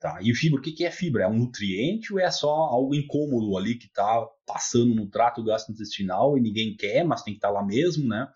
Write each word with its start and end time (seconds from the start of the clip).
Tá? 0.00 0.20
E 0.22 0.32
fibra, 0.32 0.60
o 0.60 0.62
que 0.62 0.84
é 0.84 0.90
fibra? 0.92 1.24
É 1.24 1.28
um 1.28 1.38
nutriente 1.38 2.12
ou 2.12 2.20
é 2.20 2.30
só 2.30 2.48
algo 2.48 2.94
incômodo 2.94 3.56
ali 3.56 3.74
que 3.74 3.86
está 3.86 4.24
passando 4.46 4.94
no 4.94 5.08
trato 5.08 5.42
gastrointestinal 5.42 6.38
e 6.38 6.40
ninguém 6.40 6.76
quer, 6.76 7.04
mas 7.04 7.22
tem 7.22 7.34
que 7.34 7.38
estar 7.38 7.48
tá 7.48 7.54
lá 7.54 7.64
mesmo, 7.64 8.06
né? 8.06 8.28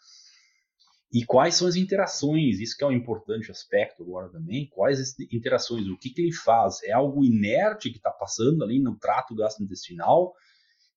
E 1.12 1.25
quais 1.25 1.54
são 1.54 1.69
as 1.69 1.77
interações? 1.77 2.59
Isso 2.59 2.77
que 2.77 2.83
é 2.83 2.87
um 2.87 2.93
importante 2.93 3.51
aspecto 3.51 4.03
agora 4.03 4.29
também. 4.30 4.67
Quais 4.71 4.98
as 4.98 5.14
interações? 5.30 5.87
O 5.87 5.96
que, 5.96 6.11
que 6.11 6.22
ele 6.22 6.33
faz? 6.33 6.83
É 6.83 6.93
algo 6.93 7.22
inerte 7.22 7.91
que 7.91 7.99
está 7.99 8.11
passando 8.11 8.65
ali 8.65 8.81
no 8.81 8.99
trato 8.99 9.35
gastrointestinal, 9.35 10.33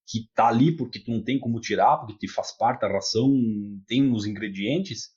que 0.08 0.20
está 0.20 0.48
ali 0.48 0.76
porque 0.76 1.00
tu 1.00 1.12
não 1.12 1.22
tem 1.22 1.38
como 1.38 1.60
tirar, 1.60 1.98
porque 1.98 2.18
te 2.18 2.28
faz 2.28 2.52
parte 2.54 2.82
da 2.82 2.88
ração, 2.88 3.30
tem 3.86 4.10
os 4.12 4.26
ingredientes? 4.26 5.10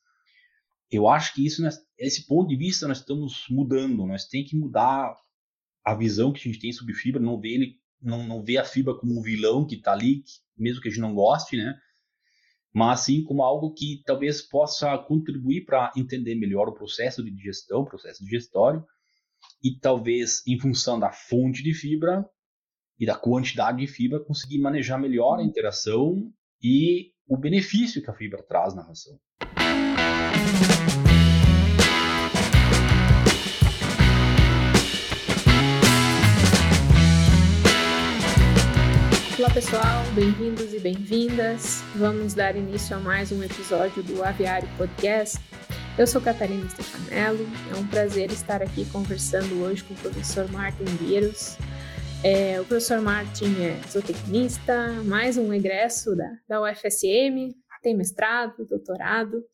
Eu 0.91 1.09
acho 1.09 1.33
que 1.33 1.46
isso, 1.46 1.62
esse 1.96 2.27
ponto 2.27 2.49
de 2.49 2.57
vista, 2.57 2.89
nós 2.89 2.99
estamos 2.99 3.45
mudando. 3.49 4.05
Nós 4.05 4.27
temos 4.27 4.51
que 4.51 4.57
mudar 4.57 5.15
a 5.89 5.95
visão 5.95 6.30
que 6.30 6.41
a 6.41 6.43
gente 6.43 6.61
tem 6.61 6.70
sobre 6.70 6.93
fibra, 6.93 7.18
não 7.18 7.41
vê 7.41 7.55
ele, 7.55 7.80
não, 8.01 8.23
não 8.23 8.42
vê 8.42 8.59
a 8.59 8.65
fibra 8.65 8.95
como 8.95 9.19
um 9.19 9.23
vilão 9.23 9.66
que 9.66 9.77
está 9.77 9.92
ali, 9.92 10.23
mesmo 10.56 10.83
que 10.83 10.88
a 10.88 10.91
gente 10.91 11.01
não 11.01 11.14
goste, 11.14 11.56
né? 11.56 11.74
Mas 12.74 13.01
sim 13.01 13.24
como 13.24 13.42
algo 13.42 13.73
que 13.73 14.02
talvez 14.05 14.42
possa 14.42 14.98
contribuir 14.98 15.64
para 15.64 15.91
entender 15.97 16.34
melhor 16.34 16.69
o 16.69 16.74
processo 16.74 17.24
de 17.24 17.30
digestão, 17.30 17.80
o 17.80 17.87
processo 17.87 18.23
digestório, 18.23 18.84
e 19.64 19.78
talvez 19.80 20.47
em 20.47 20.59
função 20.59 21.01
da 21.01 21.11
fonte 21.11 21.62
de 21.62 21.73
fibra 21.73 22.28
e 22.98 23.06
da 23.06 23.16
quantidade 23.16 23.78
de 23.78 23.86
fibra 23.86 24.20
conseguir 24.20 24.59
manejar 24.59 25.00
melhor 25.00 25.39
a 25.39 25.42
interação 25.42 26.30
e 26.62 27.12
o 27.27 27.39
benefício 27.39 28.02
que 28.02 28.11
a 28.11 28.14
fibra 28.14 28.42
traz 28.42 28.75
na 28.75 28.83
ração. 28.83 29.19
Olá 39.39 39.55
pessoal, 39.55 40.05
bem-vindos 40.17 40.75
e 40.75 40.81
bem-vindas. 40.81 41.81
Vamos 41.94 42.34
dar 42.34 42.56
início 42.56 42.97
a 42.97 42.98
mais 42.98 43.31
um 43.31 43.41
episódio 43.41 44.03
do 44.03 44.25
Aviário 44.25 44.69
Podcast. 44.77 45.39
Eu 45.97 46.08
sou 46.08 46.20
Catarina 46.20 46.69
Stefanello, 46.69 47.47
é 47.72 47.78
um 47.78 47.86
prazer 47.86 48.33
estar 48.33 48.61
aqui 48.61 48.84
conversando 48.91 49.62
hoje 49.62 49.84
com 49.84 49.94
o 49.94 49.97
professor 49.98 50.50
Martin 50.50 50.84
Gueiros. 50.97 51.56
É, 52.25 52.61
o 52.61 52.64
professor 52.64 53.00
Martin 53.00 53.55
é 53.62 53.81
zootecnista, 53.89 55.05
mais 55.05 55.36
um 55.36 55.55
egresso 55.55 56.16
da, 56.16 56.36
da 56.48 56.61
UFSM, 56.61 57.55
tem 57.81 57.97
mestrado, 57.97 58.66
doutorado. 58.66 59.44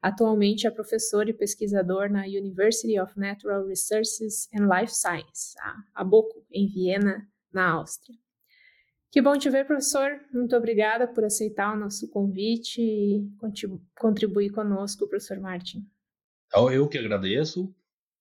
Atualmente 0.00 0.68
é 0.68 0.70
professor 0.70 1.28
e 1.28 1.32
pesquisador 1.32 2.08
na 2.08 2.26
University 2.26 2.96
of 3.00 3.12
Natural 3.18 3.66
Resources 3.66 4.48
and 4.54 4.68
Life 4.72 4.94
Science, 4.94 5.56
a 5.92 6.04
Boco, 6.04 6.46
em 6.48 6.68
Viena, 6.68 7.26
na 7.52 7.70
Áustria. 7.70 8.16
Que 9.16 9.22
bom 9.22 9.32
te 9.38 9.48
ver, 9.48 9.64
professor. 9.64 10.20
Muito 10.30 10.54
obrigada 10.54 11.08
por 11.08 11.24
aceitar 11.24 11.74
o 11.74 11.80
nosso 11.80 12.06
convite 12.10 12.82
e 12.82 13.26
contribuir 13.98 14.50
conosco, 14.50 15.08
professor 15.08 15.40
Martin. 15.40 15.88
Então, 16.48 16.70
eu 16.70 16.86
que 16.86 16.98
agradeço. 16.98 17.74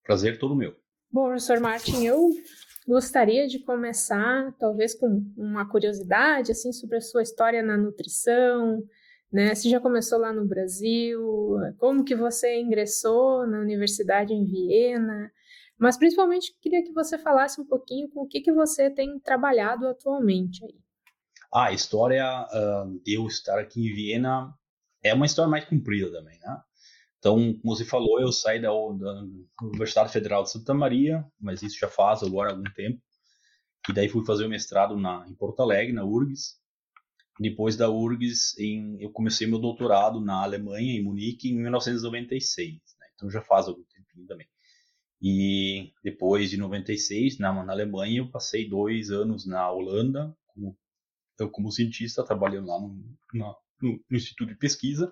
Prazer 0.06 0.40
todo 0.40 0.56
meu. 0.56 0.74
Bom, 1.12 1.26
professor 1.26 1.60
Martin, 1.60 2.06
eu 2.06 2.30
gostaria 2.88 3.46
de 3.46 3.60
começar, 3.60 4.56
talvez, 4.58 4.96
com 4.96 5.22
uma 5.36 5.70
curiosidade 5.70 6.54
assim 6.54 6.72
sobre 6.72 6.96
a 6.96 7.02
sua 7.02 7.24
história 7.24 7.62
na 7.62 7.76
nutrição, 7.76 8.82
né? 9.30 9.54
Você 9.54 9.68
já 9.68 9.82
começou 9.82 10.18
lá 10.18 10.32
no 10.32 10.48
Brasil, 10.48 11.58
como 11.78 12.06
que 12.06 12.16
você 12.16 12.58
ingressou 12.58 13.46
na 13.46 13.60
universidade 13.60 14.34
em 14.34 14.46
Viena, 14.46 15.30
mas 15.78 15.98
principalmente 15.98 16.58
queria 16.62 16.82
que 16.86 16.94
você 16.94 17.18
falasse 17.18 17.60
um 17.60 17.66
pouquinho 17.66 18.08
com 18.12 18.22
o 18.22 18.28
que, 18.30 18.40
que 18.40 18.54
você 18.54 18.90
tem 18.90 19.20
trabalhado 19.20 19.90
atualmente 19.90 20.64
aí. 20.64 20.85
Ah, 21.58 21.68
a 21.68 21.72
história 21.72 22.46
uh, 22.52 23.00
de 23.02 23.14
eu 23.14 23.26
estar 23.28 23.58
aqui 23.58 23.80
em 23.80 23.94
Viena 23.94 24.54
é 25.02 25.14
uma 25.14 25.26
história 25.26 25.50
mais 25.50 25.64
comprida 25.64 26.12
também, 26.12 26.38
né? 26.38 26.62
Então, 27.18 27.54
como 27.62 27.74
você 27.74 27.86
falou, 27.86 28.20
eu 28.20 28.30
saí 28.30 28.62
da, 28.62 28.68
da 28.68 29.24
Universidade 29.62 30.12
Federal 30.12 30.44
de 30.44 30.52
Santa 30.52 30.74
Maria, 30.74 31.26
mas 31.40 31.64
isso 31.64 31.80
já 31.80 31.88
faz 31.88 32.22
agora 32.24 32.52
algum 32.52 32.70
tempo. 32.76 33.02
E 33.90 33.94
daí 33.94 34.10
fui 34.10 34.26
fazer 34.26 34.46
o 34.46 34.50
mestrado 34.50 34.98
na, 34.98 35.26
em 35.30 35.34
Porto 35.34 35.62
Alegre, 35.62 35.94
na 35.94 36.04
URGS. 36.04 36.60
Depois 37.40 37.78
da 37.78 37.90
URGS, 37.90 38.60
em, 38.60 39.02
eu 39.02 39.10
comecei 39.12 39.48
meu 39.48 39.58
doutorado 39.58 40.20
na 40.20 40.44
Alemanha, 40.44 40.92
em 40.92 41.04
Munique, 41.04 41.50
em 41.50 41.56
1996. 41.56 42.74
Né? 43.00 43.08
Então 43.16 43.32
já 43.32 43.42
faz 43.42 43.70
algum 43.70 43.84
tempinho 43.86 44.28
também. 44.28 44.48
E 45.22 45.94
depois 46.04 46.50
de 46.50 46.58
96, 46.58 47.40
na, 47.40 47.64
na 47.64 47.72
Alemanha, 47.72 48.20
eu 48.20 48.30
passei 48.30 48.68
dois 48.68 49.10
anos 49.10 49.48
na 49.48 49.72
Holanda, 49.72 50.36
como 50.48 50.78
eu 51.40 51.50
como 51.50 51.72
cientista, 51.72 52.24
trabalhando 52.24 52.68
lá 52.68 52.80
no, 52.80 52.96
no, 53.34 53.56
no 54.10 54.18
Instituto 54.18 54.50
de 54.50 54.58
Pesquisa. 54.58 55.12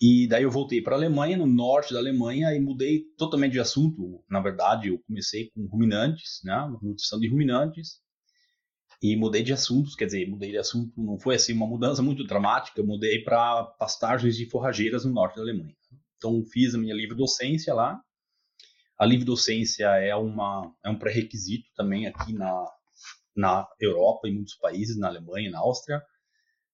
E 0.00 0.26
daí 0.26 0.42
eu 0.42 0.50
voltei 0.50 0.82
para 0.82 0.96
a 0.96 0.98
Alemanha, 0.98 1.36
no 1.36 1.46
norte 1.46 1.94
da 1.94 2.00
Alemanha, 2.00 2.52
e 2.52 2.60
mudei 2.60 3.04
totalmente 3.16 3.52
de 3.52 3.60
assunto. 3.60 4.24
Na 4.28 4.40
verdade, 4.40 4.88
eu 4.88 4.98
comecei 5.06 5.50
com 5.50 5.64
ruminantes, 5.66 6.40
né, 6.42 6.68
nutrição 6.82 7.20
de 7.20 7.28
ruminantes, 7.28 8.00
e 9.00 9.16
mudei 9.16 9.42
de 9.42 9.52
assuntos, 9.52 9.94
quer 9.96 10.06
dizer, 10.06 10.28
mudei 10.28 10.50
de 10.50 10.58
assunto, 10.58 10.92
não 10.96 11.18
foi 11.18 11.34
assim 11.34 11.52
uma 11.52 11.66
mudança 11.66 12.00
muito 12.02 12.24
dramática, 12.24 12.80
eu 12.80 12.86
mudei 12.86 13.22
para 13.22 13.64
pastagens 13.64 14.36
de 14.36 14.48
forrageiras 14.48 15.04
no 15.04 15.12
norte 15.12 15.36
da 15.36 15.42
Alemanha. 15.42 15.74
Então 16.16 16.44
fiz 16.44 16.74
a 16.74 16.78
minha 16.78 16.94
livre 16.94 17.16
docência 17.16 17.74
lá. 17.74 18.00
A 18.96 19.04
livre 19.04 19.24
docência 19.24 19.86
é 19.86 20.14
uma 20.14 20.72
é 20.84 20.88
um 20.88 20.96
pré-requisito 20.96 21.68
também 21.74 22.06
aqui 22.06 22.32
na 22.32 22.64
na 23.34 23.66
Europa, 23.80 24.28
em 24.28 24.34
muitos 24.34 24.54
países, 24.54 24.98
na 24.98 25.08
Alemanha, 25.08 25.50
na 25.50 25.60
Áustria, 25.60 26.02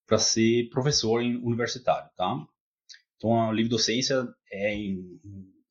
para 0.06 0.18
ser 0.18 0.68
professor 0.70 1.22
em 1.22 1.36
universitário, 1.36 2.10
tá? 2.16 2.46
Então, 3.16 3.48
a 3.48 3.52
livre 3.52 3.68
docência 3.68 4.26
é, 4.50 4.74
em, 4.74 5.20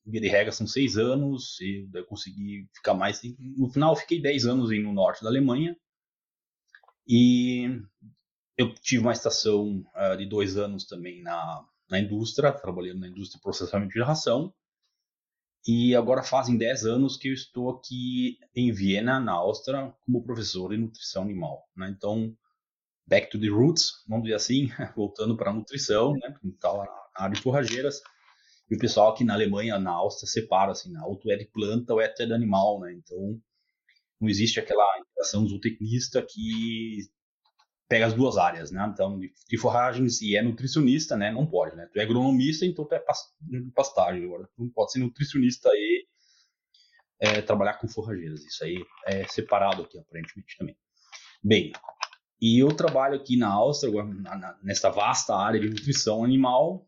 via 0.05 0.21
de 0.21 0.27
regra, 0.27 0.51
são 0.51 0.67
seis 0.67 0.97
anos, 0.97 1.59
e 1.59 1.89
eu 1.93 2.05
consegui 2.05 2.67
ficar 2.75 2.93
mais. 2.93 3.21
No 3.57 3.69
final, 3.69 3.95
fiquei 3.95 4.21
dez 4.21 4.45
anos 4.45 4.69
no 4.69 4.93
norte 4.93 5.23
da 5.23 5.29
Alemanha, 5.29 5.75
e 7.07 7.81
eu 8.57 8.73
tive 8.75 9.01
uma 9.01 9.13
estação 9.13 9.85
uh, 9.95 10.17
de 10.17 10.25
dois 10.25 10.57
anos 10.57 10.85
também 10.85 11.21
na, 11.21 11.65
na 11.89 11.99
indústria, 11.99 12.51
trabalhando 12.51 12.99
na 12.99 13.07
indústria 13.07 13.37
de 13.37 13.43
processamento 13.43 13.93
de 13.93 14.01
ração, 14.01 14.53
e 15.67 15.93
agora 15.93 16.23
fazem 16.23 16.57
10 16.57 16.85
anos 16.85 17.17
que 17.17 17.27
eu 17.27 17.33
estou 17.33 17.69
aqui 17.69 18.37
em 18.55 18.71
Viena, 18.71 19.19
na 19.19 19.33
Áustria, 19.33 19.93
como 20.05 20.23
professor 20.23 20.69
de 20.69 20.77
nutrição 20.77 21.23
animal. 21.23 21.67
Né? 21.75 21.93
Então, 21.95 22.33
back 23.05 23.29
to 23.29 23.37
the 23.37 23.49
roots, 23.49 23.91
vamos 24.07 24.23
dizer 24.23 24.35
assim, 24.35 24.69
voltando 24.95 25.35
para 25.35 25.51
a 25.51 25.53
nutrição, 25.53 26.13
né? 26.13 26.33
Então, 26.41 26.81
a 26.81 27.23
área 27.23 27.35
de 27.35 27.41
forrageiras. 27.41 28.01
E 28.69 28.75
o 28.75 28.79
pessoal 28.79 29.11
aqui 29.11 29.25
na 29.25 29.33
Alemanha, 29.33 29.77
na 29.77 29.91
Áustria, 29.91 30.29
separa 30.29 30.71
assim, 30.71 30.89
na 30.91 31.01
auto 31.01 31.29
é 31.29 31.35
de 31.35 31.45
planta 31.45 31.93
ou 31.93 31.99
é 31.99 32.07
de 32.07 32.33
animal, 32.33 32.79
né? 32.79 32.93
Então, 32.93 33.37
não 34.21 34.29
existe 34.29 34.61
aquela 34.61 34.85
interação 34.99 35.45
zootecnista 35.47 36.21
que 36.21 37.09
pega 37.87 38.05
as 38.05 38.13
duas 38.13 38.37
áreas, 38.37 38.71
né? 38.71 38.85
Então, 38.93 39.19
de, 39.19 39.57
forragens 39.57 40.21
e 40.21 40.35
é 40.35 40.41
nutricionista, 40.41 41.15
né? 41.15 41.31
Não 41.31 41.45
pode, 41.45 41.75
né? 41.75 41.87
Tu 41.91 41.99
é 41.99 42.03
agronomista, 42.03 42.65
então 42.65 42.85
tu 42.85 42.93
é 42.93 43.03
pastagem. 43.73 44.25
Agora, 44.25 44.47
tu 44.55 44.63
não 44.63 44.69
pode 44.69 44.91
ser 44.91 44.99
nutricionista 44.99 45.69
e 45.73 46.05
é, 47.19 47.41
trabalhar 47.41 47.75
com 47.75 47.87
forrageiras. 47.87 48.43
Isso 48.43 48.63
aí 48.63 48.77
é 49.05 49.25
separado 49.27 49.83
aqui, 49.83 49.97
aparentemente, 49.97 50.57
também. 50.57 50.77
Bem, 51.43 51.71
e 52.41 52.59
eu 52.61 52.69
trabalho 52.75 53.15
aqui 53.15 53.37
na 53.37 53.47
Áustria, 53.47 54.03
nessa 54.61 54.89
vasta 54.89 55.35
área 55.35 55.59
de 55.59 55.69
nutrição 55.69 56.23
animal. 56.23 56.87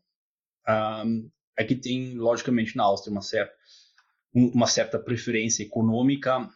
Um, 0.68 1.30
é 1.56 1.64
que 1.64 1.74
tem, 1.74 2.14
logicamente, 2.14 2.76
na 2.76 2.84
Áustria 2.84 3.12
uma 3.12 3.22
certa, 3.22 3.52
uma 4.32 4.66
certa 4.66 4.98
preferência 4.98 5.62
econômica 5.62 6.48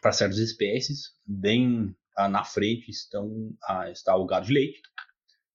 para 0.00 0.12
certas 0.12 0.38
espécies, 0.38 1.10
bem 1.26 1.94
na 2.16 2.44
frente 2.44 2.90
estão, 2.90 3.54
ah, 3.64 3.90
está 3.90 4.16
o 4.16 4.26
gado 4.26 4.46
de 4.46 4.52
leite, 4.52 4.80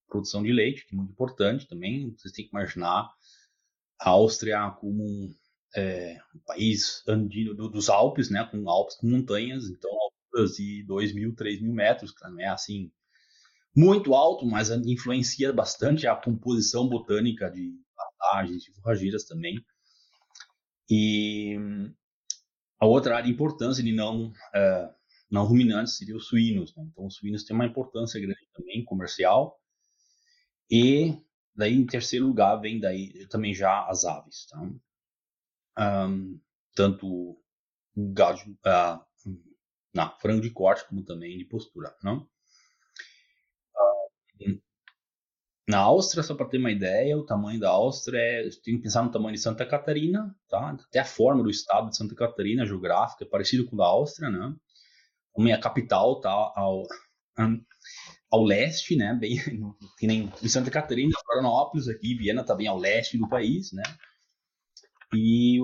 produção 0.07 0.41
de 0.43 0.51
leite, 0.51 0.85
que 0.85 0.93
é 0.93 0.97
muito 0.97 1.11
importante 1.11 1.67
também. 1.67 2.11
Vocês 2.11 2.33
têm 2.33 2.45
que 2.45 2.51
imaginar 2.51 3.09
a 3.99 4.09
Áustria 4.09 4.71
como 4.79 5.03
um, 5.03 5.35
é, 5.75 6.17
um 6.33 6.39
país 6.45 7.03
andino 7.07 7.53
do, 7.53 7.69
dos 7.69 7.89
Alpes, 7.89 8.29
né, 8.29 8.47
com 8.49 8.69
Alpes 8.69 8.95
com 8.95 9.07
montanhas, 9.07 9.65
então 9.69 9.91
alturas 9.91 10.55
de 10.55 10.83
2 10.83 11.13
mil, 11.13 11.35
3 11.35 11.61
mil 11.61 11.73
metros, 11.73 12.11
que 12.11 12.23
não 12.27 12.39
é 12.39 12.47
assim 12.47 12.91
muito 13.75 14.13
alto, 14.13 14.45
mas 14.45 14.69
influencia 14.69 15.51
bastante 15.51 16.07
a 16.07 16.15
composição 16.15 16.87
botânica 16.87 17.49
de 17.49 17.73
pastagens, 17.95 18.63
de 18.63 18.71
forrageiras 18.73 19.25
também. 19.25 19.63
E 20.89 21.57
a 22.79 22.85
outra 22.85 23.15
área 23.15 23.25
de 23.25 23.33
importância 23.33 23.83
de 23.83 23.91
não 23.91 24.31
é, 24.53 24.89
não 25.29 25.45
ruminantes 25.45 25.97
seriam 25.97 26.17
os 26.17 26.27
suínos. 26.27 26.75
Né? 26.75 26.83
Então, 26.91 27.05
os 27.05 27.15
suínos 27.15 27.43
têm 27.43 27.55
uma 27.55 27.65
importância 27.65 28.19
grande 28.19 28.47
também 28.53 28.83
comercial. 28.83 29.59
E 30.69 31.17
daí, 31.55 31.73
em 31.73 31.85
terceiro 31.85 32.27
lugar, 32.27 32.57
vem 32.57 32.79
daí 32.79 33.27
também 33.27 33.53
já 33.53 33.85
as 33.87 34.05
aves. 34.05 34.47
Tá? 34.47 36.07
Um, 36.07 36.39
tanto 36.73 37.37
gado, 37.95 38.39
uh, 38.41 39.35
não, 39.93 40.17
frango 40.19 40.41
de 40.41 40.51
corte, 40.51 40.87
como 40.87 41.03
também 41.03 41.37
de 41.37 41.45
postura. 41.45 41.95
Não? 42.03 42.27
Uh, 43.75 44.61
na 45.67 45.79
Áustria, 45.79 46.21
só 46.21 46.35
para 46.35 46.47
ter 46.47 46.59
uma 46.59 46.71
ideia, 46.71 47.17
o 47.17 47.25
tamanho 47.25 47.59
da 47.59 47.69
Áustria 47.69 48.19
é. 48.19 48.49
Tem 48.63 48.77
que 48.77 48.83
pensar 48.83 49.03
no 49.03 49.11
tamanho 49.11 49.33
de 49.33 49.41
Santa 49.41 49.65
Catarina, 49.65 50.35
tá? 50.47 50.69
Até 50.69 50.99
a 50.99 51.05
forma 51.05 51.41
do 51.41 51.49
estado 51.49 51.89
de 51.89 51.97
Santa 51.97 52.13
Catarina, 52.13 52.67
geográfica, 52.67 53.23
é 53.23 53.27
parecido 53.27 53.65
com 53.65 53.75
o 53.75 53.79
da 53.79 53.85
Áustria, 53.85 54.29
né? 54.29 54.55
Também 55.35 55.53
a 55.53 55.59
capital 55.59 56.21
tá 56.21 56.31
ao, 56.31 56.83
ao 58.31 58.43
leste, 58.43 58.95
né? 58.95 59.13
Bem, 59.19 59.37
que 59.99 60.07
nem 60.07 60.31
em 60.41 60.47
Santa 60.47 60.71
Catarina, 60.71 61.17
Florianópolis, 61.25 61.87
aqui, 61.87 62.15
Viena 62.15 62.43
tá 62.43 62.55
bem 62.55 62.67
ao 62.67 62.77
leste 62.77 63.17
do 63.17 63.27
país, 63.27 63.71
né? 63.73 63.83
E, 65.13 65.59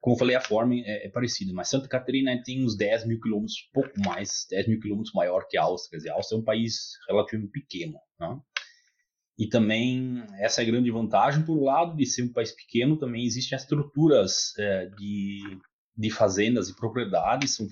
como 0.00 0.14
eu 0.14 0.18
falei, 0.18 0.36
a 0.36 0.40
forma 0.40 0.74
é, 0.74 1.06
é 1.06 1.10
parecida, 1.10 1.52
mas 1.52 1.68
Santa 1.68 1.88
Catarina 1.88 2.40
tem 2.42 2.64
uns 2.64 2.76
10 2.76 3.06
mil 3.06 3.20
quilômetros, 3.20 3.68
pouco 3.72 3.92
mais, 4.00 4.46
10 4.50 4.68
mil 4.68 4.80
quilômetros 4.80 5.12
maior 5.14 5.46
que 5.48 5.58
a 5.58 5.62
Áustria. 5.62 5.90
Quer 5.90 5.96
dizer, 5.98 6.10
a 6.10 6.14
Áustria 6.14 6.38
é 6.38 6.40
um 6.40 6.44
país 6.44 6.92
relativamente 7.08 7.52
pequeno, 7.52 7.98
né? 8.18 8.40
E 9.38 9.48
também 9.48 10.24
essa 10.40 10.62
é 10.62 10.64
a 10.64 10.66
grande 10.66 10.90
vantagem, 10.90 11.44
por 11.44 11.56
um 11.56 11.64
lado, 11.64 11.96
de 11.96 12.04
ser 12.04 12.22
um 12.22 12.32
país 12.32 12.50
pequeno, 12.50 12.98
também 12.98 13.24
existem 13.24 13.56
estruturas 13.56 14.52
é, 14.58 14.86
de, 14.86 15.60
de 15.96 16.10
fazendas 16.10 16.68
e 16.68 16.74
propriedades, 16.74 17.54
são, 17.54 17.68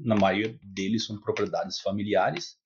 na 0.00 0.16
maioria 0.16 0.58
deles 0.62 1.06
são 1.06 1.20
propriedades 1.20 1.80
familiares, 1.80 2.58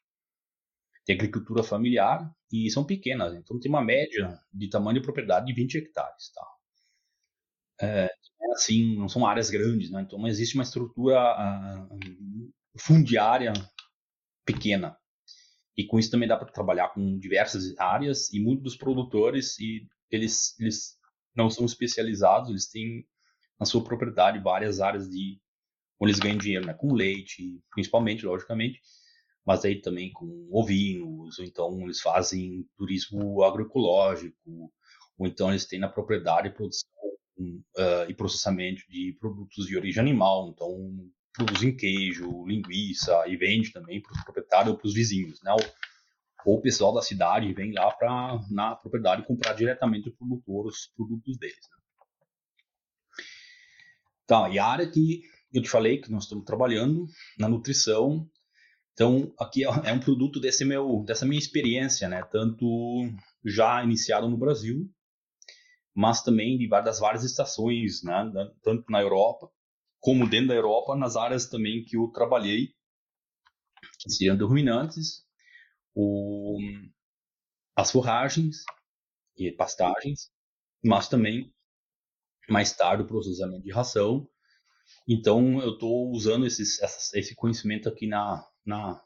tem 1.04 1.16
agricultura 1.16 1.62
familiar 1.62 2.31
e 2.50 2.70
são 2.70 2.84
pequenas, 2.84 3.34
então 3.34 3.58
tem 3.60 3.70
uma 3.70 3.84
média 3.84 4.38
de 4.52 4.69
tamanho 4.69 4.98
de 4.98 5.04
propriedade 5.04 5.46
de 5.46 5.52
20 5.52 5.78
hectares, 5.78 6.32
tá? 6.32 6.46
É, 7.81 8.10
assim, 8.54 8.96
não 8.96 9.08
são 9.08 9.26
áreas 9.26 9.50
grandes, 9.50 9.90
né? 9.90 10.02
Então 10.02 10.26
existe 10.26 10.54
uma 10.54 10.62
estrutura 10.62 11.19
uh, 11.19 12.52
fundiária 12.78 13.52
pequena. 14.44 14.96
E 15.76 15.84
com 15.84 15.98
isso 15.98 16.10
também 16.10 16.28
dá 16.28 16.36
para 16.36 16.52
trabalhar 16.52 16.90
com 16.90 17.19
diversas 17.19 17.76
áreas 17.78 18.32
e 18.32 18.40
muitos 18.40 18.62
dos 18.62 18.76
produtores 18.76 19.58
e 19.58 19.86
eles, 20.10 20.58
eles 20.60 20.96
não 21.34 21.50
são 21.50 21.66
especializados, 21.66 22.48
eles 22.48 22.70
têm 22.70 23.04
na 23.58 23.66
sua 23.66 23.82
propriedade 23.82 24.38
várias 24.38 24.81
áreas 24.81 25.08
de 25.08 25.40
onde 26.04 26.12
eles 26.12 26.20
ganham 26.20 26.38
dinheiro, 26.38 26.66
né? 26.66 26.74
Com 26.74 26.92
leite, 26.92 27.60
principalmente, 27.70 28.26
logicamente, 28.26 28.80
mas 29.44 29.64
aí 29.64 29.80
também 29.80 30.12
com 30.12 30.48
ovinos, 30.52 31.38
ou 31.38 31.44
então 31.44 31.80
eles 31.82 32.00
fazem 32.00 32.66
turismo 32.76 33.42
agroecológico, 33.42 34.72
ou 35.18 35.26
então 35.26 35.50
eles 35.50 35.66
têm 35.66 35.80
na 35.80 35.88
propriedade 35.88 36.50
produção 36.50 36.88
uh, 37.38 38.08
e 38.08 38.14
processamento 38.14 38.82
de 38.88 39.16
produtos 39.18 39.66
de 39.66 39.76
origem 39.76 40.00
animal, 40.00 40.48
então 40.48 41.10
produzem 41.32 41.76
queijo, 41.76 42.46
linguiça 42.46 43.26
e 43.26 43.36
vende 43.36 43.72
também 43.72 44.00
para 44.00 44.12
os 44.12 44.22
proprietários 44.22 44.72
ou 44.72 44.78
para 44.78 44.86
os 44.86 44.94
vizinhos, 44.94 45.42
né? 45.42 45.52
Ou, 45.52 45.84
o 46.46 46.60
pessoal 46.60 46.92
da 46.92 47.00
cidade 47.00 47.54
vem 47.54 47.72
lá 47.72 47.90
para 47.90 48.38
na 48.50 48.76
propriedade 48.76 49.26
comprar 49.26 49.54
diretamente 49.54 50.10
do 50.10 50.12
produtor 50.14 50.66
os 50.66 50.92
produtos 50.94 51.38
deles. 51.38 51.56
Né? 51.70 51.78
Tá, 54.26 54.50
e 54.50 54.58
a 54.58 54.66
área 54.66 54.86
que 54.86 55.22
eu 55.54 55.62
te 55.62 55.70
falei 55.70 56.00
que 56.00 56.10
nós 56.10 56.24
estamos 56.24 56.44
trabalhando 56.44 57.06
na 57.38 57.48
nutrição 57.48 58.28
então, 58.94 59.34
aqui 59.40 59.64
é 59.64 59.92
um 59.92 59.98
produto 59.98 60.40
desse 60.40 60.64
meu, 60.64 61.02
dessa 61.04 61.26
minha 61.26 61.38
experiência, 61.38 62.08
né? 62.08 62.22
Tanto 62.30 62.64
já 63.44 63.82
iniciado 63.82 64.28
no 64.28 64.38
Brasil, 64.38 64.88
mas 65.92 66.22
também 66.22 66.56
de 66.56 66.68
das 66.68 67.00
várias 67.00 67.24
estações, 67.24 68.02
né? 68.04 68.30
Tanto 68.62 68.84
na 68.88 69.02
Europa, 69.02 69.50
como 70.00 70.28
dentro 70.30 70.48
da 70.48 70.54
Europa, 70.54 70.94
nas 70.96 71.16
áreas 71.16 71.48
também 71.48 71.84
que 71.84 71.96
eu 71.96 72.08
trabalhei, 72.08 72.68
que 73.98 74.10
seriam 74.10 74.36
ruminantes, 74.46 75.24
o, 75.94 76.56
as 77.76 77.90
forragens 77.90 78.58
e 79.36 79.50
pastagens, 79.50 80.30
mas 80.84 81.08
também 81.08 81.52
mais 82.48 82.72
tarde 82.76 83.02
o 83.02 83.06
processamento 83.06 83.64
de 83.64 83.72
ração. 83.72 84.28
Então, 85.08 85.60
eu 85.60 85.75
estou 85.75 86.10
usando 86.10 86.46
esses, 86.46 86.81
esse 87.14 87.34
conhecimento 87.34 87.88
aqui 87.88 88.06
na, 88.06 88.44
na, 88.64 89.02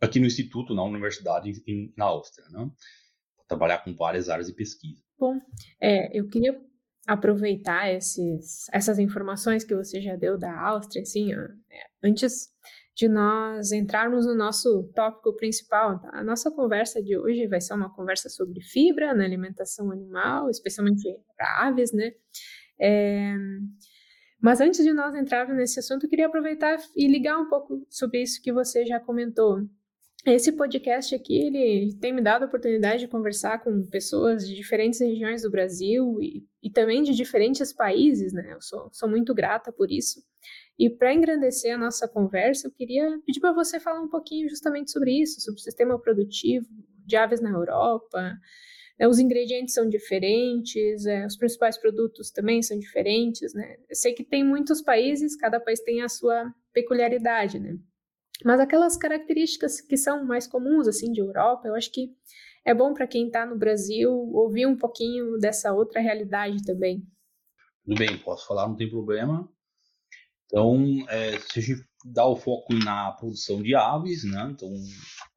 aqui 0.00 0.20
no 0.20 0.26
instituto, 0.26 0.74
na 0.74 0.82
universidade 0.82 1.62
em, 1.66 1.92
na 1.96 2.06
Áustria, 2.06 2.48
né? 2.50 2.70
trabalhar 3.48 3.78
com 3.78 3.94
várias 3.94 4.28
áreas 4.28 4.46
de 4.46 4.54
pesquisa. 4.54 5.02
Bom, 5.18 5.40
é, 5.80 6.16
eu 6.16 6.28
queria 6.28 6.60
aproveitar 7.06 7.90
esses, 7.90 8.66
essas 8.70 8.98
informações 8.98 9.64
que 9.64 9.74
você 9.74 10.00
já 10.00 10.14
deu 10.14 10.38
da 10.38 10.54
Áustria, 10.60 11.02
assim, 11.02 11.32
é, 11.32 11.48
antes 12.04 12.50
de 12.94 13.08
nós 13.08 13.70
entrarmos 13.72 14.26
no 14.26 14.34
nosso 14.34 14.90
tópico 14.94 15.34
principal. 15.36 16.00
Tá? 16.00 16.10
A 16.12 16.24
nossa 16.24 16.50
conversa 16.50 17.02
de 17.02 17.16
hoje 17.16 17.46
vai 17.46 17.60
ser 17.60 17.74
uma 17.74 17.94
conversa 17.94 18.28
sobre 18.28 18.60
fibra 18.60 19.14
na 19.14 19.24
alimentação 19.24 19.90
animal, 19.92 20.50
especialmente 20.50 21.08
para 21.36 21.68
aves, 21.68 21.92
né? 21.92 22.12
É, 22.80 23.34
mas 24.40 24.60
antes 24.60 24.84
de 24.84 24.92
nós 24.92 25.14
entrarmos 25.14 25.56
nesse 25.56 25.80
assunto, 25.80 26.04
eu 26.04 26.10
queria 26.10 26.26
aproveitar 26.26 26.78
e 26.96 27.08
ligar 27.08 27.38
um 27.38 27.48
pouco 27.48 27.86
sobre 27.90 28.22
isso 28.22 28.42
que 28.42 28.52
você 28.52 28.86
já 28.86 29.00
comentou. 29.00 29.66
Esse 30.26 30.52
podcast 30.52 31.14
aqui, 31.14 31.38
ele 31.38 31.94
tem 32.00 32.12
me 32.12 32.20
dado 32.20 32.42
a 32.42 32.46
oportunidade 32.46 33.00
de 33.00 33.08
conversar 33.08 33.62
com 33.62 33.86
pessoas 33.86 34.46
de 34.46 34.54
diferentes 34.54 35.00
regiões 35.00 35.42
do 35.42 35.50
Brasil 35.50 36.18
e, 36.20 36.44
e 36.62 36.70
também 36.70 37.02
de 37.02 37.14
diferentes 37.14 37.72
países, 37.72 38.32
né? 38.32 38.52
Eu 38.52 38.60
sou, 38.60 38.90
sou 38.92 39.08
muito 39.08 39.34
grata 39.34 39.72
por 39.72 39.90
isso. 39.90 40.22
E 40.78 40.90
para 40.90 41.14
engrandecer 41.14 41.74
a 41.74 41.78
nossa 41.78 42.06
conversa, 42.06 42.66
eu 42.66 42.72
queria 42.72 43.18
pedir 43.24 43.40
para 43.40 43.52
você 43.52 43.80
falar 43.80 44.00
um 44.00 44.08
pouquinho 44.08 44.48
justamente 44.48 44.90
sobre 44.90 45.12
isso, 45.12 45.40
sobre 45.40 45.60
o 45.60 45.64
sistema 45.64 45.98
produtivo 45.98 46.66
de 47.06 47.16
aves 47.16 47.40
na 47.40 47.50
Europa, 47.50 48.36
os 49.06 49.18
ingredientes 49.18 49.74
são 49.74 49.88
diferentes, 49.88 51.06
é, 51.06 51.24
os 51.24 51.36
principais 51.36 51.78
produtos 51.78 52.30
também 52.30 52.62
são 52.62 52.78
diferentes, 52.78 53.54
né? 53.54 53.76
Eu 53.88 53.94
sei 53.94 54.12
que 54.12 54.24
tem 54.24 54.42
muitos 54.44 54.82
países, 54.82 55.36
cada 55.36 55.60
país 55.60 55.80
tem 55.80 56.02
a 56.02 56.08
sua 56.08 56.52
peculiaridade, 56.72 57.60
né? 57.60 57.78
Mas 58.44 58.60
aquelas 58.60 58.96
características 58.96 59.80
que 59.80 59.96
são 59.96 60.24
mais 60.24 60.46
comuns, 60.46 60.88
assim, 60.88 61.12
de 61.12 61.20
Europa, 61.20 61.68
eu 61.68 61.74
acho 61.74 61.92
que 61.92 62.10
é 62.64 62.74
bom 62.74 62.92
para 62.92 63.06
quem 63.06 63.26
está 63.26 63.46
no 63.46 63.56
Brasil 63.56 64.10
ouvir 64.10 64.66
um 64.66 64.76
pouquinho 64.76 65.38
dessa 65.38 65.72
outra 65.72 66.00
realidade 66.00 66.64
também. 66.64 67.06
Tudo 67.84 67.98
bem, 67.98 68.18
posso 68.18 68.46
falar, 68.46 68.68
não 68.68 68.76
tem 68.76 68.90
problema. 68.90 69.48
Então, 70.46 71.04
é, 71.08 71.38
se 71.38 71.58
a 71.58 71.62
gente 71.62 71.84
dá 72.04 72.26
o 72.26 72.36
foco 72.36 72.74
na 72.74 73.12
produção 73.12 73.62
de 73.62 73.74
aves, 73.74 74.24
né? 74.24 74.48
Então, 74.50 74.72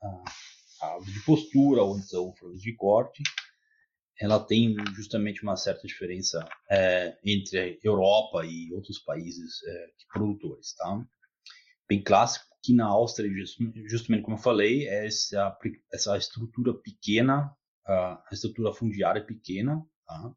a, 0.01 0.85
a 0.85 0.95
ave 0.95 1.11
de 1.11 1.23
postura 1.25 1.83
ou 1.83 1.97
então 1.97 2.33
frangos 2.33 2.61
de 2.61 2.75
corte, 2.75 3.23
ela 4.19 4.39
tem 4.39 4.75
justamente 4.95 5.43
uma 5.43 5.55
certa 5.55 5.87
diferença 5.87 6.47
é, 6.69 7.17
entre 7.25 7.79
Europa 7.83 8.45
e 8.45 8.71
outros 8.73 8.99
países 8.99 9.63
é, 9.63 9.87
produtores, 10.11 10.73
tá? 10.75 11.03
Bem 11.87 12.01
clássico 12.01 12.45
que 12.63 12.73
na 12.73 12.85
Áustria, 12.85 13.29
justamente 13.87 14.23
como 14.23 14.37
eu 14.37 14.41
falei, 14.41 14.87
é 14.87 15.07
essa, 15.07 15.57
essa 15.91 16.17
estrutura 16.17 16.73
pequena, 16.73 17.51
a 17.85 18.23
estrutura 18.31 18.71
fundiária 18.71 19.25
pequena, 19.25 19.83
tá? 20.05 20.33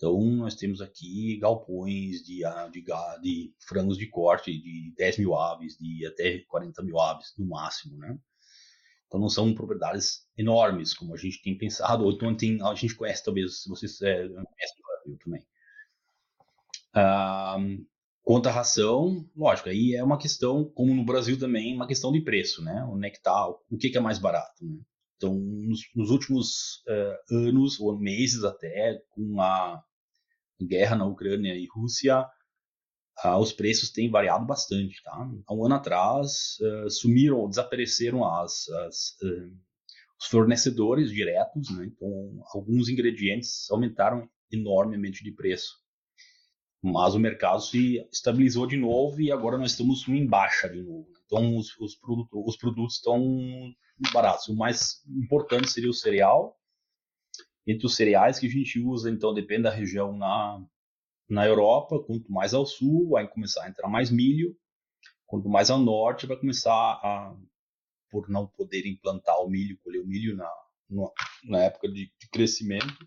Então, 0.00 0.18
nós 0.18 0.54
temos 0.54 0.80
aqui 0.80 1.36
galpões 1.38 2.22
de, 2.22 2.40
de, 2.72 2.84
de 3.20 3.54
frangos 3.68 3.98
de 3.98 4.08
corte 4.08 4.50
de 4.50 4.94
10 4.96 5.18
mil 5.18 5.36
aves, 5.36 5.76
de 5.76 6.06
até 6.06 6.38
40 6.48 6.82
mil 6.82 6.98
aves 6.98 7.34
no 7.36 7.46
máximo, 7.46 7.98
né? 7.98 8.18
Então 9.10 9.18
não 9.18 9.28
são 9.28 9.52
propriedades 9.52 10.24
enormes, 10.38 10.94
como 10.94 11.12
a 11.12 11.16
gente 11.16 11.42
tem 11.42 11.58
pensado, 11.58 12.04
ou 12.04 12.12
então 12.12 12.36
tem, 12.36 12.62
a 12.62 12.72
gente 12.76 12.94
conhece, 12.94 13.24
talvez, 13.24 13.64
vocês 13.66 14.00
é, 14.02 14.18
conhecem 14.28 14.76
no 14.78 14.86
Brasil 14.86 15.18
também. 15.24 15.42
Ah, 16.94 17.58
quanto 18.22 18.48
à 18.48 18.52
ração, 18.52 19.28
lógico, 19.34 19.68
aí 19.68 19.96
é 19.96 20.04
uma 20.04 20.16
questão, 20.16 20.64
como 20.64 20.94
no 20.94 21.04
Brasil 21.04 21.36
também, 21.36 21.74
uma 21.74 21.88
questão 21.88 22.12
de 22.12 22.20
preço, 22.20 22.62
né? 22.62 22.84
Onde 22.88 23.08
é 23.08 23.10
que 23.10 23.18
o 23.28 23.76
que, 23.76 23.90
que 23.90 23.98
é 23.98 24.00
mais 24.00 24.20
barato, 24.20 24.64
né? 24.64 24.78
Então, 25.16 25.34
nos, 25.34 25.80
nos 25.96 26.10
últimos 26.10 26.84
uh, 26.86 27.34
anos, 27.34 27.80
ou 27.80 27.98
meses 27.98 28.44
até, 28.44 29.02
com 29.10 29.42
a 29.42 29.82
guerra 30.62 30.94
na 30.94 31.04
Ucrânia 31.04 31.52
e 31.52 31.66
Rússia, 31.66 32.24
ah, 33.22 33.38
os 33.38 33.52
preços 33.52 33.90
têm 33.90 34.10
variado 34.10 34.46
bastante. 34.46 35.02
Tá? 35.02 35.30
Há 35.46 35.54
um 35.54 35.64
ano 35.64 35.74
atrás, 35.74 36.58
uh, 36.60 36.90
sumiram, 36.90 37.48
desapareceram 37.48 38.24
as, 38.24 38.68
as 38.68 39.16
uh, 39.22 39.52
os 40.20 40.26
fornecedores 40.26 41.10
diretos, 41.10 41.70
né? 41.70 41.86
então 41.86 42.42
alguns 42.52 42.90
ingredientes 42.90 43.70
aumentaram 43.70 44.28
enormemente 44.52 45.24
de 45.24 45.32
preço. 45.32 45.80
Mas 46.82 47.14
o 47.14 47.18
mercado 47.18 47.60
se 47.60 48.06
estabilizou 48.12 48.66
de 48.66 48.76
novo 48.76 49.20
e 49.20 49.32
agora 49.32 49.56
nós 49.56 49.72
estamos 49.72 50.06
em 50.08 50.26
baixa 50.26 50.68
de 50.68 50.82
novo. 50.82 51.08
Então 51.24 51.56
os, 51.56 51.76
os, 51.78 51.94
produtos, 51.94 52.42
os 52.46 52.56
produtos 52.56 52.96
estão 52.96 53.74
baratos. 54.12 54.48
O 54.48 54.56
mais 54.56 55.02
importante 55.08 55.70
seria 55.70 55.90
o 55.90 55.94
cereal. 55.94 56.56
Entre 57.66 57.86
os 57.86 57.94
cereais 57.94 58.38
que 58.38 58.46
a 58.46 58.50
gente 58.50 58.78
usa, 58.80 59.10
então 59.10 59.32
depende 59.32 59.62
da 59.64 59.70
região 59.70 60.16
na, 60.16 60.62
na 61.30 61.46
Europa, 61.46 62.02
quanto 62.02 62.30
mais 62.30 62.52
ao 62.52 62.66
sul, 62.66 63.10
vai 63.10 63.26
começar 63.28 63.64
a 63.64 63.68
entrar 63.68 63.88
mais 63.88 64.10
milho. 64.10 64.56
Quanto 65.26 65.48
mais 65.48 65.70
ao 65.70 65.78
norte, 65.78 66.26
vai 66.26 66.36
começar 66.36 66.72
a, 66.72 67.36
por 68.10 68.28
não 68.28 68.48
poder 68.48 68.86
implantar 68.86 69.40
o 69.40 69.48
milho, 69.48 69.78
colher 69.78 70.02
o 70.02 70.06
milho 70.06 70.36
na, 70.36 70.50
na 71.44 71.62
época 71.64 71.88
de, 71.88 72.12
de 72.18 72.28
crescimento, 72.30 73.06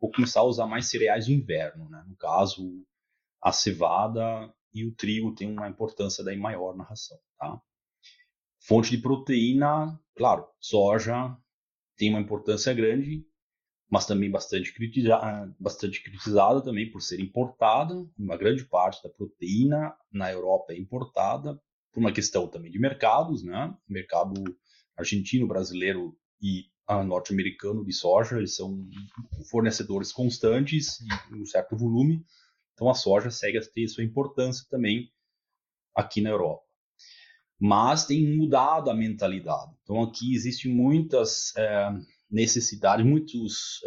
vou 0.00 0.10
começar 0.10 0.40
a 0.40 0.44
usar 0.44 0.66
mais 0.66 0.88
cereais 0.88 1.26
de 1.26 1.34
inverno, 1.34 1.88
né? 1.88 2.02
No 2.08 2.16
caso, 2.16 2.84
a 3.40 3.52
cevada 3.52 4.52
e 4.72 4.86
o 4.86 4.94
trigo 4.94 5.34
tem 5.34 5.50
uma 5.50 5.68
importância 5.68 6.24
daí 6.24 6.38
maior 6.38 6.74
na 6.74 6.84
ração, 6.84 7.18
tá? 7.38 7.60
Fonte 8.60 8.90
de 8.90 8.98
proteína, 8.98 10.00
claro, 10.16 10.48
soja 10.60 11.36
tem 11.96 12.10
uma 12.10 12.20
importância 12.20 12.72
grande, 12.72 13.26
mas 13.92 14.06
também 14.06 14.30
bastante, 14.30 14.72
critiza 14.72 15.20
bastante 15.60 16.02
criticada 16.02 16.62
também 16.62 16.90
por 16.90 17.02
ser 17.02 17.20
importada. 17.20 17.94
Uma 18.18 18.38
grande 18.38 18.64
parte 18.64 19.02
da 19.02 19.10
proteína 19.10 19.94
na 20.10 20.32
Europa 20.32 20.72
é 20.72 20.78
importada 20.78 21.60
por 21.92 22.00
uma 22.00 22.10
questão 22.10 22.48
também 22.48 22.70
de 22.70 22.78
mercados, 22.78 23.44
né? 23.44 23.76
Mercado 23.86 24.32
argentino, 24.96 25.46
brasileiro 25.46 26.16
e 26.40 26.64
norte-americano 27.06 27.84
de 27.84 27.92
soja, 27.92 28.38
eles 28.38 28.56
são 28.56 28.88
fornecedores 29.50 30.10
constantes 30.10 30.98
em 31.30 31.42
um 31.42 31.46
certo 31.46 31.76
volume. 31.76 32.24
Então 32.72 32.88
a 32.88 32.94
soja 32.94 33.30
segue 33.30 33.58
a 33.58 33.60
ter 33.62 33.86
sua 33.88 34.02
importância 34.02 34.66
também 34.70 35.12
aqui 35.94 36.22
na 36.22 36.30
Europa. 36.30 36.62
Mas 37.60 38.06
tem 38.06 38.38
mudado 38.38 38.88
a 38.88 38.94
mentalidade. 38.94 39.70
Então 39.82 40.02
aqui 40.02 40.34
existem 40.34 40.74
muitas 40.74 41.54
é, 41.58 41.90
necessidades, 42.32 43.04
muitos 43.04 43.80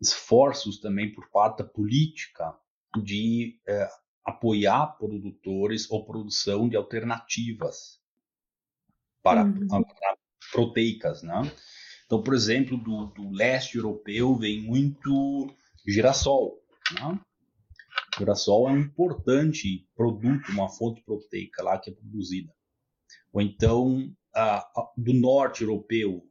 esforços 0.00 0.80
também 0.80 1.12
por 1.12 1.30
parte 1.30 1.58
da 1.58 1.68
política 1.68 2.56
de 3.02 3.60
é, 3.68 3.88
apoiar 4.24 4.96
produtores 4.98 5.90
ou 5.90 6.04
produção 6.04 6.68
de 6.68 6.76
alternativas 6.76 8.00
para, 9.22 9.44
uhum. 9.44 9.68
para 9.68 10.16
proteicas, 10.50 11.22
né? 11.22 11.42
Então, 12.06 12.22
por 12.22 12.34
exemplo, 12.34 12.76
do, 12.76 13.06
do 13.06 13.30
leste 13.30 13.76
europeu 13.76 14.34
vem 14.34 14.62
muito 14.62 15.54
girassol, 15.86 16.58
né? 16.94 17.20
Girassol 18.18 18.68
é 18.68 18.72
um 18.72 18.80
importante 18.80 19.88
produto, 19.94 20.50
uma 20.50 20.68
fonte 20.68 21.02
proteica 21.02 21.62
lá 21.62 21.78
que 21.78 21.90
é 21.90 21.94
produzida. 21.94 22.52
Ou 23.32 23.40
então, 23.40 24.12
do 24.96 25.12
norte 25.12 25.62
europeu, 25.62 26.24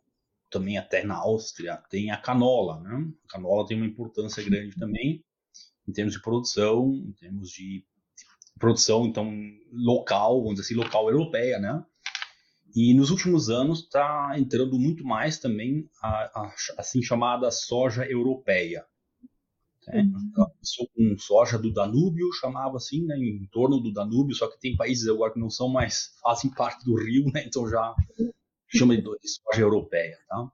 também 0.49 0.77
até 0.77 1.03
na 1.03 1.15
Áustria, 1.15 1.77
tem 1.89 2.11
a 2.11 2.17
canola, 2.17 2.79
né? 2.81 3.07
A 3.25 3.33
canola 3.33 3.67
tem 3.67 3.77
uma 3.77 3.85
importância 3.85 4.43
grande 4.43 4.75
também 4.77 5.23
em 5.87 5.91
termos 5.91 6.13
de 6.13 6.21
produção, 6.21 6.93
em 6.93 7.11
termos 7.13 7.49
de 7.49 7.83
produção, 8.59 9.05
então, 9.05 9.31
local, 9.71 10.41
vamos 10.41 10.55
dizer 10.59 10.65
assim, 10.65 10.75
local 10.75 11.09
europeia, 11.09 11.59
né? 11.59 11.83
E 12.75 12.93
nos 12.93 13.09
últimos 13.09 13.49
anos 13.49 13.79
está 13.79 14.33
entrando 14.37 14.77
muito 14.77 15.03
mais 15.03 15.39
também 15.39 15.89
a, 16.01 16.41
a, 16.41 16.55
assim 16.77 17.01
chamada 17.01 17.49
soja 17.49 18.05
europeia. 18.05 18.85
Né? 19.89 20.03
Uhum. 20.03 20.47
Com 20.95 21.17
soja 21.17 21.57
do 21.57 21.73
Danúbio, 21.73 22.31
chamava 22.39 22.77
assim, 22.77 23.05
né, 23.05 23.17
em 23.17 23.47
torno 23.51 23.79
do 23.79 23.91
Danúbio, 23.91 24.35
só 24.35 24.47
que 24.47 24.59
tem 24.59 24.75
países 24.75 25.07
agora 25.07 25.33
que 25.33 25.39
não 25.39 25.49
são 25.49 25.67
mais, 25.67 26.11
fazem 26.21 26.51
parte 26.51 26.85
do 26.85 26.95
rio, 26.95 27.25
né, 27.33 27.43
então 27.45 27.67
já 27.67 27.95
chama 28.67 28.95
de 28.95 29.03
soja 29.03 29.61
europeia. 29.61 30.17
Tá? 30.27 30.49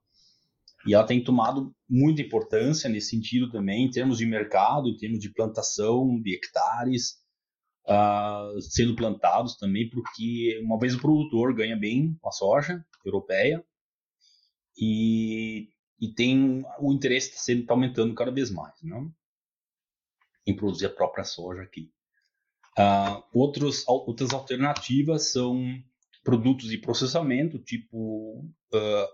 E 0.85 0.93
ela 0.93 1.05
tem 1.05 1.23
tomado 1.23 1.75
muita 1.89 2.21
importância 2.21 2.89
nesse 2.89 3.09
sentido 3.09 3.51
também, 3.51 3.85
em 3.85 3.91
termos 3.91 4.17
de 4.17 4.25
mercado, 4.25 4.87
em 4.87 4.95
termos 4.95 5.19
de 5.19 5.29
plantação 5.33 6.21
de 6.21 6.35
hectares, 6.35 7.19
uh, 7.87 8.61
sendo 8.61 8.95
plantados 8.95 9.57
também, 9.57 9.89
porque 9.89 10.59
uma 10.63 10.79
vez 10.79 10.95
o 10.95 11.01
produtor 11.01 11.53
ganha 11.53 11.75
bem 11.75 12.15
com 12.21 12.29
a 12.29 12.31
soja 12.31 12.85
europeia 13.03 13.63
e, 14.77 15.69
e 15.99 16.13
tem 16.13 16.63
o 16.79 16.93
interesse 16.93 17.29
está 17.29 17.41
sendo 17.41 17.65
tá 17.65 17.73
aumentando 17.73 18.13
cada 18.13 18.31
vez 18.31 18.51
mais, 18.51 18.73
né? 18.83 19.09
Em 20.45 20.55
produzir 20.55 20.85
a 20.85 20.89
própria 20.89 21.23
soja 21.23 21.61
aqui. 21.61 21.91
Uh, 22.77 23.23
outros, 23.33 23.87
outras 23.87 24.33
alternativas 24.33 25.31
são 25.31 25.81
produtos 26.23 26.67
de 26.69 26.77
processamento, 26.77 27.57
tipo 27.59 28.39
uh, 28.39 28.77
ah, 28.77 29.07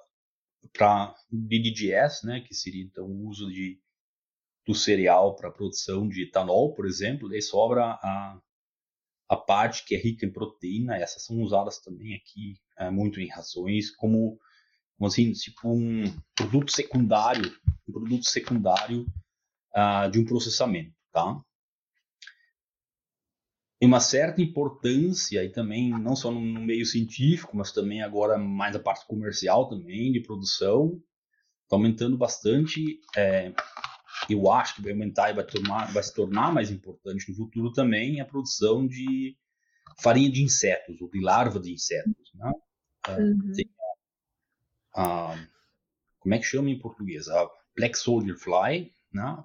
para 0.73 1.15
DDGS, 1.31 2.25
né, 2.25 2.41
que 2.41 2.55
seria 2.55 2.83
então 2.83 3.05
o 3.05 3.27
uso 3.27 3.51
de, 3.51 3.79
do 4.65 4.73
cereal 4.73 5.35
para 5.35 5.51
produção 5.51 6.07
de 6.07 6.23
etanol, 6.23 6.73
por 6.73 6.85
exemplo, 6.85 7.29
daí 7.29 7.41
sobra 7.41 7.99
a, 8.01 8.41
a 9.29 9.35
parte 9.35 9.85
que 9.85 9.95
é 9.95 9.97
rica 9.97 10.25
em 10.25 10.31
proteína, 10.31 10.97
essas 10.97 11.23
são 11.25 11.41
usadas 11.41 11.79
também 11.79 12.15
aqui 12.15 12.59
é, 12.77 12.89
muito 12.89 13.19
em 13.19 13.27
rações, 13.27 13.91
como, 13.91 14.39
como 14.97 15.07
assim, 15.07 15.31
tipo 15.33 15.69
um 15.69 16.03
produto 16.35 16.71
secundário, 16.71 17.51
um 17.87 17.91
produto 17.91 18.25
secundário 18.25 19.05
uh, 19.75 20.09
de 20.09 20.19
um 20.19 20.25
processamento, 20.25 20.93
tá? 21.11 21.41
Tem 23.79 23.87
uma 23.87 23.99
certa 23.99 24.41
importância 24.41 25.43
e 25.43 25.49
também 25.49 25.89
não 25.89 26.15
só 26.15 26.29
no, 26.29 26.39
meio 26.39 26.85
científico, 26.85 27.57
mas 27.57 27.71
também 27.71 28.03
agora 28.03 28.37
mais 28.37 28.75
a 28.75 28.79
parte 28.79 29.07
comercial 29.07 29.67
também 29.67 30.11
de 30.11 30.19
produção, 30.19 31.01
está 31.63 31.75
aumentando 31.75 32.15
bastante. 32.15 32.99
É, 33.17 33.51
eu 34.29 34.51
acho 34.51 34.75
que 34.75 34.83
vai 34.83 34.91
aumentar 34.91 35.31
e 35.31 35.33
vai, 35.33 35.43
tomar, 35.43 35.91
vai 35.91 36.03
se 36.03 36.13
tornar 36.13 36.53
mais 36.53 36.69
importante 36.69 37.27
no 37.27 37.35
futuro 37.35 37.73
também 37.73 38.21
a 38.21 38.25
produção 38.25 38.85
de 38.85 39.35
farinha 39.99 40.31
de 40.31 40.43
insetos, 40.43 41.01
ou 41.01 41.09
de 41.09 41.19
larva 41.19 41.59
de 41.59 41.73
insetos. 41.73 42.31
Né? 42.35 42.51
É, 43.07 43.15
uhum. 43.17 43.53
A, 44.93 45.31
a, 45.33 45.47
como 46.19 46.35
é 46.35 46.37
que 46.37 46.45
chama 46.45 46.69
em 46.69 46.77
português? 46.77 47.27
A 47.27 47.49
Black 47.75 47.97
Soldier 47.97 48.37
Fly. 48.37 48.93
Né? 49.11 49.43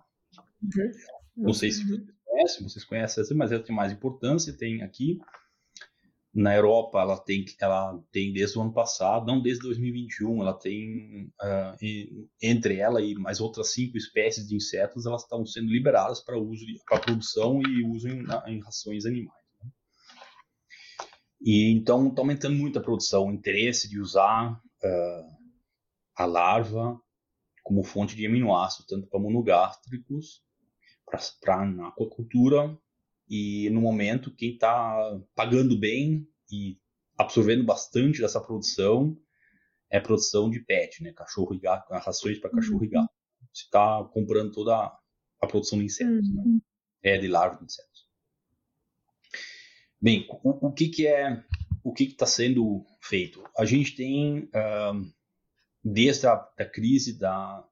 Uhum. 0.62 0.92
Não 1.36 1.52
sei 1.52 1.70
se 1.70 1.84
vocês 1.84 2.14
conhecem, 2.24 2.68
vocês 2.68 2.84
conhecem, 2.84 3.36
mas 3.36 3.52
ela 3.52 3.62
tem 3.62 3.74
mais 3.74 3.92
importância, 3.92 4.56
tem 4.56 4.82
aqui. 4.82 5.18
Na 6.32 6.54
Europa, 6.54 7.00
ela 7.00 7.18
tem, 7.18 7.46
ela 7.58 7.98
tem 8.12 8.30
desde 8.32 8.58
o 8.58 8.62
ano 8.62 8.72
passado, 8.72 9.26
não 9.26 9.40
desde 9.40 9.62
2021, 9.62 10.42
ela 10.42 10.52
tem, 10.52 11.32
uh, 11.40 12.28
entre 12.42 12.76
ela 12.76 13.00
e 13.00 13.14
mais 13.14 13.40
outras 13.40 13.72
cinco 13.72 13.96
espécies 13.96 14.46
de 14.46 14.54
insetos, 14.54 15.06
elas 15.06 15.22
estão 15.22 15.46
sendo 15.46 15.72
liberadas 15.72 16.20
para 16.20 16.38
uso, 16.38 16.66
para 16.86 17.00
produção 17.00 17.62
e 17.62 17.82
uso 17.82 18.08
em, 18.08 18.22
em 18.48 18.60
rações 18.60 19.06
animais. 19.06 19.42
Né? 19.62 19.70
E 21.40 21.72
então 21.72 22.08
está 22.08 22.20
aumentando 22.20 22.54
muito 22.54 22.78
a 22.78 22.82
produção, 22.82 23.28
o 23.28 23.32
interesse 23.32 23.88
de 23.88 23.98
usar 23.98 24.52
uh, 24.52 25.36
a 26.16 26.26
larva 26.26 27.00
como 27.62 27.82
fonte 27.82 28.14
de 28.14 28.26
aminoácidos, 28.26 28.86
tanto 28.86 29.08
para 29.08 29.18
monogástricos, 29.18 30.45
para 31.06 31.20
a 31.20 31.88
aquacultura, 31.88 32.76
e 33.28 33.68
no 33.70 33.80
momento, 33.80 34.34
quem 34.34 34.54
está 34.54 35.20
pagando 35.34 35.78
bem 35.78 36.28
e 36.50 36.78
absorvendo 37.16 37.64
bastante 37.64 38.20
dessa 38.20 38.40
produção 38.40 39.16
é 39.90 40.00
produção 40.00 40.50
de 40.50 40.60
pet, 40.60 41.02
né? 41.02 41.12
Cachorro 41.12 41.54
e 41.54 41.58
gato, 41.58 41.92
rações 41.92 42.38
para 42.38 42.50
cachorro 42.50 42.78
uhum. 42.78 42.84
e 42.84 42.88
gato. 42.88 43.12
Você 43.52 43.64
está 43.64 44.04
comprando 44.12 44.52
toda 44.52 44.74
a 45.40 45.46
produção 45.46 45.78
de 45.78 45.86
insetos, 45.86 46.32
né? 46.32 46.42
uhum. 46.42 46.54
né? 46.54 46.60
É 47.02 47.18
de 47.18 47.28
larvas 47.28 47.58
de 47.58 47.64
insetos. 47.64 48.06
Bem, 50.00 50.26
o, 50.42 50.68
o 50.68 50.72
que, 50.72 50.88
que 50.88 51.06
é, 51.06 51.42
o 51.82 51.92
que 51.92 52.04
está 52.04 52.26
sendo 52.26 52.84
feito? 53.00 53.42
A 53.56 53.64
gente 53.64 53.96
tem, 53.96 54.44
uh, 54.44 55.12
desde 55.82 56.26
a 56.26 56.36
da 56.56 56.68
crise 56.68 57.18
da, 57.18 57.66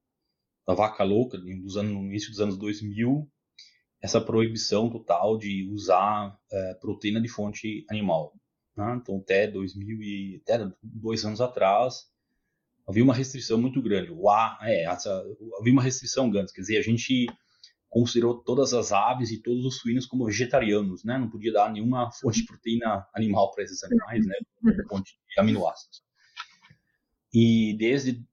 da 0.67 0.75
vaca 0.75 1.05
louca, 1.05 1.39
dos 1.39 1.77
anos, 1.77 1.93
no 1.93 2.05
início 2.05 2.31
dos 2.31 2.41
anos 2.41 2.57
2000, 2.57 3.29
essa 4.01 4.21
proibição 4.21 4.91
total 4.91 5.39
de 5.39 5.69
usar 5.73 6.39
é, 6.53 6.75
proteína 6.75 7.21
de 7.21 7.29
fonte 7.29 7.87
animal. 7.89 8.35
Né? 8.77 8.99
Então, 9.01 9.19
até 9.19 9.47
2000 9.47 10.03
e 10.03 10.43
até 10.43 10.71
dois 10.83 11.25
anos 11.25 11.41
atrás, 11.41 12.07
havia 12.87 13.05
uma 13.05 13.15
restrição 13.15 13.59
muito 13.59 13.81
grande. 13.81 14.11
O 14.11 14.29
A, 14.29 14.59
é, 14.63 14.85
essa, 14.85 15.11
havia 15.59 15.73
uma 15.73 15.83
restrição 15.83 16.31
grande, 16.31 16.53
quer 16.53 16.61
dizer, 16.61 16.79
a 16.79 16.83
gente 16.83 17.27
considerou 17.89 18.43
todas 18.43 18.75
as 18.75 18.91
aves 18.91 19.31
e 19.31 19.41
todos 19.41 19.65
os 19.65 19.79
suínos 19.79 20.05
como 20.05 20.27
vegetarianos, 20.27 21.05
né? 21.05 21.17
Não 21.17 21.31
podia 21.31 21.53
dar 21.53 21.73
nenhuma 21.73 22.11
fonte 22.11 22.41
de 22.41 22.47
proteína 22.47 23.07
animal 23.15 23.53
para 23.53 23.63
esses 23.63 23.85
animais, 23.85 24.27
né? 24.27 24.35
Fonte 24.91 25.13
de 25.13 25.41
aminoácidos. 25.41 26.03
E 27.33 27.77
desde 27.79 28.25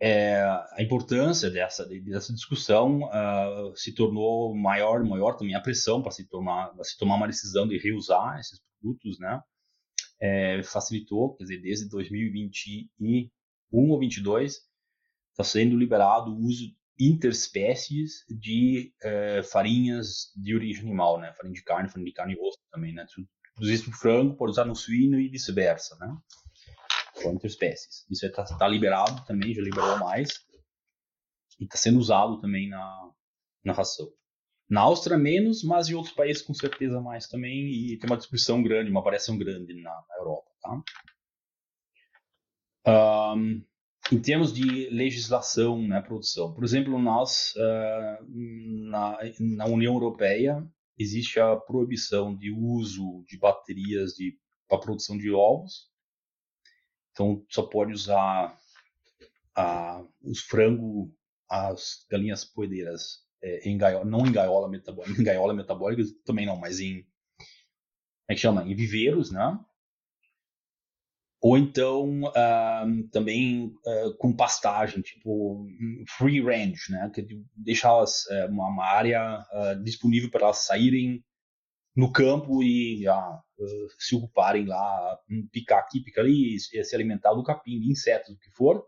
é, 0.00 0.40
a 0.72 0.78
importância 0.80 1.50
dessa, 1.50 1.86
dessa 1.86 2.32
discussão 2.32 3.02
uh, 3.02 3.76
se 3.76 3.94
tornou 3.94 4.56
maior 4.56 5.04
maior 5.04 5.36
também 5.36 5.54
a 5.54 5.60
pressão 5.60 6.02
para 6.02 6.10
se 6.10 6.26
tomar 6.26 6.72
se 6.82 6.96
tomar 6.96 7.16
uma 7.16 7.26
decisão 7.26 7.68
de 7.68 7.76
reusar 7.78 8.38
esses 8.40 8.60
produtos 8.80 9.18
né 9.18 9.42
é, 10.20 10.62
facilitou 10.62 11.36
quer 11.36 11.44
dizer 11.44 11.60
desde 11.60 11.88
2021 11.88 13.28
ou 13.72 13.98
22 13.98 14.60
está 15.32 15.44
sendo 15.44 15.76
liberado 15.76 16.30
o 16.30 16.38
uso 16.46 16.74
interespécies 17.00 18.26
de 18.28 18.92
uh, 19.02 19.42
farinhas 19.42 20.30
de 20.36 20.54
origem 20.54 20.82
animal, 20.82 21.18
né? 21.18 21.32
Farinha 21.32 21.54
de 21.54 21.64
carne, 21.64 21.88
farinha 21.88 22.04
de 22.04 22.12
carne 22.12 22.34
e 22.34 22.38
osso 22.38 22.58
também, 22.70 22.92
né? 22.92 23.06
Se 23.08 23.26
produzir 23.54 23.86
no 23.86 23.96
frango, 23.96 24.36
pode 24.36 24.52
usar 24.52 24.66
no 24.66 24.76
suíno 24.76 25.18
e 25.18 25.28
vice-versa, 25.28 25.96
né? 25.98 26.14
São 27.20 27.32
interespécies. 27.34 28.06
Isso 28.10 28.26
está 28.26 28.44
tá 28.44 28.68
liberado 28.68 29.24
também, 29.24 29.54
já 29.54 29.62
liberou 29.62 29.98
mais. 29.98 30.30
E 31.58 31.64
está 31.64 31.76
sendo 31.76 31.98
usado 31.98 32.40
também 32.40 32.68
na, 32.68 33.10
na 33.64 33.72
ração. 33.72 34.10
Na 34.68 34.82
Áustria 34.82 35.18
menos, 35.18 35.64
mas 35.64 35.88
em 35.88 35.94
outros 35.94 36.14
países 36.14 36.42
com 36.42 36.54
certeza 36.54 37.00
mais 37.00 37.26
também. 37.26 37.68
E 37.68 37.98
tem 37.98 38.08
uma 38.08 38.16
distribuição 38.16 38.62
grande, 38.62 38.90
uma 38.90 39.02
variação 39.02 39.36
grande 39.36 39.74
na, 39.74 39.90
na 39.90 40.16
Europa, 40.18 40.50
tá? 40.60 40.82
Um, 42.86 43.62
em 44.10 44.20
termos 44.20 44.52
de 44.52 44.88
legislação 44.90 45.86
né, 45.86 46.00
produção, 46.00 46.52
por 46.52 46.64
exemplo, 46.64 46.98
nós 46.98 47.54
uh, 47.56 48.26
na, 48.88 49.18
na, 49.38 49.66
União 49.66 49.92
Europeia 49.94 50.66
existe 50.98 51.38
a 51.38 51.56
proibição 51.56 52.34
de 52.34 52.50
uso 52.50 53.24
de 53.28 53.38
baterias 53.38 54.14
para 54.66 54.78
a 54.78 54.80
produção 54.80 55.16
de 55.16 55.30
ovos. 55.30 55.90
Então, 57.12 57.44
só 57.48 57.62
pode 57.62 57.92
usar 57.92 58.58
uh, 59.58 60.08
os 60.22 60.40
frangos, 60.40 61.10
as 61.48 62.06
galinhas 62.10 62.44
poedeiras 62.44 63.24
é, 63.42 63.68
em 63.68 63.76
gaiola, 63.76 64.04
não 64.04 64.26
em 64.26 64.32
gaiola 64.32 64.68
metabólica, 64.68 65.18
em 65.20 65.24
gaiola 65.24 65.54
metabólica 65.54 66.02
também 66.24 66.46
não, 66.46 66.56
mas 66.56 66.80
em 66.80 67.02
como 67.02 68.32
é 68.32 68.34
que 68.34 68.40
chama? 68.40 68.62
Em 68.62 68.76
viveiros, 68.76 69.32
né? 69.32 69.58
ou 71.40 71.56
então 71.56 72.22
uh, 72.24 73.08
também 73.10 73.74
uh, 73.86 74.14
com 74.18 74.36
pastagem, 74.36 75.00
tipo 75.00 75.66
free 76.18 76.40
range, 76.40 76.92
né? 76.92 77.10
Que 77.14 77.26
deixar 77.56 77.88
elas, 77.88 78.26
uh, 78.26 78.50
uma, 78.50 78.84
área 78.84 79.20
ah, 79.22 79.74
disponível 79.82 80.30
para 80.30 80.44
elas 80.44 80.58
saírem 80.58 81.24
no 81.96 82.12
campo 82.12 82.62
e 82.62 83.04
se 83.98 84.14
ocuparem 84.14 84.66
lá, 84.66 85.18
picar 85.52 85.78
aqui, 85.78 86.00
picar 86.00 86.24
ali, 86.24 86.58
se 86.58 86.94
alimentar 86.94 87.34
do 87.34 87.42
capim, 87.42 87.80
de 87.80 87.90
insetos, 87.90 88.30
o 88.30 88.38
que 88.38 88.50
for. 88.50 88.84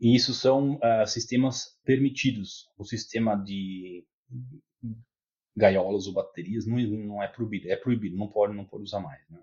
E 0.00 0.14
isso 0.14 0.32
são 0.32 0.78
sistemas 1.06 1.78
permitidos. 1.84 2.66
O 2.78 2.84
sistema 2.84 3.36
de 3.36 4.04
gaiolas 5.56 6.06
ou 6.06 6.14
baterias 6.14 6.66
não, 6.66 6.78
não 6.78 7.22
é 7.22 7.28
proibido, 7.28 7.68
é 7.68 7.76
proibido, 7.76 8.16
não 8.16 8.28
pode, 8.28 8.54
não 8.54 8.64
pode 8.64 8.84
usar 8.84 9.00
mais, 9.00 9.20
né? 9.28 9.40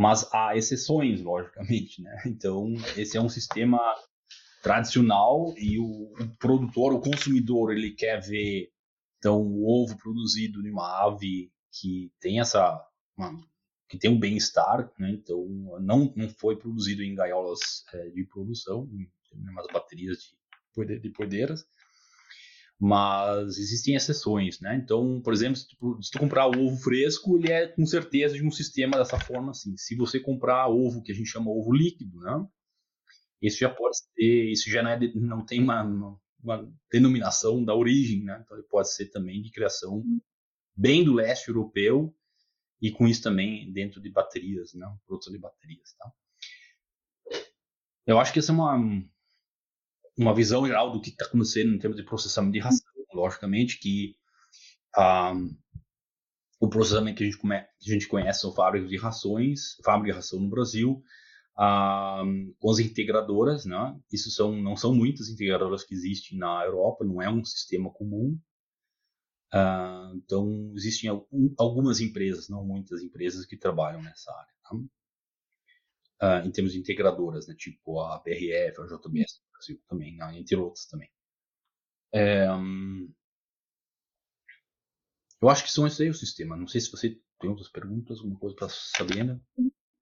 mas 0.00 0.26
há 0.32 0.56
exceções, 0.56 1.20
logicamente, 1.20 2.00
né? 2.00 2.16
Então, 2.26 2.72
esse 2.96 3.18
é 3.18 3.20
um 3.20 3.28
sistema 3.28 3.78
tradicional 4.62 5.52
e 5.58 5.78
o, 5.78 5.84
o, 5.84 6.36
produtor, 6.38 6.94
o 6.94 7.02
consumidor, 7.02 7.70
ele 7.70 7.90
quer 7.90 8.18
ver 8.18 8.70
então 9.18 9.42
o 9.42 9.68
ovo 9.68 9.98
produzido 9.98 10.62
de 10.62 10.70
uma 10.70 11.04
ave 11.04 11.52
que 11.70 12.10
tem 12.18 12.40
essa 12.40 12.82
uma, 13.28 13.50
que 13.88 13.98
tem 13.98 14.10
um 14.10 14.18
bem-estar, 14.18 14.90
né? 14.98 15.10
Então, 15.10 15.46
não 15.80 16.12
não 16.16 16.28
foi 16.28 16.56
produzido 16.56 17.02
em 17.02 17.14
gaiolas 17.14 17.84
é, 17.92 18.10
de 18.10 18.24
produção, 18.24 18.88
umas 19.34 19.66
baterias 19.72 20.18
de, 20.76 20.98
de 21.00 21.10
poedeiras, 21.10 21.64
mas 22.78 23.58
existem 23.58 23.94
exceções, 23.94 24.60
né? 24.60 24.76
Então, 24.76 25.20
por 25.20 25.32
exemplo, 25.32 25.56
se 25.56 25.68
tu, 25.68 26.02
se 26.02 26.10
tu, 26.10 26.18
comprar 26.18 26.46
ovo 26.46 26.76
fresco, 26.76 27.36
ele 27.36 27.52
é 27.52 27.66
com 27.66 27.84
certeza 27.84 28.36
de 28.36 28.46
um 28.46 28.50
sistema 28.50 28.96
dessa 28.96 29.18
forma 29.18 29.50
assim. 29.50 29.76
Se 29.76 29.94
você 29.96 30.18
comprar 30.18 30.68
ovo 30.68 31.02
que 31.02 31.12
a 31.12 31.14
gente 31.14 31.28
chama 31.28 31.50
ovo 31.50 31.72
líquido, 31.72 32.18
né? 32.20 32.46
Isso 33.42 33.58
já 33.58 33.70
pode 33.70 33.96
ser, 33.98 34.50
isso 34.50 34.70
já 34.70 34.82
não, 34.82 34.90
é 34.90 34.98
não 35.14 35.44
tem 35.44 35.62
uma, 35.62 35.82
uma, 36.42 36.72
denominação 36.92 37.64
da 37.64 37.74
origem, 37.74 38.22
né? 38.24 38.40
Então, 38.44 38.56
ele 38.56 38.66
pode 38.68 38.92
ser 38.94 39.06
também 39.10 39.42
de 39.42 39.50
criação 39.50 40.02
bem 40.76 41.04
do 41.04 41.12
leste 41.12 41.48
europeu 41.48 42.14
e 42.80 42.90
com 42.90 43.06
isso 43.06 43.22
também 43.22 43.72
dentro 43.72 44.00
de 44.00 44.10
baterias, 44.10 44.74
né? 44.74 44.86
Produção 45.06 45.32
de 45.32 45.38
baterias, 45.38 45.94
tá? 45.98 46.12
Eu 48.06 48.18
acho 48.18 48.32
que 48.32 48.38
essa 48.38 48.52
é 48.52 48.54
uma 48.54 48.76
uma 50.16 50.34
visão 50.34 50.66
geral 50.66 50.92
do 50.92 51.00
que 51.00 51.10
está 51.10 51.24
acontecendo 51.24 51.74
em 51.74 51.78
termos 51.78 51.96
de 51.96 52.04
processamento 52.04 52.52
de 52.52 52.58
ração, 52.58 52.86
logicamente 53.14 53.78
que 53.78 54.14
um, 54.96 55.56
o 56.60 56.68
processamento 56.68 57.18
que 57.18 57.24
a, 57.24 57.26
gente 57.26 57.38
come, 57.38 57.60
que 57.80 57.90
a 57.90 57.92
gente 57.94 58.08
conhece 58.08 58.40
são 58.40 58.52
fábricas 58.52 58.90
de 58.90 58.96
rações, 58.98 59.76
fábrica 59.82 60.12
de 60.12 60.16
ração 60.16 60.40
no 60.40 60.50
Brasil, 60.50 61.02
um, 61.58 62.54
com 62.58 62.70
as 62.70 62.78
integradoras, 62.78 63.64
né? 63.64 63.98
Isso 64.12 64.30
são, 64.30 64.52
não 64.52 64.76
são 64.76 64.94
muitas 64.94 65.28
integradoras 65.28 65.84
que 65.84 65.94
existem 65.94 66.38
na 66.38 66.64
Europa, 66.64 67.04
não 67.04 67.22
é 67.22 67.30
um 67.30 67.44
sistema 67.44 67.90
comum. 67.90 68.38
Uh, 69.52 70.16
então, 70.16 70.72
existem 70.76 71.10
algumas 71.58 72.00
empresas, 72.00 72.48
não 72.48 72.64
muitas 72.64 73.02
empresas 73.02 73.44
que 73.44 73.56
trabalham 73.56 74.02
nessa 74.02 74.32
área. 74.32 74.54
Tá? 74.62 74.76
uh, 76.22 76.46
em 76.46 76.50
termos 76.50 76.72
de 76.72 76.78
integradoras, 76.78 77.46
né, 77.48 77.54
tipo 77.54 78.00
a 78.00 78.18
BRF, 78.18 78.80
a 78.80 78.86
JBS 78.86 79.40
no 79.42 79.52
Brasil 79.52 79.80
também, 79.88 80.16
né, 80.16 80.38
entre 80.38 80.56
outras 80.56 80.86
também. 80.86 81.10
É, 82.12 82.46
eu 85.40 85.48
acho 85.48 85.64
que 85.64 85.72
são 85.72 85.86
esses 85.86 86.00
aí 86.00 86.10
o 86.10 86.14
sistema. 86.14 86.56
Não 86.56 86.66
sei 86.66 86.80
se 86.80 86.90
você 86.90 87.18
tem 87.40 87.48
outras 87.48 87.68
perguntas, 87.68 88.18
alguma 88.18 88.38
coisa 88.38 88.56
para 88.56 88.68
saber, 88.68 89.24
né? 89.24 89.40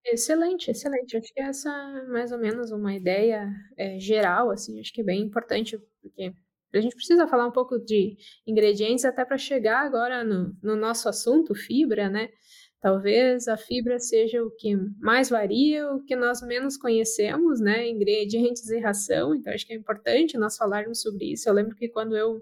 Excelente, 0.04 0.70
excelente. 0.70 1.16
Acho 1.16 1.32
que 1.32 1.40
essa 1.40 1.70
é 1.70 2.06
mais 2.06 2.32
ou 2.32 2.38
menos 2.38 2.72
uma 2.72 2.94
ideia 2.94 3.46
é, 3.76 4.00
geral, 4.00 4.50
assim, 4.50 4.80
acho 4.80 4.92
que 4.92 5.02
é 5.02 5.04
bem 5.04 5.22
importante, 5.22 5.78
porque 6.00 6.34
a 6.72 6.80
gente 6.80 6.94
precisa 6.94 7.26
falar 7.26 7.46
um 7.46 7.52
pouco 7.52 7.78
de 7.78 8.16
ingredientes 8.46 9.04
até 9.04 9.24
para 9.24 9.38
chegar 9.38 9.84
agora 9.84 10.22
no, 10.22 10.54
no 10.62 10.76
nosso 10.76 11.08
assunto, 11.08 11.54
fibra, 11.54 12.08
né? 12.08 12.28
Talvez 12.80 13.48
a 13.48 13.56
fibra 13.56 13.98
seja 13.98 14.42
o 14.42 14.50
que 14.50 14.76
mais 15.00 15.30
varia, 15.30 15.90
o 15.92 16.04
que 16.04 16.14
nós 16.14 16.40
menos 16.42 16.76
conhecemos, 16.76 17.60
né? 17.60 17.88
Ingredientes 17.88 18.68
e 18.68 18.78
ração, 18.78 19.34
então 19.34 19.52
acho 19.52 19.66
que 19.66 19.72
é 19.72 19.76
importante 19.76 20.38
nós 20.38 20.56
falarmos 20.56 21.00
sobre 21.00 21.32
isso. 21.32 21.48
Eu 21.48 21.54
lembro 21.54 21.74
que 21.74 21.88
quando 21.88 22.16
eu 22.16 22.40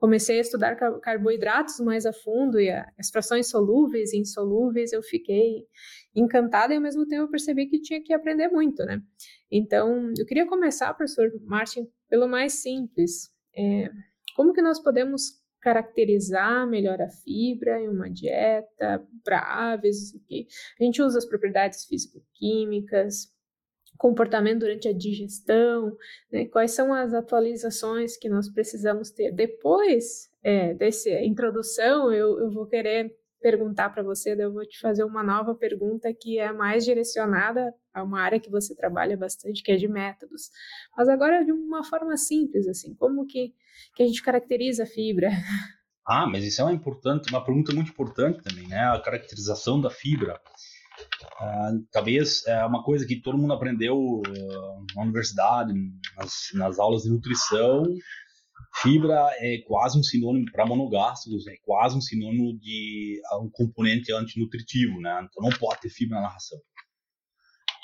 comecei 0.00 0.38
a 0.38 0.40
estudar 0.40 0.74
carboidratos 1.00 1.78
mais 1.80 2.06
a 2.06 2.12
fundo 2.12 2.58
e 2.58 2.70
as 2.70 3.10
frações 3.12 3.50
solúveis 3.50 4.12
e 4.12 4.18
insolúveis, 4.18 4.92
eu 4.92 5.02
fiquei 5.02 5.66
encantada 6.16 6.72
e 6.72 6.76
ao 6.76 6.82
mesmo 6.82 7.06
tempo 7.06 7.24
eu 7.24 7.30
percebi 7.30 7.66
que 7.66 7.80
tinha 7.80 8.02
que 8.02 8.12
aprender 8.12 8.48
muito, 8.48 8.82
né? 8.84 9.00
Então, 9.52 10.12
eu 10.18 10.24
queria 10.24 10.46
começar, 10.46 10.94
professor 10.94 11.30
Martin, 11.42 11.86
pelo 12.08 12.26
mais 12.26 12.54
simples. 12.54 13.30
É, 13.56 13.90
como 14.36 14.52
que 14.52 14.62
nós 14.62 14.82
podemos 14.82 15.40
caracterizar 15.60 16.66
melhor 16.66 17.00
a 17.00 17.08
fibra 17.08 17.80
em 17.80 17.88
uma 17.88 18.10
dieta 18.10 19.06
para 19.22 19.40
aves. 19.40 20.14
Okay? 20.14 20.46
A 20.80 20.84
gente 20.84 21.02
usa 21.02 21.18
as 21.18 21.26
propriedades 21.26 21.84
físico-químicas, 21.84 23.28
comportamento 23.98 24.60
durante 24.60 24.88
a 24.88 24.94
digestão, 24.94 25.94
né? 26.32 26.46
quais 26.46 26.72
são 26.72 26.94
as 26.94 27.12
atualizações 27.12 28.16
que 28.16 28.28
nós 28.28 28.48
precisamos 28.48 29.10
ter. 29.10 29.30
Depois 29.32 30.30
é, 30.42 30.72
dessa 30.72 31.10
introdução, 31.10 32.10
eu, 32.12 32.40
eu 32.40 32.50
vou 32.50 32.66
querer 32.66 33.14
perguntar 33.40 33.90
para 33.90 34.02
você, 34.02 34.34
eu 34.38 34.52
vou 34.52 34.66
te 34.66 34.78
fazer 34.78 35.04
uma 35.04 35.22
nova 35.22 35.54
pergunta 35.54 36.12
que 36.12 36.38
é 36.38 36.52
mais 36.52 36.84
direcionada 36.84 37.74
a 37.92 38.02
uma 38.02 38.20
área 38.20 38.40
que 38.40 38.50
você 38.50 38.74
trabalha 38.74 39.16
bastante, 39.16 39.62
que 39.62 39.72
é 39.72 39.76
de 39.76 39.88
métodos. 39.88 40.50
Mas 40.96 41.08
agora 41.08 41.44
de 41.44 41.52
uma 41.52 41.82
forma 41.84 42.16
simples, 42.16 42.68
assim, 42.68 42.94
como 42.94 43.26
que, 43.26 43.54
que 43.94 44.02
a 44.02 44.06
gente 44.06 44.22
caracteriza 44.22 44.84
a 44.84 44.86
fibra? 44.86 45.30
Ah, 46.12 46.26
mas 46.26 46.42
isso 46.42 46.60
é 46.60 46.64
uma 46.64 46.72
importante, 46.72 47.30
uma 47.30 47.44
pergunta 47.44 47.72
muito 47.72 47.90
importante 47.92 48.42
também, 48.42 48.66
né? 48.66 48.80
A 48.80 48.98
caracterização 48.98 49.80
da 49.80 49.90
fibra. 49.90 50.40
Uh, 51.40 51.86
talvez 51.92 52.44
é 52.46 52.64
uma 52.64 52.82
coisa 52.82 53.06
que 53.06 53.20
todo 53.20 53.38
mundo 53.38 53.52
aprendeu 53.52 53.96
uh, 53.96 54.86
na 54.96 55.02
universidade, 55.02 55.72
nas, 56.16 56.48
nas 56.54 56.78
aulas 56.80 57.02
de 57.02 57.10
nutrição, 57.10 57.84
Fibra 58.76 59.30
é 59.38 59.58
quase 59.66 59.98
um 59.98 60.02
sinônimo 60.02 60.50
para 60.52 60.64
monogástricos, 60.64 61.46
é 61.46 61.56
quase 61.62 61.96
um 61.96 62.00
sinônimo 62.00 62.58
de 62.58 63.20
ah, 63.26 63.38
um 63.38 63.50
componente 63.50 64.12
antinutritivo, 64.12 65.00
né? 65.00 65.26
Então 65.28 65.42
não 65.42 65.56
pode 65.58 65.80
ter 65.80 65.90
fibra 65.90 66.20
na 66.20 66.28
ração. 66.28 66.58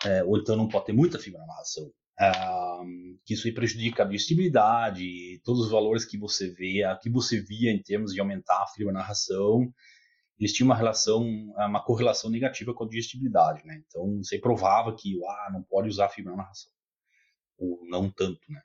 É, 0.05 0.23
ou 0.25 0.39
então 0.39 0.57
não 0.57 0.69
pode 0.69 0.87
ter 0.87 0.93
muita 0.93 1.19
fibra 1.19 1.45
na 1.45 1.55
ração. 1.55 1.91
Ah, 2.19 2.83
que 3.25 3.35
isso 3.35 3.47
aí 3.47 3.53
prejudica 3.53 4.03
a 4.03 4.07
digestibilidade, 4.07 5.41
todos 5.45 5.65
os 5.67 5.71
valores 5.71 6.05
que 6.05 6.17
você 6.17 6.51
vê, 6.51 6.83
que 7.03 7.11
você 7.11 7.41
via 7.41 7.71
em 7.73 7.83
termos 7.83 8.13
de 8.15 8.21
aumentar 8.21 8.63
a 8.63 8.67
fibra 8.69 8.93
na 8.93 9.03
ração, 9.03 9.71
eles 10.39 10.53
tinham 10.53 10.69
uma 10.69 10.77
relação, 10.77 11.23
uma 11.57 11.83
correlação 11.83 12.31
negativa 12.31 12.75
com 12.75 12.85
a 12.85 12.89
digestibilidade, 12.89 13.65
né? 13.65 13.83
Então, 13.87 14.19
você 14.23 14.39
provava 14.39 14.95
que, 14.95 15.19
ah, 15.25 15.51
não 15.53 15.63
pode 15.63 15.89
usar 15.89 16.09
fibra 16.11 16.37
na 16.37 16.45
ração. 16.45 16.71
Ou 17.59 17.81
não 17.89 18.11
tanto, 18.11 18.41
né? 18.49 18.61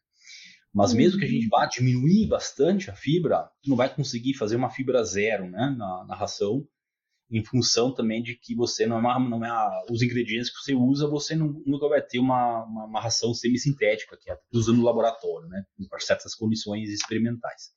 Mas 0.74 0.94
mesmo 0.94 1.20
que 1.20 1.26
a 1.26 1.28
gente 1.28 1.44
uhum. 1.44 1.50
vá 1.50 1.66
diminuir 1.66 2.28
bastante 2.28 2.90
a 2.90 2.96
fibra, 2.96 3.50
tu 3.62 3.70
não 3.70 3.76
vai 3.76 3.94
conseguir 3.94 4.36
fazer 4.36 4.56
uma 4.56 4.70
fibra 4.70 5.04
zero 5.04 5.50
né, 5.50 5.76
na, 5.78 6.06
na 6.06 6.16
ração. 6.16 6.66
em 7.30 7.44
função 7.44 7.94
também 7.94 8.24
de 8.24 8.36
que 8.36 8.56
você 8.56 8.86
não 8.86 8.98
é, 8.98 9.00
uma, 9.00 9.20
não 9.20 9.46
é 9.46 9.50
a, 9.50 9.86
os 9.90 10.02
ingredientes 10.02 10.50
que 10.50 10.64
você 10.64 10.74
usa, 10.74 11.08
você 11.08 11.36
não, 11.36 11.62
nunca 11.66 11.90
vai 11.90 12.02
ter 12.02 12.20
uma, 12.20 12.64
uma, 12.64 12.86
uma 12.86 13.02
ração 13.02 13.34
semissintética, 13.34 14.18
que 14.18 14.32
é 14.32 14.38
usando 14.54 14.78
no 14.78 14.86
laboratório, 14.86 15.48
né, 15.50 15.64
para 15.90 16.00
certas 16.00 16.34
condições 16.36 16.90
experimentais. 16.90 17.72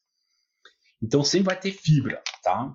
Então 1.02 1.24
sempre 1.24 1.46
vai 1.46 1.61
ter 1.61 1.72
fibra, 1.72 2.22
tá? 2.42 2.72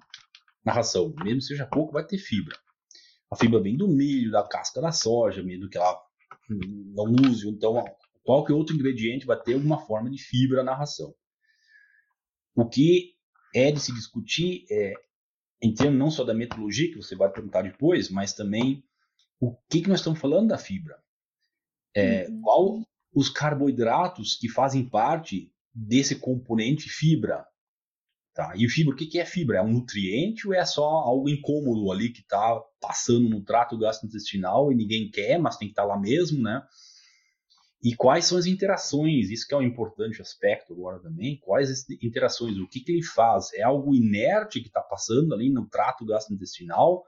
Na 0.65 0.73
ração, 0.73 1.13
mesmo 1.23 1.41
seja 1.41 1.65
pouco, 1.65 1.93
vai 1.93 2.05
ter 2.05 2.17
fibra. 2.17 2.57
A 3.31 3.35
fibra 3.35 3.61
vem 3.61 3.77
do 3.77 3.87
milho, 3.87 4.31
da 4.31 4.45
casca 4.45 4.81
da 4.81 4.91
soja, 4.91 5.41
mesmo 5.41 5.69
que 5.69 5.77
ela 5.77 5.97
não 6.49 7.29
use. 7.29 7.47
Então, 7.47 7.83
qualquer 8.29 8.53
outro 8.53 8.75
ingrediente 8.75 9.25
vai 9.25 9.41
ter 9.41 9.55
alguma 9.55 9.83
forma 9.87 10.07
de 10.07 10.21
fibra 10.21 10.63
na 10.63 10.75
ração. 10.75 11.15
O 12.53 12.63
que 12.69 13.15
é 13.55 13.71
de 13.71 13.79
se 13.79 13.91
discutir 13.91 14.67
é 14.69 14.93
em 15.59 15.73
termos 15.73 15.97
não 15.97 16.11
só 16.11 16.23
da 16.23 16.31
metodologia, 16.31 16.91
que 16.91 16.97
você 16.97 17.15
vai 17.15 17.31
perguntar 17.31 17.63
depois, 17.63 18.07
mas 18.07 18.33
também 18.33 18.83
o 19.39 19.55
que, 19.67 19.81
que 19.81 19.89
nós 19.89 20.01
estamos 20.01 20.19
falando 20.19 20.49
da 20.49 20.59
fibra. 20.59 21.01
É, 21.95 22.29
uhum. 22.29 22.41
Qual 22.41 22.83
os 23.11 23.29
carboidratos 23.29 24.35
que 24.35 24.47
fazem 24.47 24.87
parte 24.87 25.51
desse 25.73 26.15
componente 26.15 26.87
fibra. 26.87 27.43
Tá? 28.35 28.53
E 28.55 28.63
o 28.63 28.69
fibra, 28.69 28.93
o 28.93 28.95
que, 28.95 29.07
que 29.07 29.17
é 29.17 29.25
fibra? 29.25 29.57
É 29.57 29.61
um 29.63 29.73
nutriente 29.73 30.47
ou 30.47 30.53
é 30.53 30.63
só 30.65 30.87
algo 30.87 31.27
incômodo 31.27 31.91
ali 31.91 32.09
que 32.09 32.21
está 32.21 32.61
passando 32.79 33.27
no 33.27 33.43
trato 33.43 33.75
gastrointestinal 33.75 34.71
e 34.71 34.75
ninguém 34.75 35.09
quer, 35.09 35.39
mas 35.39 35.57
tem 35.57 35.67
que 35.67 35.71
estar 35.71 35.81
tá 35.81 35.87
lá 35.87 35.99
mesmo, 35.99 36.43
né? 36.43 36.61
E 37.81 37.95
quais 37.95 38.25
são 38.25 38.37
as 38.37 38.45
interações? 38.45 39.29
Isso 39.29 39.47
que 39.47 39.53
é 39.53 39.57
um 39.57 39.61
importante 39.61 40.21
aspecto 40.21 40.73
agora 40.73 40.99
também. 40.99 41.39
Quais 41.39 41.71
as 41.71 41.89
interações? 42.01 42.57
O 42.57 42.67
que, 42.67 42.81
que 42.81 42.91
ele 42.91 43.03
faz? 43.03 43.53
É 43.53 43.61
algo 43.61 43.95
inerte 43.95 44.59
que 44.59 44.67
está 44.67 44.81
passando 44.81 45.33
ali 45.33 45.49
no 45.49 45.65
trato 45.65 46.05
gastrointestinal, 46.05 47.03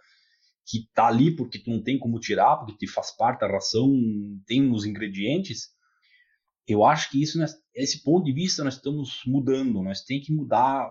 que 0.66 0.80
está 0.80 1.08
ali 1.08 1.36
porque 1.36 1.60
tu 1.60 1.70
não 1.70 1.84
tem 1.84 2.00
como 2.00 2.20
tirar, 2.20 2.56
porque 2.56 2.78
te 2.78 2.88
faz 2.88 3.12
parte 3.12 3.42
da 3.42 3.48
ração, 3.48 3.92
tem 4.46 4.72
os 4.72 4.86
ingredientes. 4.86 5.70
Eu 6.66 6.86
acho 6.86 7.10
que 7.10 7.22
isso, 7.22 7.38
esse 7.76 8.02
ponto 8.02 8.24
de 8.24 8.32
vista, 8.32 8.64
nós 8.64 8.76
estamos 8.76 9.22
mudando. 9.26 9.84
Nós 9.84 10.02
temos 10.02 10.26
que 10.26 10.34
mudar 10.34 10.90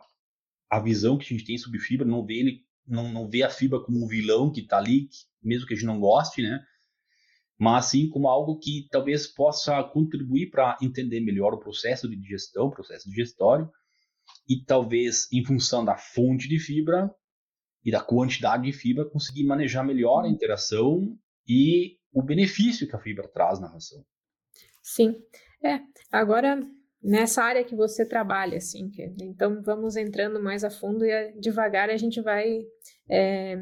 a 0.69 0.79
visão 0.79 1.17
que 1.17 1.25
a 1.25 1.29
gente 1.29 1.47
tem 1.47 1.57
sobre 1.57 1.81
fibra, 1.81 2.07
não 2.07 2.25
ver 2.25 2.41
ele, 2.41 2.61
não, 2.87 3.11
não 3.11 3.31
ver 3.31 3.45
a 3.45 3.51
fibra 3.51 3.81
como 3.81 4.05
um 4.05 4.07
vilão 4.07 4.53
que 4.53 4.61
está 4.61 4.77
ali, 4.77 5.09
mesmo 5.43 5.67
que 5.67 5.73
a 5.73 5.77
gente 5.77 5.87
não 5.87 5.99
goste, 5.99 6.43
né? 6.43 6.63
Mas 7.61 7.87
sim 7.87 8.09
como 8.09 8.27
algo 8.27 8.59
que 8.59 8.89
talvez 8.91 9.27
possa 9.27 9.85
contribuir 9.85 10.49
para 10.49 10.79
entender 10.81 11.21
melhor 11.21 11.53
o 11.53 11.59
processo 11.59 12.09
de 12.09 12.17
digestão, 12.17 12.69
o 12.69 12.71
processo 12.71 13.07
digestório, 13.07 13.71
e 14.49 14.65
talvez, 14.65 15.29
em 15.31 15.45
função 15.45 15.85
da 15.85 15.95
fonte 15.95 16.49
de 16.49 16.59
fibra 16.59 17.15
e 17.85 17.91
da 17.91 18.01
quantidade 18.01 18.63
de 18.63 18.73
fibra, 18.73 19.05
conseguir 19.05 19.45
manejar 19.45 19.85
melhor 19.85 20.25
a 20.25 20.29
interação 20.29 21.15
e 21.47 21.99
o 22.11 22.23
benefício 22.23 22.89
que 22.89 22.97
a 22.97 22.99
fibra 22.99 23.29
traz 23.29 23.61
na 23.61 23.69
ração. 23.69 24.03
Sim, 24.83 25.23
é. 25.63 25.81
Agora, 26.11 26.67
nessa 27.03 27.43
área 27.43 27.63
que 27.63 27.77
você 27.77 28.07
trabalha, 28.07 28.57
assim, 28.57 28.89
que, 28.89 29.03
então 29.21 29.63
vamos 29.63 29.97
entrando 29.97 30.43
mais 30.43 30.65
a 30.65 30.71
fundo 30.71 31.05
e 31.05 31.39
devagar 31.39 31.91
a 31.91 31.97
gente 31.99 32.23
vai. 32.23 32.61
É, 33.07 33.59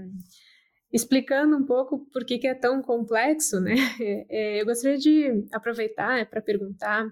explicando 0.93 1.57
um 1.57 1.65
pouco 1.65 2.07
por 2.13 2.25
que, 2.25 2.39
que 2.39 2.49
é 2.49 2.55
tão 2.55 2.83
complexo, 2.83 3.61
né? 3.61 3.75
É, 4.31 4.61
eu 4.61 4.65
gostaria 4.65 4.99
de 4.99 5.47
aproveitar 5.53 6.19
é, 6.19 6.25
para 6.25 6.41
perguntar 6.41 7.07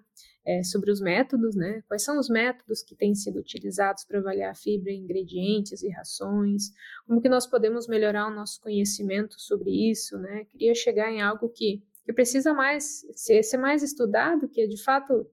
é, 0.47 0.63
sobre 0.63 0.91
os 0.91 1.01
métodos, 1.01 1.57
né? 1.57 1.83
Quais 1.89 2.03
são 2.03 2.19
os 2.19 2.29
métodos 2.29 2.83
que 2.83 2.95
têm 2.95 3.15
sido 3.15 3.39
utilizados 3.39 4.05
para 4.05 4.19
avaliar 4.19 4.57
fibra 4.57 4.93
ingredientes 4.93 5.83
e 5.83 5.91
rações? 5.91 6.71
Como 7.07 7.21
que 7.21 7.29
nós 7.29 7.47
podemos 7.47 7.89
melhorar 7.89 8.29
o 8.29 8.35
nosso 8.35 8.61
conhecimento 8.61 9.35
sobre 9.39 9.71
isso, 9.91 10.17
né? 10.19 10.45
Queria 10.47 10.75
chegar 10.75 11.11
em 11.11 11.21
algo 11.21 11.49
que, 11.49 11.83
que 12.05 12.13
precisa 12.13 12.55
mais 12.55 13.05
ser, 13.15 13.43
ser 13.43 13.59
mais 13.59 13.83
estudado, 13.83 14.49
que 14.49 14.63
é 14.63 14.67
de 14.67 14.83
fato 14.83 15.27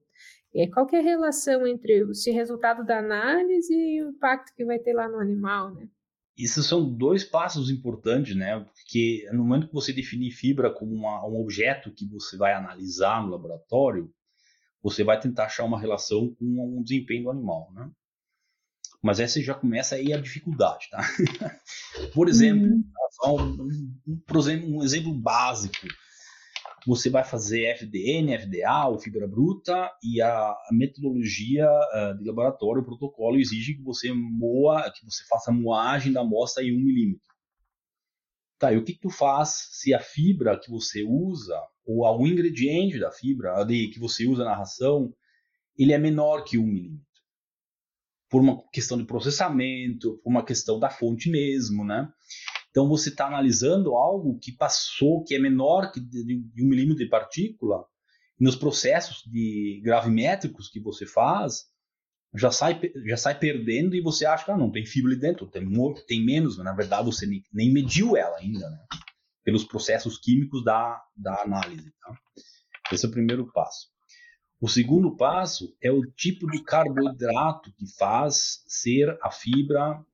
é, 0.54 0.66
qual 0.68 0.86
é 0.92 0.98
a 0.98 1.02
relação 1.02 1.66
entre 1.66 2.02
esse 2.10 2.30
resultado 2.30 2.84
da 2.84 2.98
análise 2.98 3.74
e 3.74 4.02
o 4.02 4.10
impacto 4.10 4.54
que 4.54 4.64
vai 4.64 4.78
ter 4.78 4.92
lá 4.92 5.08
no 5.08 5.18
animal, 5.18 5.72
né? 5.74 5.88
Isso 6.36 6.62
são 6.62 6.88
dois 6.88 7.22
passos 7.22 7.70
importantes, 7.70 8.34
né? 8.34 8.58
Porque 8.58 9.28
no 9.32 9.44
momento 9.44 9.68
que 9.68 9.74
você 9.74 9.92
definir 9.92 10.32
fibra 10.32 10.70
como 10.70 10.92
uma, 10.92 11.24
um 11.26 11.40
objeto 11.40 11.92
que 11.92 12.06
você 12.06 12.36
vai 12.36 12.52
analisar 12.52 13.22
no 13.22 13.30
laboratório, 13.30 14.12
você 14.82 15.04
vai 15.04 15.18
tentar 15.18 15.44
achar 15.44 15.64
uma 15.64 15.78
relação 15.78 16.34
com 16.34 16.44
o 16.44 16.78
um 16.78 16.82
desempenho 16.82 17.24
do 17.24 17.30
animal, 17.30 17.72
né? 17.72 17.90
Mas 19.00 19.20
essa 19.20 19.40
já 19.40 19.54
começa 19.54 19.94
aí 19.94 20.12
a 20.12 20.20
dificuldade, 20.20 20.88
tá? 20.90 21.00
por 22.14 22.28
exemplo, 22.28 22.66
uhum. 22.66 22.84
um, 23.26 24.22
um, 24.28 24.78
um 24.78 24.82
exemplo 24.82 25.12
básico 25.14 25.86
você 26.86 27.08
vai 27.08 27.24
fazer 27.24 27.64
FDN, 27.66 28.38
FDA 28.38 28.88
ou 28.88 28.98
fibra 28.98 29.26
bruta 29.26 29.90
e 30.02 30.20
a, 30.20 30.54
metodologia 30.72 31.66
uh, 31.66 32.18
de 32.18 32.24
laboratório, 32.24 32.82
o 32.82 32.84
protocolo 32.84 33.38
exige 33.38 33.74
que 33.74 33.82
você 33.82 34.12
moa, 34.12 34.90
que 34.90 35.04
você 35.04 35.24
faça 35.26 35.50
a 35.50 35.54
moagem 35.54 36.12
da 36.12 36.20
amostra 36.20 36.62
em 36.62 36.76
1 36.76 36.84
milímetro. 36.84 37.34
Tá, 38.58 38.72
e 38.72 38.76
o 38.76 38.84
que, 38.84 38.94
que 38.94 39.00
tu 39.00 39.10
faz 39.10 39.68
se 39.72 39.92
a 39.92 40.00
fibra 40.00 40.58
que 40.58 40.70
você 40.70 41.02
usa 41.02 41.60
ou 41.84 42.04
algum 42.04 42.26
ingrediente 42.26 42.98
da 42.98 43.10
fibra 43.10 43.64
de, 43.64 43.88
que 43.88 43.98
você 43.98 44.26
usa 44.26 44.44
na 44.44 44.54
ração 44.54 45.12
ele 45.76 45.92
é 45.92 45.98
menor 45.98 46.44
que 46.44 46.58
1 46.58 46.66
milímetro? 46.66 47.04
Por 48.28 48.40
uma 48.40 48.62
questão 48.70 48.96
de 48.96 49.04
processamento, 49.04 50.18
por 50.22 50.30
uma 50.30 50.44
questão 50.44 50.78
da 50.78 50.90
fonte 50.90 51.30
mesmo, 51.30 51.84
né? 51.84 52.12
Então 52.74 52.88
você 52.88 53.08
está 53.08 53.28
analisando 53.28 53.94
algo 53.94 54.36
que 54.40 54.50
passou, 54.50 55.22
que 55.22 55.36
é 55.36 55.38
menor 55.38 55.92
que 55.92 56.00
de, 56.00 56.24
de 56.24 56.64
um 56.64 56.66
milímetro 56.66 57.04
de 57.04 57.08
partícula, 57.08 57.84
nos 58.36 58.56
processos 58.56 59.22
de 59.30 59.80
gravimétricos 59.84 60.68
que 60.68 60.80
você 60.80 61.06
faz, 61.06 61.66
já 62.34 62.50
sai, 62.50 62.80
já 63.06 63.16
sai 63.16 63.38
perdendo 63.38 63.94
e 63.94 64.00
você 64.00 64.26
acha 64.26 64.44
que 64.44 64.50
ah, 64.50 64.56
não 64.56 64.72
tem 64.72 64.84
fibra 64.84 65.12
ali 65.12 65.20
dentro, 65.20 65.46
tem, 65.46 65.64
tem 66.08 66.24
menos, 66.24 66.56
mas 66.56 66.64
na 66.64 66.74
verdade 66.74 67.06
você 67.06 67.26
nem, 67.26 67.44
nem 67.52 67.72
mediu 67.72 68.16
ela 68.16 68.38
ainda, 68.38 68.68
né? 68.68 68.84
pelos 69.44 69.62
processos 69.62 70.18
químicos 70.18 70.64
da, 70.64 71.00
da 71.16 71.42
análise. 71.42 71.92
Tá? 72.02 72.18
Esse 72.90 73.06
é 73.06 73.08
o 73.08 73.12
primeiro 73.12 73.52
passo. 73.52 73.86
O 74.60 74.68
segundo 74.68 75.16
passo 75.16 75.76
é 75.80 75.92
o 75.92 76.04
tipo 76.16 76.50
de 76.50 76.60
carboidrato 76.64 77.72
que 77.76 77.86
faz 77.96 78.64
ser 78.66 79.16
a 79.22 79.30
fibra 79.30 80.04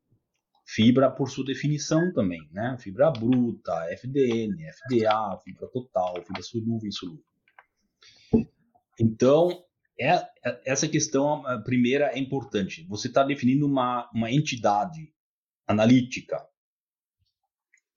Fibra 0.72 1.10
por 1.10 1.28
sua 1.28 1.44
definição 1.44 2.12
também, 2.12 2.48
né? 2.52 2.76
Fibra 2.78 3.10
bruta, 3.10 3.72
FDN, 3.92 4.56
FDA, 4.72 5.36
fibra 5.42 5.66
total, 5.66 6.22
fibra 6.24 6.42
solúvel, 6.42 6.88
insolúvel. 6.88 7.24
Então, 9.00 9.64
é, 9.98 10.14
é, 10.44 10.62
essa 10.64 10.86
questão 10.86 11.42
primeira 11.64 12.12
é 12.12 12.20
importante. 12.20 12.86
Você 12.88 13.08
está 13.08 13.24
definindo 13.24 13.66
uma, 13.66 14.08
uma 14.14 14.30
entidade 14.30 15.12
analítica 15.66 16.40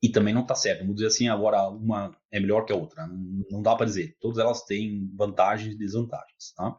e 0.02 0.10
também 0.10 0.34
não 0.34 0.42
está 0.42 0.56
certo. 0.56 0.80
Vamos 0.80 0.96
dizer 0.96 1.08
assim, 1.08 1.28
agora 1.28 1.70
uma 1.70 2.18
é 2.32 2.40
melhor 2.40 2.66
que 2.66 2.74
a 2.74 2.76
outra. 2.76 3.06
Não, 3.06 3.46
não 3.52 3.62
dá 3.62 3.76
para 3.76 3.86
dizer. 3.86 4.18
Todas 4.20 4.40
elas 4.40 4.64
têm 4.64 5.12
vantagens 5.16 5.76
e 5.76 5.78
desvantagens. 5.78 6.54
Tá? 6.56 6.76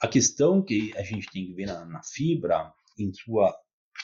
A 0.00 0.06
questão 0.06 0.62
que 0.62 0.96
a 0.96 1.02
gente 1.02 1.28
tem 1.28 1.44
que 1.44 1.54
ver 1.54 1.66
na, 1.66 1.84
na 1.84 2.02
fibra, 2.04 2.72
em 2.96 3.12
sua 3.12 3.52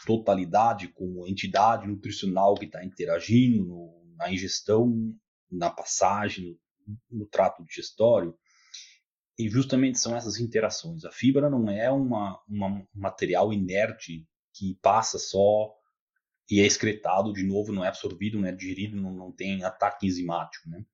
totalidade 0.07 0.89
como 0.89 1.27
entidade 1.27 1.87
nutricional 1.87 2.55
que 2.55 2.67
está 2.67 2.85
interagindo 2.85 3.65
no, 3.65 4.15
na 4.17 4.33
ingestão, 4.33 5.15
na 5.51 5.71
passagem, 5.71 6.59
no, 6.87 7.19
no 7.21 7.27
trato 7.27 7.65
digestório. 7.65 8.37
E 9.39 9.49
justamente 9.49 9.99
são 9.99 10.15
essas 10.15 10.39
interações. 10.39 11.05
A 11.05 11.11
fibra 11.11 11.49
não 11.49 11.71
é 11.71 11.91
uma, 11.91 12.41
uma, 12.49 12.69
um 12.69 12.87
material 12.95 13.53
inerte 13.53 14.27
que 14.53 14.79
passa 14.83 15.19
só 15.19 15.75
e 16.51 16.61
é 16.61 16.67
excretado 16.67 17.33
de 17.33 17.43
novo, 17.43 17.73
não 17.73 17.85
é 17.85 17.89
absorvido, 17.89 18.39
não 18.39 18.47
é 18.47 18.53
digerido, 18.53 19.01
não, 19.01 19.13
não 19.13 19.33
tem 19.33 19.65
ataque 19.65 20.07
enzimático, 20.07 20.69
né? 20.69 20.85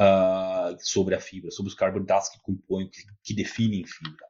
Uh, 0.00 0.76
sobre 0.80 1.14
a 1.14 1.20
fibra, 1.20 1.50
sobre 1.50 1.68
os 1.68 1.76
carboidratos 1.76 2.30
que 2.30 2.40
compõem, 2.40 2.88
que, 2.90 3.02
que 3.22 3.34
definem 3.34 3.84
fibra. 3.86 4.26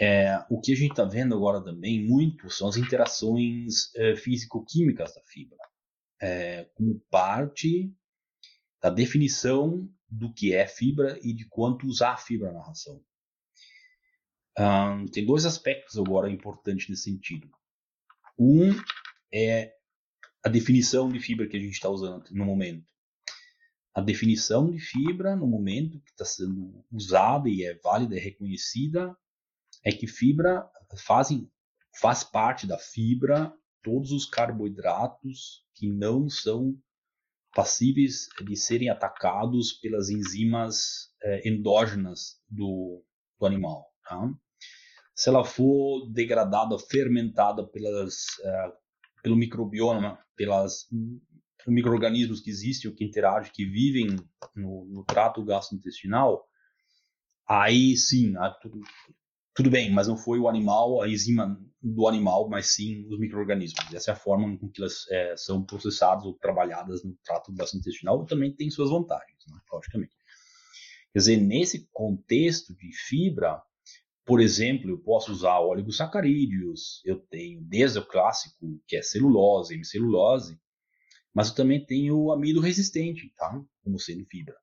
É, 0.00 0.44
o 0.50 0.60
que 0.60 0.72
a 0.72 0.76
gente 0.76 0.90
está 0.90 1.04
vendo 1.04 1.34
agora 1.34 1.62
também 1.62 2.04
muito 2.04 2.50
são 2.50 2.68
as 2.68 2.76
interações 2.76 3.94
é, 3.94 4.16
físico-químicas 4.16 5.14
da 5.14 5.22
fibra, 5.24 5.58
é, 6.20 6.64
como 6.74 7.00
parte 7.10 7.94
da 8.82 8.90
definição 8.90 9.88
do 10.08 10.32
que 10.32 10.52
é 10.52 10.66
fibra 10.66 11.18
e 11.22 11.32
de 11.32 11.46
quanto 11.48 11.86
usar 11.86 12.16
fibra 12.16 12.52
na 12.52 12.62
ração. 12.62 13.02
Um, 14.58 15.06
tem 15.06 15.26
dois 15.26 15.44
aspectos 15.44 15.98
agora 15.98 16.30
importantes 16.30 16.88
nesse 16.88 17.04
sentido. 17.04 17.50
Um 18.38 18.70
é 19.32 19.74
a 20.44 20.48
definição 20.48 21.08
de 21.08 21.18
fibra 21.18 21.48
que 21.48 21.56
a 21.56 21.60
gente 21.60 21.72
está 21.72 21.88
usando 21.88 22.28
no 22.30 22.44
momento. 22.44 22.86
A 23.94 24.00
definição 24.00 24.70
de 24.70 24.78
fibra 24.78 25.34
no 25.34 25.46
momento 25.46 26.00
que 26.00 26.10
está 26.10 26.24
sendo 26.24 26.84
usada 26.92 27.48
e 27.48 27.64
é 27.64 27.74
válida 27.76 28.16
e 28.16 28.20
reconhecida 28.20 29.16
é 29.84 29.92
que 29.92 30.06
fibra 30.06 30.68
fazem, 30.96 31.50
faz 32.00 32.24
parte 32.24 32.66
da 32.66 32.78
fibra 32.78 33.52
todos 33.82 34.10
os 34.12 34.24
carboidratos 34.24 35.64
que 35.74 35.88
não 35.88 36.28
são 36.28 36.74
passíveis 37.54 38.28
de 38.44 38.56
serem 38.56 38.88
atacados 38.88 39.72
pelas 39.72 40.08
enzimas 40.08 41.12
é, 41.22 41.48
endógenas 41.48 42.40
do, 42.48 43.04
do 43.38 43.46
animal. 43.46 43.86
Tá? 44.02 44.28
Se 45.14 45.28
ela 45.28 45.44
for 45.44 46.10
degradada, 46.10 46.76
fermentada 46.78 47.64
pelas, 47.68 48.24
é, 48.42 48.72
pelo 49.22 49.36
microbioma, 49.36 50.18
pelas 50.34 50.88
micro-organismos 51.66 52.40
que 52.40 52.50
existem 52.50 52.90
ou 52.90 52.96
que 52.96 53.04
interagem, 53.04 53.52
que 53.52 53.64
vivem 53.64 54.16
no, 54.54 54.86
no 54.86 55.04
trato 55.04 55.44
gastrointestinal, 55.44 56.44
aí 57.48 57.96
sim, 57.96 58.34
tudo, 58.60 58.80
tudo 59.54 59.70
bem, 59.70 59.92
mas 59.92 60.08
não 60.08 60.16
foi 60.16 60.38
o 60.38 60.48
animal, 60.48 61.00
a 61.00 61.08
enzima 61.08 61.56
do 61.80 62.08
animal, 62.08 62.48
mas 62.48 62.74
sim 62.74 63.06
os 63.08 63.18
micro-organismos. 63.18 63.94
Essa 63.94 64.10
é 64.10 64.14
a 64.14 64.16
forma 64.16 64.58
com 64.58 64.68
que 64.68 64.80
elas 64.80 65.06
é, 65.10 65.36
são 65.36 65.64
processadas 65.64 66.24
ou 66.24 66.34
trabalhadas 66.34 67.04
no 67.04 67.16
trato 67.22 67.52
gastrointestinal 67.52 68.24
também 68.26 68.52
tem 68.52 68.68
suas 68.70 68.90
vantagens, 68.90 69.38
né, 69.48 69.58
logicamente. 69.72 70.12
Quer 71.12 71.18
dizer, 71.20 71.36
nesse 71.36 71.88
contexto 71.92 72.74
de 72.74 72.90
fibra, 72.92 73.62
por 74.24 74.40
exemplo, 74.40 74.90
eu 74.90 74.98
posso 74.98 75.30
usar 75.30 75.60
oligosacarídeos, 75.60 77.00
eu 77.04 77.20
tenho 77.20 77.60
desde 77.62 78.00
o 78.00 78.06
clássico, 78.06 78.80
que 78.88 78.96
é 78.96 79.02
celulose, 79.02 79.74
hemicelulose, 79.74 80.58
mas 81.32 81.48
eu 81.50 81.54
também 81.54 81.84
tenho 81.84 82.32
amido 82.32 82.60
resistente, 82.60 83.32
tá? 83.36 83.62
Como 83.84 84.00
sendo 84.00 84.24
fibra. 84.26 84.56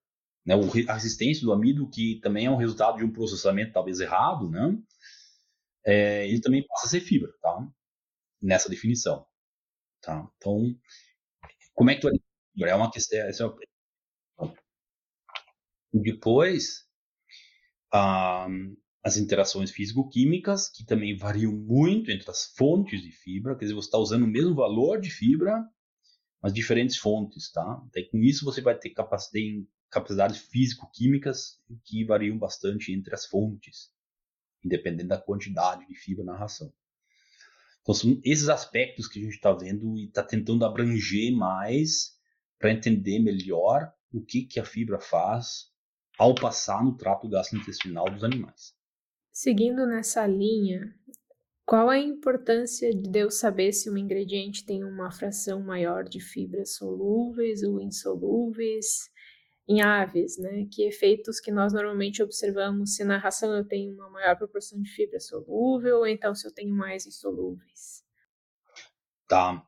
Né? 0.45 0.55
A 0.87 0.93
resistência 0.93 1.43
do 1.43 1.53
amido, 1.53 1.89
que 1.89 2.19
também 2.21 2.45
é 2.45 2.51
um 2.51 2.57
resultado 2.57 2.97
de 2.97 3.03
um 3.03 3.11
processamento 3.11 3.73
talvez 3.73 3.99
errado, 3.99 4.49
né? 4.49 4.77
É, 5.85 6.27
ele 6.27 6.41
também 6.41 6.65
passa 6.67 6.87
a 6.87 6.89
ser 6.89 7.01
fibra, 7.01 7.31
tá? 7.41 7.67
Nessa 8.41 8.69
definição, 8.69 9.25
tá? 10.01 10.27
Então, 10.37 10.75
como 11.73 11.89
é 11.89 11.95
que 11.95 12.01
tu 12.01 12.09
é 12.65 12.75
uma 12.75 12.91
questão... 12.91 13.17
É, 13.19 13.29
é 13.29 14.53
Depois, 15.93 16.87
ah, 17.93 18.47
as 19.03 19.17
interações 19.17 19.71
físico-químicas, 19.71 20.69
que 20.69 20.85
também 20.85 21.17
variam 21.17 21.51
muito 21.51 22.11
entre 22.11 22.29
as 22.29 22.53
fontes 22.55 23.01
de 23.01 23.11
fibra, 23.11 23.55
quer 23.55 23.65
dizer, 23.65 23.73
você 23.73 23.87
está 23.87 23.97
usando 23.97 24.23
o 24.23 24.27
mesmo 24.27 24.53
valor 24.55 25.01
de 25.01 25.09
fibra, 25.09 25.63
mas 26.41 26.53
diferentes 26.53 26.97
fontes, 26.97 27.51
tá? 27.51 27.81
Daí, 27.93 28.09
com 28.09 28.19
isso 28.19 28.45
você 28.45 28.61
vai 28.61 28.77
ter 28.77 28.91
capacidade, 28.91 29.65
capacidades 29.91 30.37
físico-químicas 30.37 31.61
que 31.83 32.05
variam 32.05 32.37
bastante 32.37 32.93
entre 32.93 33.13
as 33.13 33.25
fontes, 33.25 33.91
independente 34.63 35.09
da 35.09 35.17
quantidade 35.17 35.85
de 35.85 35.95
fibra 35.95 36.23
na 36.23 36.37
ração. 36.37 36.73
Então 37.81 37.93
são 37.93 38.21
esses 38.23 38.47
aspectos 38.47 39.07
que 39.07 39.19
a 39.19 39.23
gente 39.23 39.35
está 39.35 39.51
vendo 39.51 39.97
e 39.97 40.05
está 40.05 40.23
tentando 40.23 40.63
abranger 40.63 41.35
mais 41.35 42.17
para 42.57 42.71
entender 42.71 43.19
melhor 43.19 43.91
o 44.13 44.23
que, 44.23 44.43
que 44.43 44.59
a 44.59 44.65
fibra 44.65 44.99
faz 44.99 45.71
ao 46.17 46.35
passar 46.35 46.83
no 46.83 46.95
trato 46.95 47.27
gastrointestinal 47.27 48.09
dos 48.09 48.23
animais. 48.23 48.75
Seguindo 49.31 49.87
nessa 49.87 50.27
linha, 50.27 50.93
qual 51.65 51.89
a 51.89 51.97
importância 51.97 52.93
de 52.93 53.19
eu 53.19 53.31
saber 53.31 53.73
se 53.73 53.89
um 53.89 53.97
ingrediente 53.97 54.65
tem 54.65 54.83
uma 54.83 55.09
fração 55.09 55.61
maior 55.61 56.03
de 56.03 56.19
fibras 56.19 56.75
solúveis 56.75 57.63
ou 57.63 57.81
insolúveis 57.81 59.09
em 59.67 59.81
aves, 59.81 60.37
né? 60.37 60.65
Que 60.71 60.83
efeitos 60.83 61.39
que 61.39 61.51
nós 61.51 61.73
normalmente 61.73 62.21
observamos 62.21 62.95
se 62.95 63.03
na 63.03 63.17
ração 63.17 63.53
eu 63.55 63.65
tenho 63.65 63.93
uma 63.93 64.09
maior 64.09 64.35
proporção 64.37 64.81
de 64.81 64.89
fibra 64.89 65.19
solúvel 65.19 65.99
ou 65.99 66.07
então 66.07 66.33
se 66.35 66.47
eu 66.47 66.53
tenho 66.53 66.73
mais 66.75 67.05
insolúveis? 67.05 68.03
Tá. 69.27 69.65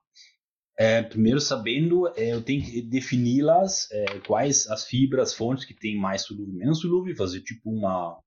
É, 0.78 1.04
primeiro 1.04 1.40
sabendo, 1.40 2.08
é, 2.18 2.34
eu 2.34 2.42
tenho 2.42 2.64
que 2.64 2.82
defini-las, 2.82 3.88
é, 3.92 4.20
quais 4.22 4.68
as 4.68 4.86
fibras, 4.86 5.34
fontes 5.34 5.66
que 5.66 5.74
têm 5.74 5.96
mais 5.96 6.24
solúvel 6.24 6.54
e 6.54 6.58
menos 6.58 6.82
solúvel, 6.82 7.16
fazer 7.16 7.42
tipo 7.42 7.70
uma 7.70 8.20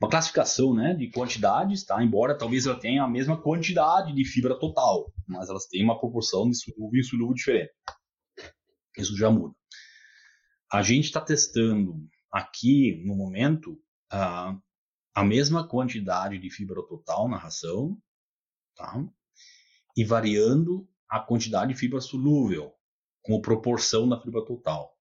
uma 0.00 0.08
classificação 0.08 0.72
né, 0.72 0.94
de 0.94 1.10
quantidades, 1.10 1.84
tá? 1.84 2.02
embora 2.02 2.38
talvez 2.38 2.66
ela 2.66 2.78
tenha 2.78 3.02
a 3.02 3.08
mesma 3.08 3.36
quantidade 3.40 4.14
de 4.14 4.24
fibra 4.24 4.56
total, 4.56 5.12
mas 5.26 5.48
elas 5.48 5.66
têm 5.66 5.82
uma 5.82 5.98
proporção 5.98 6.48
de 6.48 6.56
solúvel 6.56 6.94
e 6.94 7.00
insolúvel 7.00 7.34
diferente. 7.34 7.72
Isso 8.96 9.16
já 9.16 9.30
muda. 9.30 9.54
A 10.70 10.82
gente 10.82 11.06
está 11.06 11.20
testando 11.20 12.08
aqui, 12.30 13.02
no 13.04 13.14
momento, 13.14 13.80
a, 14.10 14.56
a 15.14 15.24
mesma 15.24 15.66
quantidade 15.66 16.38
de 16.38 16.50
fibra 16.50 16.82
total 16.86 17.28
na 17.28 17.36
ração, 17.36 17.96
tá? 18.76 19.02
e 19.98 20.04
variando 20.04 20.88
a 21.08 21.18
quantidade 21.18 21.74
de 21.74 21.78
fibra 21.80 22.00
solúvel, 22.00 22.72
como 23.20 23.42
proporção 23.42 24.08
da 24.08 24.20
fibra 24.20 24.44
total. 24.44 24.96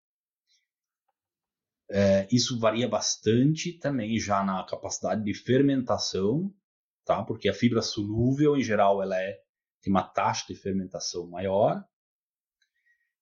É, 1.87 2.27
isso 2.31 2.59
varia 2.59 2.89
bastante 2.89 3.73
também 3.73 4.19
já 4.19 4.43
na 4.43 4.65
capacidade 4.65 5.23
de 5.23 5.35
fermentação, 5.35 6.51
tá? 7.05 7.23
Porque 7.23 7.47
a 7.47 7.53
fibra 7.53 7.83
solúvel, 7.83 8.57
em 8.57 8.63
geral, 8.63 9.03
ela 9.03 9.15
é, 9.21 9.39
tem 9.83 9.93
uma 9.93 10.01
taxa 10.01 10.45
de 10.47 10.55
fermentação 10.55 11.29
maior. 11.29 11.85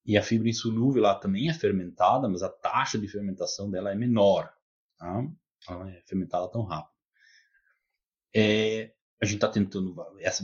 E 0.06 0.18
a 0.18 0.22
fibra 0.22 0.50
insolúvel, 0.50 1.04
ela 1.04 1.16
também 1.16 1.50
é 1.50 1.54
fermentada, 1.54 2.30
mas 2.30 2.44
a 2.44 2.50
taxa 2.50 2.98
de 2.98 3.08
fermentação 3.08 3.72
dela 3.72 3.92
é 3.92 3.96
menor, 3.96 4.54
tá? 4.98 5.26
Ela 5.68 5.80
não 5.80 5.90
é 5.90 6.02
fermentada 6.06 6.48
tão 6.52 6.64
rápido. 6.64 6.94
É, 8.34 8.92
a 9.22 9.26
gente 9.26 9.36
está 9.36 9.48
tentando 9.48 9.96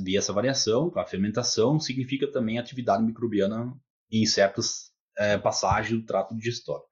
ver 0.03 0.15
essa 0.15 0.33
variação. 0.33 0.91
A 0.95 1.05
fermentação 1.05 1.79
significa 1.79 2.31
também 2.31 2.57
atividade 2.57 3.03
microbiana 3.03 3.73
em 4.09 4.25
certas 4.25 4.91
é, 5.17 5.37
passagens 5.37 5.99
do 5.99 6.05
trato 6.05 6.35
digestório. 6.35 6.85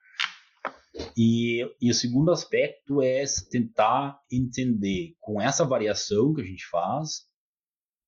E, 1.15 1.63
e, 1.81 1.89
o 1.89 1.93
segundo 1.93 2.31
aspecto 2.31 3.01
é 3.01 3.23
tentar 3.49 4.19
entender, 4.31 5.15
com 5.19 5.41
essa 5.41 5.63
variação 5.63 6.33
que 6.33 6.41
a 6.41 6.45
gente 6.45 6.65
faz, 6.67 7.28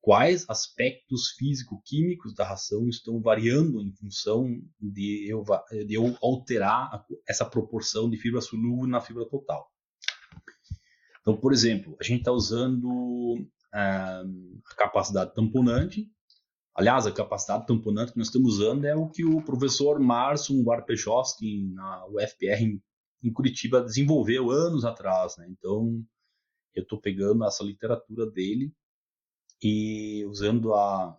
quais 0.02 0.50
aspectos 0.50 1.30
físico-químicos 1.38 2.34
da 2.34 2.44
ração 2.44 2.90
estão 2.90 3.22
variando 3.22 3.82
em 3.82 3.92
função 3.94 4.60
de 4.80 5.30
eu, 5.30 5.44
de 5.86 5.94
eu 5.94 6.18
alterar 6.22 7.06
essa 7.28 7.46
proporção 7.46 8.10
de 8.10 8.18
fibra 8.18 8.42
solúvel 8.42 8.88
na 8.88 9.00
fibra 9.00 9.26
total. 9.30 9.72
Então, 11.22 11.38
por 11.38 11.54
exemplo, 11.54 11.96
a 12.00 12.04
gente 12.04 12.20
está 12.20 12.32
usando 12.32 13.48
ah, 13.72 14.24
a 14.72 14.76
capacidade 14.76 15.36
tamponante. 15.36 16.10
Aliás, 16.74 17.06
a 17.06 17.12
capacidade 17.12 17.68
tamponante 17.68 18.14
que 18.14 18.18
nós 18.18 18.28
estamos 18.28 18.56
usando 18.56 18.86
é 18.86 18.96
o 18.96 19.08
que 19.08 19.24
o 19.24 19.44
professor 19.44 20.00
Marson 20.00 20.64
Warpechowski, 20.66 21.72
na 21.74 22.08
UFPR 22.08 22.82
em 23.24 23.32
Curitiba 23.32 23.84
desenvolveu 23.84 24.50
anos 24.50 24.84
atrás, 24.84 25.38
né? 25.38 25.48
Então 25.48 26.04
eu 26.74 26.82
estou 26.82 27.00
pegando 27.00 27.46
essa 27.46 27.64
literatura 27.64 28.26
dele 28.32 28.74
e 29.62 30.26
usando 30.26 30.74
a, 30.74 31.18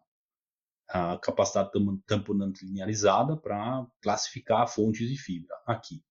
a 0.88 1.18
capacidade 1.18 1.70
tamponante 2.06 2.64
linearizada 2.64 3.36
para 3.36 3.86
classificar 4.00 4.68
fontes 4.68 5.08
de 5.08 5.16
fibra 5.16 5.54
aqui. 5.66 6.02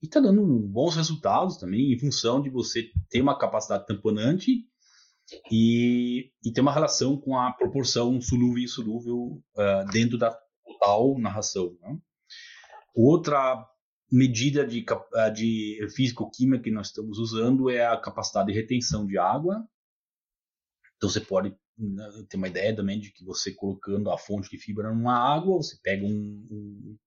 E 0.00 0.06
está 0.06 0.20
dando 0.20 0.44
bons 0.60 0.94
resultados 0.94 1.56
também 1.56 1.92
em 1.92 1.98
função 1.98 2.40
de 2.40 2.48
você 2.50 2.90
ter 3.10 3.20
uma 3.20 3.36
capacidade 3.36 3.86
tamponante 3.86 4.64
e, 5.50 6.30
e 6.44 6.52
ter 6.52 6.60
uma 6.60 6.72
relação 6.72 7.16
com 7.16 7.36
a 7.36 7.52
proporção 7.52 8.20
solúvel 8.20 8.58
e 8.58 8.64
insolúvel 8.64 9.42
uh, 9.56 9.90
dentro 9.90 10.16
da 10.16 10.36
total 10.64 11.18
narração. 11.18 11.76
Né? 11.80 11.98
Outra 12.94 13.66
medida 14.10 14.66
de, 14.66 14.84
de 15.34 15.88
físico-química 15.94 16.64
que 16.64 16.70
nós 16.70 16.88
estamos 16.88 17.18
usando 17.18 17.68
é 17.68 17.84
a 17.84 17.96
capacidade 17.96 18.52
de 18.52 18.58
retenção 18.58 19.06
de 19.06 19.18
água. 19.18 19.66
Então 20.98 21.08
você 21.08 21.20
pode 21.20 21.56
né, 21.78 22.10
ter 22.28 22.36
uma 22.36 22.48
ideia 22.48 22.74
também 22.74 23.00
de 23.00 23.10
que 23.10 23.24
você 23.24 23.54
colocando 23.54 24.10
a 24.10 24.18
fonte 24.18 24.50
de 24.50 24.58
fibra 24.58 24.92
numa 24.92 25.14
água, 25.14 25.56
você 25.56 25.78
pega 25.82 26.04
um, 26.04 26.46
um 26.50 26.98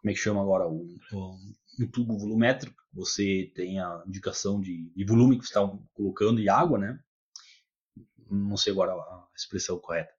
como 0.00 0.10
é 0.10 0.14
que 0.14 0.18
chama 0.18 0.40
agora 0.40 0.66
um, 0.66 0.96
um, 1.78 1.90
tubo 1.92 2.18
volumétrico, 2.18 2.82
você 2.90 3.52
tem 3.54 3.78
a 3.78 4.02
indicação 4.06 4.58
de, 4.58 4.90
de 4.96 5.04
volume 5.04 5.38
que 5.38 5.44
você 5.44 5.50
está 5.50 5.78
colocando 5.92 6.40
e 6.40 6.48
água, 6.48 6.78
né? 6.78 6.98
Não 8.30 8.56
sei 8.56 8.72
agora 8.72 8.92
a 8.92 9.28
expressão 9.36 9.78
correta. 9.78 10.10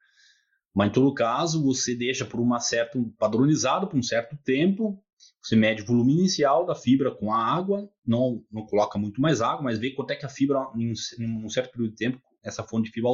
Mas 0.71 0.89
em 0.89 0.93
todo 0.93 1.13
caso, 1.15 1.63
você 1.63 1.95
deixa 1.95 2.25
por 2.25 2.39
uma 2.39 2.59
certa 2.59 2.99
padronizado 3.17 3.87
por 3.87 3.97
um 3.97 4.03
certo 4.03 4.37
tempo 4.43 5.03
você 5.41 5.55
mede 5.55 5.81
o 5.81 5.85
volume 5.85 6.13
inicial 6.13 6.65
da 6.65 6.75
fibra 6.75 7.13
com 7.13 7.33
a 7.33 7.37
água, 7.37 7.89
não, 8.05 8.43
não 8.51 8.65
coloca 8.65 8.97
muito 8.97 9.21
mais 9.21 9.41
água, 9.41 9.63
mas 9.63 9.79
vê 9.79 9.91
quanto 9.91 10.11
é 10.11 10.15
que 10.15 10.25
a 10.25 10.29
fibra, 10.29 10.67
em 10.75 10.93
um 11.19 11.49
certo 11.49 11.71
período 11.71 11.91
de 11.91 11.97
tempo, 11.97 12.21
essa 12.43 12.63
fonte 12.63 12.87
de 12.87 12.91
fibra, 12.91 13.11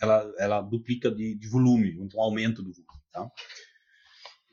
ela, 0.00 0.34
ela 0.38 0.60
duplica 0.60 1.10
de, 1.10 1.34
de 1.34 1.48
volume, 1.48 1.96
então 2.00 2.20
aumento 2.20 2.62
do 2.62 2.72
volume. 2.72 3.02
Tá? 3.12 3.30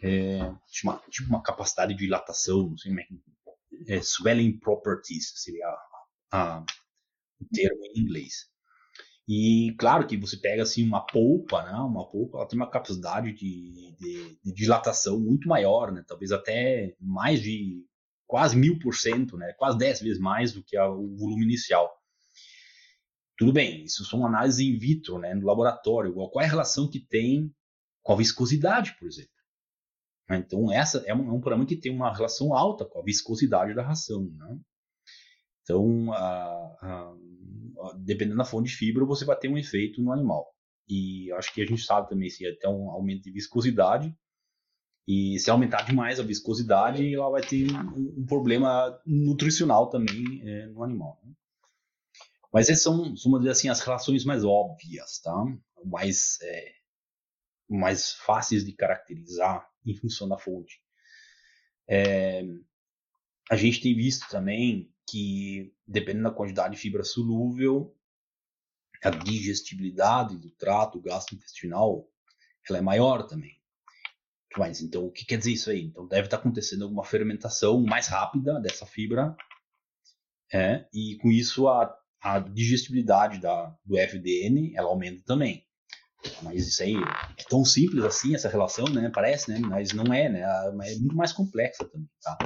É, 0.02 0.40
tipo, 0.68 0.90
uma, 0.90 1.02
tipo 1.10 1.30
uma 1.30 1.44
capacidade 1.44 1.94
de 1.94 2.00
dilatação, 2.00 2.70
não 2.70 2.78
sei 2.78 2.92
como 2.92 3.02
é. 3.02 3.96
É, 3.96 4.02
swelling 4.02 4.60
properties 4.60 5.32
seria 5.36 5.66
a, 5.68 5.80
a, 6.32 6.66
o 7.40 7.46
termo 7.52 7.84
em 7.96 8.00
inglês. 8.02 8.50
E 9.28 9.74
claro 9.78 10.06
que 10.06 10.18
você 10.18 10.38
pega 10.38 10.64
assim 10.64 10.84
uma 10.84 11.06
polpa, 11.06 11.64
né? 11.64 11.74
Uma 11.74 12.10
polpa, 12.10 12.38
ela 12.38 12.48
tem 12.48 12.60
uma 12.60 12.70
capacidade 12.70 13.32
de, 13.34 13.96
de, 13.98 14.40
de 14.44 14.54
dilatação 14.54 15.20
muito 15.20 15.48
maior, 15.48 15.92
né? 15.92 16.04
Talvez 16.08 16.32
até 16.32 16.96
mais 17.00 17.42
de 17.42 17.86
quase 18.28 18.58
mil 18.58 18.78
por 18.80 18.94
cento, 18.96 19.38
né? 19.38 19.54
Quase 19.54 19.78
dez 19.78 20.02
vezes 20.02 20.20
mais 20.20 20.52
do 20.52 20.64
que 20.64 20.76
a, 20.76 20.90
o 20.90 21.16
volume 21.16 21.44
inicial. 21.44 21.90
Tudo 23.38 23.54
bem, 23.54 23.84
isso 23.84 24.06
são 24.06 24.26
análises 24.26 24.60
in 24.60 24.78
vitro, 24.78 25.18
né? 25.18 25.34
No 25.34 25.46
laboratório. 25.46 26.14
Qual 26.14 26.42
é 26.42 26.46
a 26.46 26.50
relação 26.50 26.90
que 26.90 27.00
tem 27.00 27.54
com 28.04 28.14
a 28.14 28.18
viscosidade, 28.18 28.96
por 29.00 29.08
exemplo? 29.08 29.32
Então 30.30 30.72
essa 30.72 31.00
é 31.06 31.14
um, 31.14 31.30
é 31.30 31.34
um 31.34 31.42
parâmetro 31.42 31.76
que 31.76 31.82
tem 31.82 31.94
uma 31.94 32.14
relação 32.14 32.54
alta 32.54 32.86
com 32.86 33.00
a 33.00 33.04
viscosidade 33.04 33.74
da 33.74 33.84
ração, 33.84 34.24
né? 34.38 34.60
Então, 35.64 36.12
a, 36.12 36.78
a, 36.82 37.16
dependendo 37.98 38.38
da 38.38 38.46
fonte 38.46 38.70
de 38.70 38.76
fibra, 38.76 39.06
você 39.06 39.24
vai 39.26 39.38
ter 39.38 39.48
um 39.48 39.58
efeito 39.58 40.02
no 40.02 40.12
animal. 40.12 40.54
E 40.88 41.32
acho 41.34 41.54
que 41.54 41.62
a 41.62 41.66
gente 41.66 41.84
sabe 41.84 42.10
também 42.10 42.30
se 42.30 42.46
até 42.46 42.68
um 42.68 42.90
aumento 42.90 43.24
de 43.24 43.32
viscosidade. 43.32 44.14
E 45.08 45.40
se 45.40 45.50
aumentar 45.50 45.84
demais 45.84 46.20
a 46.20 46.24
viscosidade, 46.24 47.14
ela 47.14 47.30
vai 47.30 47.42
ter 47.42 47.72
um, 47.72 48.22
um 48.22 48.26
problema 48.26 49.00
nutricional 49.06 49.90
também 49.90 50.42
é, 50.44 50.68
no 50.68 50.84
animal. 50.84 51.20
Né? 51.24 51.34
Mas 52.52 52.70
essas 52.70 52.84
são, 52.84 52.98
vamos 52.98 53.40
dizer 53.40 53.52
assim, 53.52 53.70
as 53.70 53.80
relações 53.80 54.26
mais 54.26 54.44
óbvias, 54.44 55.20
tá? 55.20 55.34
Mais, 55.86 56.38
é, 56.42 56.74
mais 57.70 58.14
fáceis 58.14 58.66
de 58.66 58.74
caracterizar 58.74 59.68
em 59.86 59.96
função 59.96 60.28
da 60.28 60.38
fonte. 60.38 60.82
É, 61.88 62.44
a 63.50 63.56
gente 63.56 63.82
tem 63.82 63.96
visto 63.96 64.28
também 64.30 64.94
que, 65.10 65.74
dependendo 65.88 66.26
da 66.26 66.36
quantidade 66.36 66.76
de 66.76 66.82
fibra 66.82 67.04
solúvel, 67.04 67.96
a 69.04 69.10
digestibilidade 69.10 70.38
do 70.38 70.52
trato 70.52 71.02
gastrointestinal 71.02 72.08
ela 72.70 72.78
é 72.78 72.82
maior 72.82 73.24
também. 73.24 73.60
Mas 74.58 74.82
então, 74.82 75.06
o 75.06 75.12
que 75.12 75.26
quer 75.26 75.38
dizer 75.38 75.54
isso 75.54 75.70
aí? 75.70 75.82
Então, 75.82 76.08
deve 76.08 76.28
estar 76.28 76.38
acontecendo 76.38 76.84
alguma 76.84 77.04
fermentação 77.04 77.82
mais 77.82 78.08
rápida 78.08 78.60
dessa 78.60 78.86
fibra, 78.86 79.36
é, 80.54 80.86
e 80.94 81.18
com 81.22 81.32
isso 81.32 81.68
a, 81.70 81.98
a 82.22 82.40
digestibilidade 82.40 83.40
da, 83.40 83.76
do 83.86 83.98
FDN 83.98 84.74
ela 84.76 84.90
aumenta 84.90 85.24
também. 85.26 85.66
Mas 86.44 86.68
isso 86.68 86.84
aí 86.84 86.96
é 86.96 87.44
tão 87.50 87.66
simples 87.66 88.04
assim, 88.04 88.36
essa 88.36 88.48
relação, 88.48 88.86
né? 88.86 89.10
Parece, 89.14 89.50
né? 89.50 89.60
Mas 89.60 89.92
não 89.92 90.14
é, 90.14 90.30
né? 90.30 90.42
É 90.42 90.96
muito 91.00 91.16
mais 91.16 91.34
complexa 91.34 91.84
também, 91.86 92.08
tá? 92.22 92.38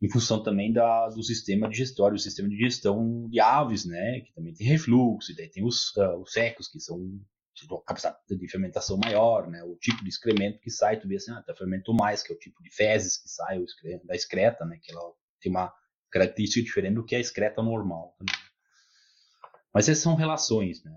em 0.00 0.10
função 0.10 0.42
também 0.42 0.72
da, 0.72 1.08
do 1.08 1.22
sistema 1.22 1.68
digestório, 1.68 2.16
o 2.16 2.18
sistema 2.18 2.48
de 2.48 2.56
digestão 2.56 3.28
de 3.28 3.40
aves, 3.40 3.84
né, 3.84 4.20
que 4.20 4.32
também 4.34 4.52
tem 4.54 4.66
refluxo, 4.66 5.32
e 5.32 5.36
daí 5.36 5.48
tem 5.48 5.64
os, 5.64 5.94
uh, 5.96 6.20
os 6.20 6.32
secos, 6.32 6.68
que 6.68 6.78
são 6.80 6.98
de 7.54 7.66
capacidade 7.86 8.18
de 8.28 8.48
fermentação 8.50 8.98
maior, 8.98 9.48
né, 9.48 9.62
o 9.64 9.74
tipo 9.76 10.02
de 10.02 10.10
excremento 10.10 10.60
que 10.60 10.70
sai, 10.70 11.00
tu 11.00 11.08
vê 11.08 11.16
assim, 11.16 11.32
ah, 11.32 11.42
tá 11.42 11.54
fermentou 11.54 11.94
mais, 11.94 12.22
que 12.22 12.30
é 12.30 12.36
o 12.36 12.38
tipo 12.38 12.62
de 12.62 12.70
fezes 12.70 13.16
que 13.16 13.28
sai 13.28 13.58
da 14.04 14.14
excreta, 14.14 14.66
né, 14.66 14.78
que 14.82 14.92
ela 14.92 15.02
tem 15.40 15.50
uma 15.50 15.72
característica 16.10 16.64
diferente 16.64 16.94
do 16.94 17.04
que 17.04 17.14
a 17.14 17.20
excreta 17.20 17.62
normal. 17.62 18.16
Mas 19.72 19.88
essas 19.88 20.02
são 20.02 20.14
relações, 20.14 20.82
né, 20.82 20.96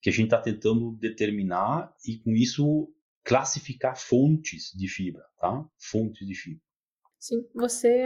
que 0.00 0.10
a 0.10 0.12
gente 0.12 0.26
está 0.26 0.40
tentando 0.40 0.92
determinar 0.92 1.94
e 2.06 2.18
com 2.18 2.30
isso 2.32 2.92
classificar 3.24 3.96
fontes 3.96 4.72
de 4.74 4.88
fibra, 4.88 5.24
tá? 5.38 5.66
Fontes 5.76 6.26
de 6.26 6.34
fibra. 6.34 6.62
Sim, 7.18 7.46
você 7.54 8.04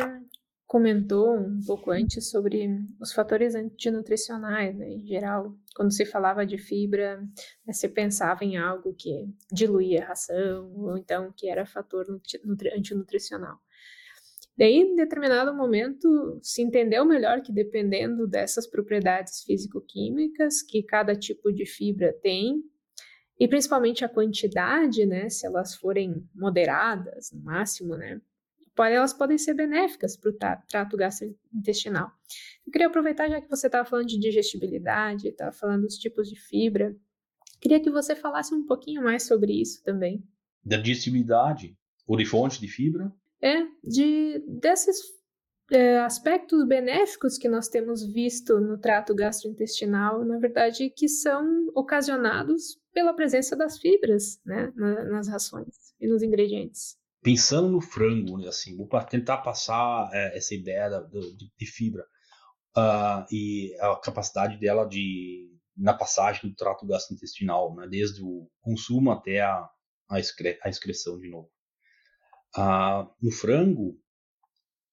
comentou 0.67 1.37
um 1.37 1.61
pouco 1.67 1.91
antes 1.91 2.31
sobre 2.31 2.67
os 2.99 3.13
fatores 3.13 3.55
antinutricionais, 3.55 4.75
né, 4.75 4.89
em 4.89 5.07
geral. 5.07 5.55
Quando 5.77 5.93
se 5.93 6.07
falava 6.07 6.47
de 6.47 6.57
fibra, 6.57 7.21
né, 7.67 7.73
você 7.73 7.89
pensava 7.89 8.43
em 8.43 8.57
algo 8.57 8.95
que 8.95 9.29
diluía 9.53 10.03
a 10.03 10.09
ração, 10.09 10.73
ou 10.75 10.97
então 10.97 11.31
que 11.37 11.49
era 11.49 11.67
fator 11.67 12.07
antinutricional. 12.75 13.61
Daí, 14.57 14.75
em 14.75 14.95
determinado 14.95 15.55
momento, 15.55 16.39
se 16.43 16.63
entendeu 16.63 17.05
melhor 17.05 17.41
que 17.41 17.53
dependendo 17.53 18.27
dessas 18.27 18.67
propriedades 18.67 19.43
físico-químicas 19.45 20.63
que 20.63 20.83
cada 20.83 21.17
tipo 21.17 21.51
de 21.53 21.65
fibra 21.65 22.13
tem, 22.23 22.63
e 23.41 23.49
principalmente 23.49 24.05
a 24.05 24.09
quantidade, 24.09 25.07
né, 25.07 25.29
se 25.29 25.47
elas 25.47 25.75
forem 25.75 26.29
moderadas, 26.35 27.33
no 27.33 27.43
máximo, 27.43 27.97
né, 27.97 28.21
elas 28.79 29.13
podem 29.13 29.39
ser 29.39 29.55
benéficas 29.55 30.17
para 30.17 30.31
o 30.31 30.37
trato 30.69 30.97
gastrointestinal. 30.97 32.11
Eu 32.67 32.73
queria 32.73 32.87
aproveitar, 32.87 33.29
já 33.29 33.41
que 33.41 33.49
você 33.49 33.67
estava 33.67 33.89
falando 33.89 34.07
de 34.07 34.19
digestibilidade, 34.19 35.29
estava 35.29 35.53
falando 35.53 35.83
dos 35.83 35.97
tipos 35.97 36.29
de 36.29 36.37
fibra, 36.37 36.95
queria 37.61 37.81
que 37.81 37.91
você 37.91 38.15
falasse 38.15 38.55
um 38.55 38.65
pouquinho 38.67 39.03
mais 39.03 39.25
sobre 39.25 39.61
isso 39.61 39.83
também. 39.83 40.25
Da 40.65 40.77
digestibilidade 40.77 41.77
ou 42.07 42.17
de 42.17 42.25
fonte 42.25 42.61
de 42.61 42.69
fibra? 42.69 43.13
É, 43.43 43.63
de, 43.83 44.39
desses 44.61 44.97
é, 45.71 45.99
aspectos 46.01 46.67
benéficos 46.67 47.37
que 47.37 47.49
nós 47.49 47.69
temos 47.69 48.05
visto 48.13 48.61
no 48.61 48.79
trato 48.79 49.15
gastrointestinal, 49.15 50.25
na 50.25 50.39
verdade, 50.39 50.91
que 50.91 51.09
são 51.09 51.45
ocasionados 51.75 52.79
pela 52.93 53.15
presença 53.15 53.57
das 53.57 53.79
fibras 53.79 54.39
né, 54.45 54.73
nas 54.77 55.29
rações 55.29 55.95
e 56.01 56.07
nos 56.07 56.23
ingredientes 56.23 56.97
pensando 57.23 57.71
no 57.71 57.81
frango, 57.81 58.37
né, 58.37 58.49
assim, 58.49 58.77
vou 58.77 58.89
tentar 59.05 59.39
passar 59.39 60.11
é, 60.13 60.37
essa 60.37 60.55
ideia 60.55 60.91
da, 60.91 61.03
de, 61.03 61.51
de, 61.57 61.67
fibra 61.67 62.05
uh, 62.77 63.25
e 63.31 63.75
a 63.81 63.97
capacidade 63.97 64.59
dela 64.59 64.85
de 64.85 65.49
na 65.75 65.95
passagem 65.95 66.51
do 66.51 66.57
trato 66.57 66.87
gastrointestinal, 66.87 67.75
né, 67.75 67.87
desde 67.89 68.23
o 68.23 68.51
consumo 68.61 69.11
até 69.11 69.41
a, 69.41 69.67
a, 70.11 70.19
excre, 70.19 70.59
a 70.63 70.69
excreção 70.69 71.19
de 71.19 71.31
novo. 71.31 71.49
Uh, 72.57 73.09
no 73.21 73.31
frango, 73.31 73.99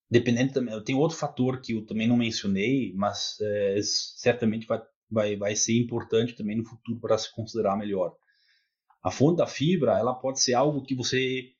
dependendo 0.10 0.54
também, 0.54 0.84
tem 0.84 0.96
outro 0.96 1.18
fator 1.18 1.62
que 1.62 1.74
eu 1.74 1.86
também 1.86 2.08
não 2.08 2.18
mencionei, 2.18 2.94
mas 2.96 3.38
é, 3.42 3.80
certamente 3.84 4.66
vai, 4.66 4.82
vai, 5.10 5.36
vai 5.36 5.56
ser 5.56 5.78
importante 5.78 6.36
também 6.36 6.58
no 6.58 6.66
futuro 6.66 7.00
para 7.00 7.18
se 7.18 7.34
considerar 7.34 7.78
melhor. 7.78 8.16
A 9.04 9.12
fonte 9.12 9.38
da 9.38 9.48
fibra, 9.48 9.98
ela 9.98 10.14
pode 10.14 10.42
ser 10.42 10.54
algo 10.54 10.84
que 10.84 10.96
você 10.96 11.54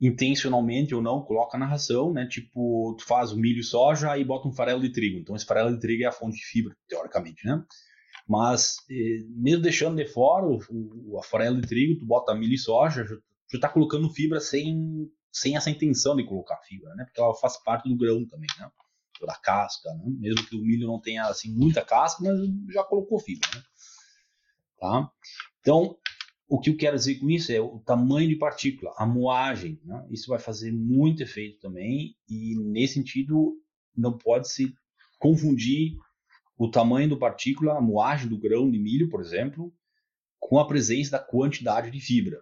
intencionalmente 0.00 0.94
ou 0.94 1.00
não, 1.00 1.22
coloca 1.22 1.56
na 1.56 1.64
ração, 1.64 2.12
né? 2.12 2.26
Tipo, 2.26 2.96
tu 2.98 3.04
faz 3.04 3.30
o 3.30 3.36
milho 3.36 3.60
e 3.60 3.64
soja 3.64 4.18
e 4.18 4.24
bota 4.24 4.48
um 4.48 4.52
farelo 4.52 4.80
de 4.80 4.90
trigo. 4.90 5.16
Então, 5.18 5.36
esse 5.36 5.46
farelo 5.46 5.72
de 5.72 5.80
trigo 5.80 6.02
é 6.02 6.06
a 6.06 6.12
fonte 6.12 6.38
de 6.38 6.44
fibra, 6.44 6.76
teoricamente, 6.88 7.46
né? 7.46 7.64
Mas, 8.28 8.78
eh, 8.90 9.18
mesmo 9.28 9.62
deixando 9.62 9.96
de 9.96 10.06
fora 10.06 10.44
o, 10.44 10.58
o, 10.70 11.18
a 11.20 11.22
farelo 11.22 11.60
de 11.60 11.68
trigo, 11.68 12.00
tu 12.00 12.04
bota 12.04 12.34
milho 12.34 12.54
e 12.54 12.58
soja, 12.58 13.06
já, 13.52 13.60
tá 13.60 13.68
colocando 13.68 14.10
fibra 14.10 14.40
sem, 14.40 15.10
sem 15.30 15.56
essa 15.56 15.70
intenção 15.70 16.16
de 16.16 16.24
colocar 16.24 16.56
fibra, 16.58 16.94
né? 16.94 17.04
Porque 17.04 17.20
ela 17.20 17.34
faz 17.34 17.62
parte 17.62 17.88
do 17.88 17.96
grão 17.96 18.26
também, 18.26 18.48
né? 18.58 18.70
Da 19.26 19.36
casca, 19.36 19.92
né? 19.94 20.04
Mesmo 20.18 20.46
que 20.46 20.56
o 20.56 20.62
milho 20.62 20.86
não 20.86 21.00
tenha, 21.00 21.24
assim, 21.26 21.52
muita 21.54 21.84
casca, 21.84 22.22
mas 22.22 22.34
já 22.72 22.82
colocou 22.82 23.18
fibra, 23.20 23.48
né? 23.54 23.62
Tá? 24.78 25.10
Então, 25.60 25.96
o 26.48 26.58
que 26.58 26.70
eu 26.70 26.76
quero 26.76 26.96
dizer 26.96 27.20
com 27.20 27.30
isso 27.30 27.52
é 27.52 27.60
o 27.60 27.78
tamanho 27.78 28.28
de 28.28 28.36
partícula, 28.36 28.92
a 28.98 29.06
moagem. 29.06 29.80
Né? 29.84 30.06
Isso 30.10 30.28
vai 30.28 30.38
fazer 30.38 30.72
muito 30.72 31.22
efeito 31.22 31.60
também, 31.60 32.16
e 32.28 32.56
nesse 32.58 32.94
sentido 32.94 33.56
não 33.96 34.18
pode 34.18 34.50
se 34.50 34.74
confundir 35.18 35.96
o 36.58 36.68
tamanho 36.68 37.08
da 37.08 37.16
partícula, 37.16 37.78
a 37.78 37.80
moagem 37.80 38.28
do 38.28 38.38
grão 38.38 38.70
de 38.70 38.78
milho, 38.78 39.08
por 39.08 39.20
exemplo, 39.20 39.72
com 40.38 40.58
a 40.58 40.66
presença 40.66 41.12
da 41.12 41.18
quantidade 41.18 41.90
de 41.90 42.00
fibra, 42.00 42.38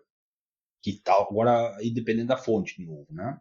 que 0.82 0.90
está 0.90 1.14
agora 1.14 1.76
aí 1.76 1.90
dependendo 1.90 2.28
da 2.28 2.36
fonte 2.36 2.76
de 2.76 2.86
novo, 2.86 3.06
né? 3.10 3.38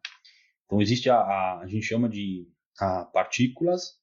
Então 0.65 0.81
existe 0.81 1.09
a, 1.09 1.17
a, 1.17 1.59
a 1.61 1.67
gente 1.67 1.85
chama 1.85 2.09
de 2.09 2.47
partículas 3.11 3.99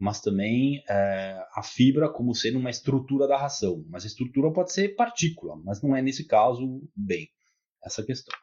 mas 0.00 0.18
também 0.18 0.82
é, 0.88 1.38
a 1.54 1.62
fibra 1.62 2.08
como 2.08 2.34
sendo 2.34 2.58
uma 2.58 2.70
estrutura 2.70 3.28
da 3.28 3.36
ração. 3.36 3.84
Mas 3.86 4.02
a 4.02 4.06
estrutura 4.06 4.50
pode 4.50 4.72
ser 4.72 4.96
partícula, 4.96 5.56
mas 5.62 5.82
não 5.82 5.94
é 5.94 6.00
nesse 6.00 6.26
caso 6.26 6.82
bem 6.96 7.28
essa 7.84 8.02
questão. 8.02 8.34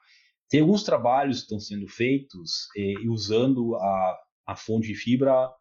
Tem 0.47 0.61
alguns 0.61 0.83
trabalhos 0.83 1.37
que 1.37 1.43
estão 1.43 1.59
sendo 1.59 1.87
feitos 1.87 2.67
e, 2.75 3.09
usando 3.09 3.75
a, 3.75 4.17
a 4.45 4.55
fonte 4.55 4.87
de 4.87 4.95
fibra, 4.95 5.51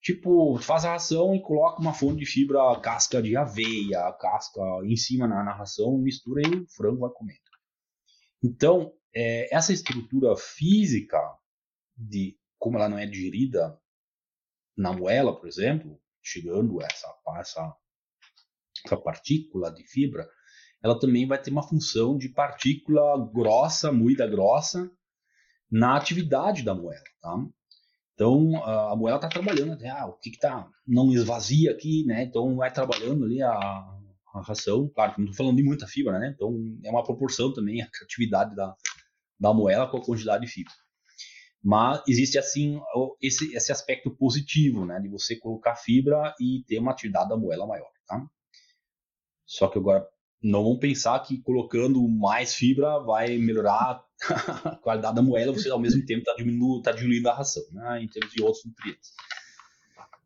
tipo, 0.00 0.56
faz 0.58 0.84
a 0.84 0.92
ração 0.92 1.34
e 1.34 1.42
coloca 1.42 1.80
uma 1.80 1.92
fonte 1.92 2.20
de 2.20 2.26
fibra, 2.26 2.80
casca 2.80 3.20
de 3.20 3.36
aveia, 3.36 4.12
casca 4.20 4.60
em 4.84 4.96
cima 4.96 5.26
na, 5.26 5.42
na 5.42 5.52
ração, 5.52 5.98
mistura 5.98 6.40
e 6.42 6.54
o 6.54 6.66
frango 6.68 7.00
vai 7.00 7.10
comendo. 7.10 7.40
Então, 8.42 8.92
é, 9.14 9.54
essa 9.54 9.72
estrutura 9.72 10.36
física 10.36 11.18
de 11.96 12.36
como 12.58 12.76
ela 12.76 12.88
não 12.88 12.98
é 12.98 13.06
digerida 13.06 13.78
na 14.76 14.92
moela, 14.92 15.36
por 15.36 15.48
exemplo, 15.48 16.00
chegando 16.22 16.80
essa, 16.80 17.08
essa, 17.38 17.76
essa 18.84 18.96
partícula 18.96 19.72
de 19.72 19.84
fibra, 19.84 20.28
ela 20.82 20.98
também 20.98 21.26
vai 21.26 21.40
ter 21.40 21.50
uma 21.50 21.66
função 21.66 22.16
de 22.16 22.28
partícula 22.28 23.02
grossa, 23.32 23.92
moída 23.92 24.26
grossa, 24.26 24.90
na 25.70 25.96
atividade 25.96 26.62
da 26.62 26.74
moela. 26.74 27.02
Tá? 27.20 27.36
Então 28.14 28.64
a 28.64 28.94
moela 28.96 29.16
está 29.16 29.28
trabalhando 29.28 29.72
até, 29.72 29.88
ah, 29.88 30.06
o 30.06 30.18
que 30.18 30.30
está 30.30 30.68
não 30.86 31.10
esvazia 31.12 31.72
aqui, 31.72 32.04
né? 32.04 32.24
Então 32.24 32.56
vai 32.56 32.72
trabalhando 32.72 33.24
ali 33.24 33.42
a, 33.42 33.52
a 34.34 34.42
ração. 34.42 34.88
Claro, 34.94 35.14
não 35.18 35.24
estou 35.26 35.36
falando 35.36 35.56
de 35.56 35.62
muita 35.62 35.86
fibra, 35.86 36.18
né? 36.18 36.32
Então 36.34 36.78
é 36.84 36.90
uma 36.90 37.04
proporção 37.04 37.52
também 37.52 37.82
a 37.82 37.88
atividade 38.02 38.54
da, 38.54 38.74
da 39.38 39.52
moela 39.52 39.88
com 39.88 39.98
a 39.98 40.04
quantidade 40.04 40.46
de 40.46 40.52
fibra. 40.52 40.72
Mas 41.62 42.02
existe 42.08 42.38
assim 42.38 42.80
esse, 43.20 43.54
esse 43.54 43.70
aspecto 43.70 44.10
positivo, 44.10 44.84
né, 44.84 44.98
de 44.98 45.08
você 45.08 45.36
colocar 45.36 45.76
fibra 45.76 46.34
e 46.40 46.64
ter 46.66 46.78
uma 46.78 46.90
atividade 46.90 47.28
da 47.28 47.36
moela 47.36 47.66
maior, 47.66 47.90
tá? 48.04 48.26
Só 49.46 49.68
que 49.68 49.78
agora 49.78 50.04
não 50.42 50.64
vão 50.64 50.76
pensar 50.76 51.20
que 51.20 51.40
colocando 51.40 52.06
mais 52.08 52.52
fibra 52.52 52.98
vai 52.98 53.38
melhorar 53.38 54.04
a 54.64 54.76
qualidade 54.76 55.14
da 55.14 55.22
moela, 55.22 55.52
você 55.52 55.70
ao 55.70 55.78
mesmo 55.78 56.04
tempo 56.04 56.20
está 56.20 56.34
diminuindo, 56.34 56.82
tá 56.82 56.90
diminuindo 56.90 57.28
a 57.28 57.34
ração, 57.34 57.62
né, 57.70 58.02
em 58.02 58.08
termos 58.08 58.32
de 58.32 58.42
outros 58.42 58.64
nutrientes. 58.64 59.12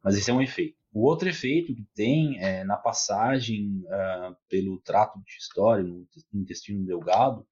Mas 0.03 0.17
esse 0.17 0.31
é 0.31 0.35
um 0.35 0.41
efeito. 0.41 0.79
O 0.97 1.03
outro 1.03 1.29
efeito 1.29 1.75
que 1.75 1.85
tem 1.95 2.39
é, 2.43 2.65
na 2.65 2.79
passagem 2.79 3.85
uh, 3.85 4.35
pelo 4.49 4.81
trato 4.81 5.23
digestório, 5.23 6.09
no 6.33 6.41
intestino 6.41 6.87
delgado, 6.87 7.47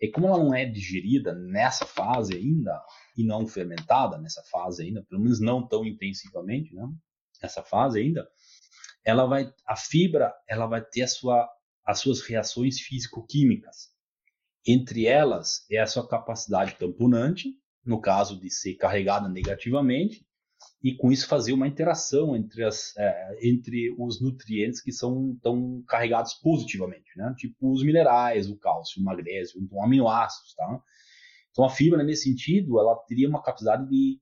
é 0.00 0.08
como 0.08 0.26
ela 0.28 0.38
não 0.38 0.54
é 0.54 0.64
digerida 0.64 1.34
nessa 1.34 1.84
fase 1.84 2.34
ainda, 2.34 2.82
e 3.14 3.22
não 3.22 3.46
fermentada 3.46 4.16
nessa 4.16 4.42
fase 4.44 4.82
ainda, 4.82 5.04
pelo 5.10 5.20
menos 5.20 5.38
não 5.40 5.68
tão 5.68 5.84
intensivamente, 5.84 6.74
né? 6.74 6.88
Nessa 7.42 7.62
fase 7.62 8.00
ainda, 8.00 8.26
ela 9.04 9.26
vai, 9.26 9.52
a 9.66 9.76
fibra, 9.76 10.32
ela 10.48 10.66
vai 10.66 10.82
ter 10.82 11.06
sua, 11.06 11.46
as 11.84 12.00
suas 12.00 12.22
reações 12.22 12.80
físico-químicas. 12.80 13.90
Entre 14.66 15.04
elas 15.04 15.66
é 15.70 15.80
a 15.80 15.86
sua 15.86 16.08
capacidade 16.08 16.76
tamponante, 16.76 17.50
no 17.84 18.00
caso 18.00 18.40
de 18.40 18.48
ser 18.48 18.74
carregada 18.76 19.28
negativamente, 19.28 20.25
e 20.86 20.94
com 20.94 21.10
isso 21.10 21.26
fazer 21.26 21.52
uma 21.52 21.66
interação 21.66 22.36
entre, 22.36 22.62
as, 22.62 22.96
é, 22.96 23.38
entre 23.42 23.92
os 23.98 24.20
nutrientes 24.20 24.80
que 24.80 24.92
são 24.92 25.36
tão 25.42 25.82
carregados 25.82 26.34
positivamente, 26.34 27.10
né? 27.16 27.34
tipo 27.36 27.72
os 27.72 27.82
minerais, 27.82 28.48
o 28.48 28.56
cálcio, 28.56 29.02
o 29.02 29.04
magnésio, 29.04 29.60
então 29.60 29.82
aminoácidos, 29.82 30.54
tá? 30.54 30.80
Então 31.50 31.64
a 31.64 31.70
fibra, 31.70 32.04
nesse 32.04 32.22
sentido, 32.22 32.78
ela 32.78 32.94
teria 33.08 33.28
uma 33.28 33.42
capacidade 33.42 33.88
de 33.88 34.20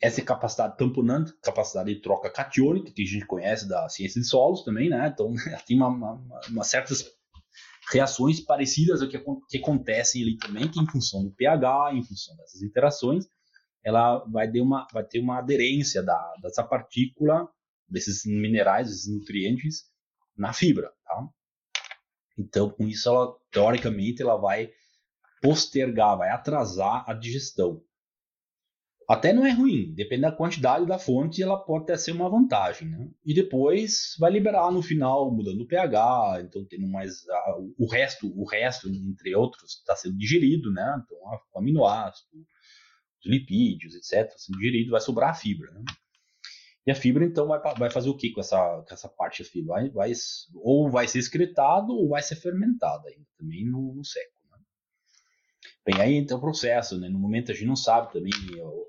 essa 0.00 0.22
capacidade 0.22 0.76
tamponante, 0.76 1.32
capacidade 1.42 1.92
de 1.92 2.00
troca 2.00 2.30
catiônica, 2.30 2.92
que 2.92 3.02
a 3.02 3.06
gente 3.06 3.26
conhece 3.26 3.68
da 3.68 3.88
ciência 3.88 4.20
de 4.20 4.28
solos 4.28 4.62
também, 4.62 4.88
né? 4.88 5.10
Então 5.12 5.34
ela 5.48 5.62
tem 5.66 5.76
uma, 5.76 5.88
uma, 5.88 6.40
uma 6.48 6.62
certas 6.62 7.04
reações 7.90 8.38
parecidas 8.38 9.02
ao 9.02 9.08
que, 9.08 9.18
que 9.48 9.58
acontecem 9.58 10.22
ali 10.22 10.36
também, 10.36 10.70
que 10.70 10.78
em 10.78 10.86
função 10.86 11.24
do 11.24 11.32
pH, 11.32 11.94
em 11.94 12.02
função 12.04 12.36
dessas 12.36 12.62
interações, 12.62 13.26
ela 13.86 14.18
vai 14.24 14.50
ter 14.50 14.60
uma, 14.60 14.84
vai 14.92 15.04
ter 15.04 15.20
uma 15.20 15.38
aderência 15.38 16.02
da, 16.02 16.34
dessa 16.42 16.64
partícula, 16.64 17.48
desses 17.88 18.26
minerais, 18.26 18.88
desses 18.88 19.06
nutrientes, 19.06 19.84
na 20.36 20.52
fibra, 20.52 20.90
tá? 21.04 21.28
Então, 22.36 22.68
com 22.68 22.88
isso, 22.88 23.08
ela, 23.08 23.32
teoricamente, 23.52 24.20
ela 24.20 24.36
vai 24.36 24.70
postergar, 25.40 26.18
vai 26.18 26.30
atrasar 26.30 27.08
a 27.08 27.14
digestão. 27.14 27.80
Até 29.08 29.32
não 29.32 29.46
é 29.46 29.52
ruim, 29.52 29.94
depende 29.94 30.22
da 30.22 30.32
quantidade 30.32 30.84
da 30.84 30.98
fonte, 30.98 31.40
ela 31.40 31.56
pode 31.56 31.84
até 31.84 31.96
ser 31.96 32.10
uma 32.10 32.28
vantagem, 32.28 32.88
né? 32.88 33.08
E 33.24 33.32
depois 33.32 34.16
vai 34.18 34.32
liberar 34.32 34.72
no 34.72 34.82
final, 34.82 35.32
mudando 35.32 35.60
o 35.60 35.66
pH, 35.66 36.40
então 36.42 36.66
tendo 36.68 36.88
mais 36.88 37.22
o 37.78 37.86
resto, 37.86 38.26
o 38.36 38.44
resto 38.44 38.88
entre 38.88 39.36
outros 39.36 39.74
está 39.74 39.94
sendo 39.94 40.18
digerido, 40.18 40.72
né? 40.72 41.00
Então 41.04 41.16
aminoácido, 41.54 42.44
os 43.20 43.26
lipídios, 43.26 43.94
etc, 43.94 44.32
sendo 44.36 44.58
digerido, 44.58 44.90
vai 44.90 45.00
sobrar 45.00 45.30
a 45.30 45.34
fibra, 45.34 45.70
né? 45.72 45.84
E 46.86 46.90
a 46.90 46.94
fibra 46.94 47.24
então 47.24 47.48
vai, 47.48 47.60
vai 47.76 47.90
fazer 47.90 48.08
o 48.08 48.16
que 48.16 48.30
com 48.30 48.40
essa, 48.40 48.84
com 48.86 48.94
essa 48.94 49.08
parte 49.08 49.42
da 49.42 49.48
fibra? 49.48 49.74
Vai, 49.74 49.90
vai, 49.90 50.12
ou 50.54 50.88
vai 50.90 51.08
ser 51.08 51.18
excretado 51.18 51.92
ou 51.92 52.08
vai 52.08 52.22
ser 52.22 52.36
fermentado 52.36 53.08
ainda, 53.08 53.26
também 53.36 53.64
no, 53.64 53.92
no 53.92 54.04
seco. 54.04 54.36
Bem, 55.86 56.00
aí 56.00 56.14
entra 56.14 56.36
o 56.36 56.40
processo, 56.40 56.98
né? 56.98 57.08
No 57.08 57.18
momento 57.18 57.52
a 57.52 57.54
gente 57.54 57.66
não 57.66 57.76
sabe 57.76 58.12
também 58.12 58.32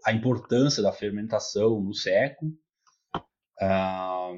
a 0.03 0.11
importância 0.11 0.82
da 0.82 0.91
fermentação 0.91 1.80
no 1.80 1.93
seco. 1.93 2.51
Ah, 3.61 4.32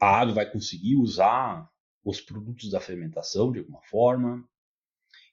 a 0.00 0.20
ave 0.20 0.32
vai 0.32 0.48
conseguir 0.48 0.94
usar 0.94 1.68
os 2.04 2.20
produtos 2.20 2.70
da 2.70 2.80
fermentação 2.80 3.50
de 3.50 3.58
alguma 3.58 3.82
forma. 3.82 4.48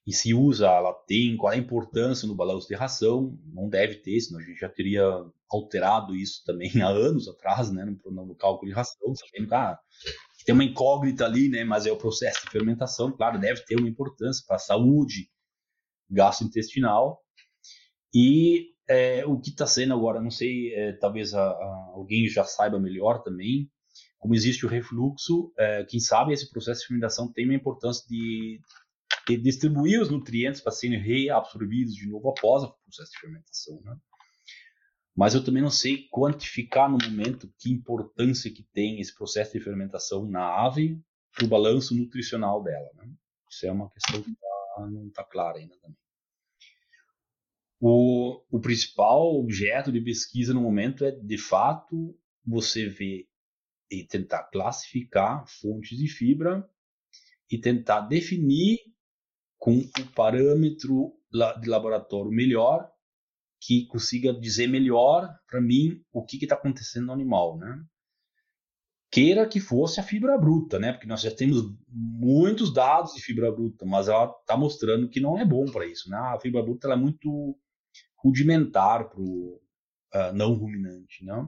E 0.10 0.12
se 0.12 0.34
usa, 0.34 0.66
ela 0.66 0.92
tem 0.92 1.38
qual 1.38 1.54
é 1.54 1.56
a 1.56 1.60
importância 1.60 2.28
no 2.28 2.34
balanço 2.34 2.68
de 2.68 2.74
ração? 2.74 3.38
Não 3.54 3.70
deve 3.70 3.94
ter, 3.94 4.20
senão 4.20 4.40
a 4.40 4.44
gente 4.44 4.60
já 4.60 4.68
teria 4.68 5.04
alterado 5.48 6.16
isso 6.16 6.44
também 6.44 6.72
há 6.82 6.88
anos 6.88 7.28
atrás, 7.28 7.70
né, 7.70 7.86
no, 7.86 8.26
no 8.26 8.34
cálculo 8.34 8.68
de 8.68 8.76
ração, 8.76 9.14
sabendo 9.14 9.48
que 9.48 9.54
ah, 9.54 9.78
tem 10.44 10.56
uma 10.56 10.64
incógnita 10.64 11.26
ali, 11.26 11.48
né? 11.48 11.64
Mas 11.64 11.86
é 11.86 11.92
o 11.92 11.96
processo 11.96 12.44
de 12.44 12.50
fermentação, 12.50 13.12
claro, 13.12 13.40
deve 13.40 13.64
ter 13.66 13.76
uma 13.76 13.88
importância 13.88 14.44
para 14.48 14.56
a 14.56 14.60
saúde 14.60 15.30
gastrointestinal. 16.10 17.22
E 18.12 18.70
é, 18.88 19.24
o 19.28 19.40
que 19.40 19.52
está 19.52 19.68
sendo 19.68 19.94
agora, 19.94 20.20
não 20.20 20.32
sei, 20.32 20.74
é, 20.74 20.94
talvez 20.94 21.36
a, 21.36 21.52
a, 21.52 21.92
alguém 21.94 22.28
já 22.28 22.44
saiba 22.44 22.80
melhor 22.80 23.22
também, 23.22 23.70
como 24.18 24.34
existe 24.34 24.66
o 24.66 24.70
refluxo, 24.70 25.54
é, 25.56 25.84
quem 25.84 26.00
sabe 26.00 26.34
esse 26.34 26.50
processo 26.50 26.82
de 26.82 26.88
fermentação 26.88 27.32
tem 27.32 27.46
uma 27.46 27.54
importância 27.54 28.04
de, 28.10 28.60
de 29.28 29.38
distribuir 29.38 30.02
os 30.02 30.10
nutrientes 30.10 30.62
para 30.62 30.72
serem 30.72 31.00
reabsorvidos 31.00 31.94
de 31.94 32.08
novo 32.08 32.30
após 32.30 32.64
o 32.64 32.74
processo 32.84 33.12
de 33.12 33.20
fermentação, 33.20 33.82
né? 33.84 33.96
mas 35.16 35.36
eu 35.36 35.44
também 35.44 35.62
não 35.62 35.70
sei 35.70 36.08
quantificar 36.10 36.90
no 36.90 36.98
momento 36.98 37.54
que 37.58 37.72
importância 37.72 38.52
que 38.52 38.64
tem 38.74 39.00
esse 39.00 39.14
processo 39.14 39.54
de 39.54 39.64
fermentação 39.64 40.26
na 40.26 40.46
ave 40.66 41.00
para 41.34 41.46
o 41.46 41.50
balanço 41.50 41.96
nutricional 41.96 42.64
dela. 42.64 42.90
Né? 42.96 43.12
Isso 43.50 43.66
é 43.66 43.72
uma 43.72 43.90
questão 43.92 44.22
que 44.22 44.34
tá, 44.34 44.88
não 44.90 45.08
está 45.08 45.24
clara 45.24 45.58
ainda 45.58 45.76
também. 45.78 45.98
O, 47.82 48.44
o 48.50 48.60
principal 48.60 49.36
objeto 49.36 49.92
de 49.92 50.02
pesquisa 50.02 50.54
no 50.54 50.62
momento 50.62 51.06
é, 51.06 51.12
de 51.12 51.38
fato, 51.38 52.18
você 52.46 52.88
ver 52.88 53.28
e 53.90 54.06
tentar 54.06 54.44
classificar 54.44 55.46
fontes 55.48 55.98
de 55.98 56.08
fibra 56.08 56.70
e 57.50 57.58
tentar 57.58 58.02
definir 58.02 58.78
com 59.60 59.78
o 59.78 60.06
parâmetro 60.16 61.14
de 61.62 61.70
laboratório 61.70 62.32
melhor 62.32 62.90
que 63.62 63.86
consiga 63.88 64.34
dizer 64.34 64.68
melhor 64.68 65.30
para 65.48 65.60
mim 65.60 66.02
o 66.14 66.24
que 66.24 66.38
está 66.42 66.56
acontecendo 66.56 67.08
no 67.08 67.14
animal, 67.14 67.58
né? 67.58 67.84
Queira 69.12 69.48
que 69.48 69.60
fosse 69.60 70.00
a 70.00 70.04
fibra 70.04 70.38
bruta, 70.38 70.80
né? 70.80 70.94
Porque 70.94 71.08
nós 71.08 71.22
já 71.22 71.32
temos 71.32 71.64
muitos 71.88 72.74
dados 72.74 73.14
de 73.14 73.22
fibra 73.22 73.52
bruta, 73.52 73.86
mas 73.86 74.08
ela 74.08 74.34
está 74.40 74.56
mostrando 74.56 75.10
que 75.10 75.20
não 75.20 75.38
é 75.38 75.44
bom 75.44 75.66
para 75.66 75.86
isso, 75.86 76.10
né? 76.10 76.18
A 76.18 76.40
fibra 76.40 76.64
bruta 76.64 76.88
é 76.88 76.96
muito 76.96 77.58
rudimentar 78.24 79.10
para 79.10 79.20
o 79.20 79.56
uh, 79.56 79.62
ah, 80.14 80.32
não 80.32 80.54
ruminante, 80.54 81.26
né? 81.26 81.48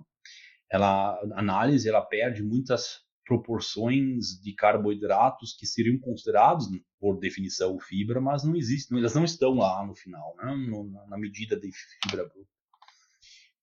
Ela, 0.70 1.14
a 1.14 1.40
análise 1.40 1.88
ela 1.88 2.02
perde 2.02 2.42
muitas 2.42 3.02
proporções 3.26 4.40
de 4.42 4.54
carboidratos 4.54 5.54
que 5.54 5.66
seriam 5.66 5.98
considerados, 6.00 6.68
por 7.00 7.20
definição, 7.20 7.80
fibra, 7.80 8.20
mas 8.20 8.44
não 8.44 8.56
existem, 8.56 8.98
elas 8.98 9.16
não 9.16 9.24
estão 9.24 9.56
lá 9.56 9.86
no 9.86 9.96
final, 9.96 10.36
né? 10.38 10.56
no, 10.56 10.90
na 11.08 11.18
medida 11.18 11.60
de 11.60 11.70
fibra 11.72 12.28
bruta. 12.28 12.50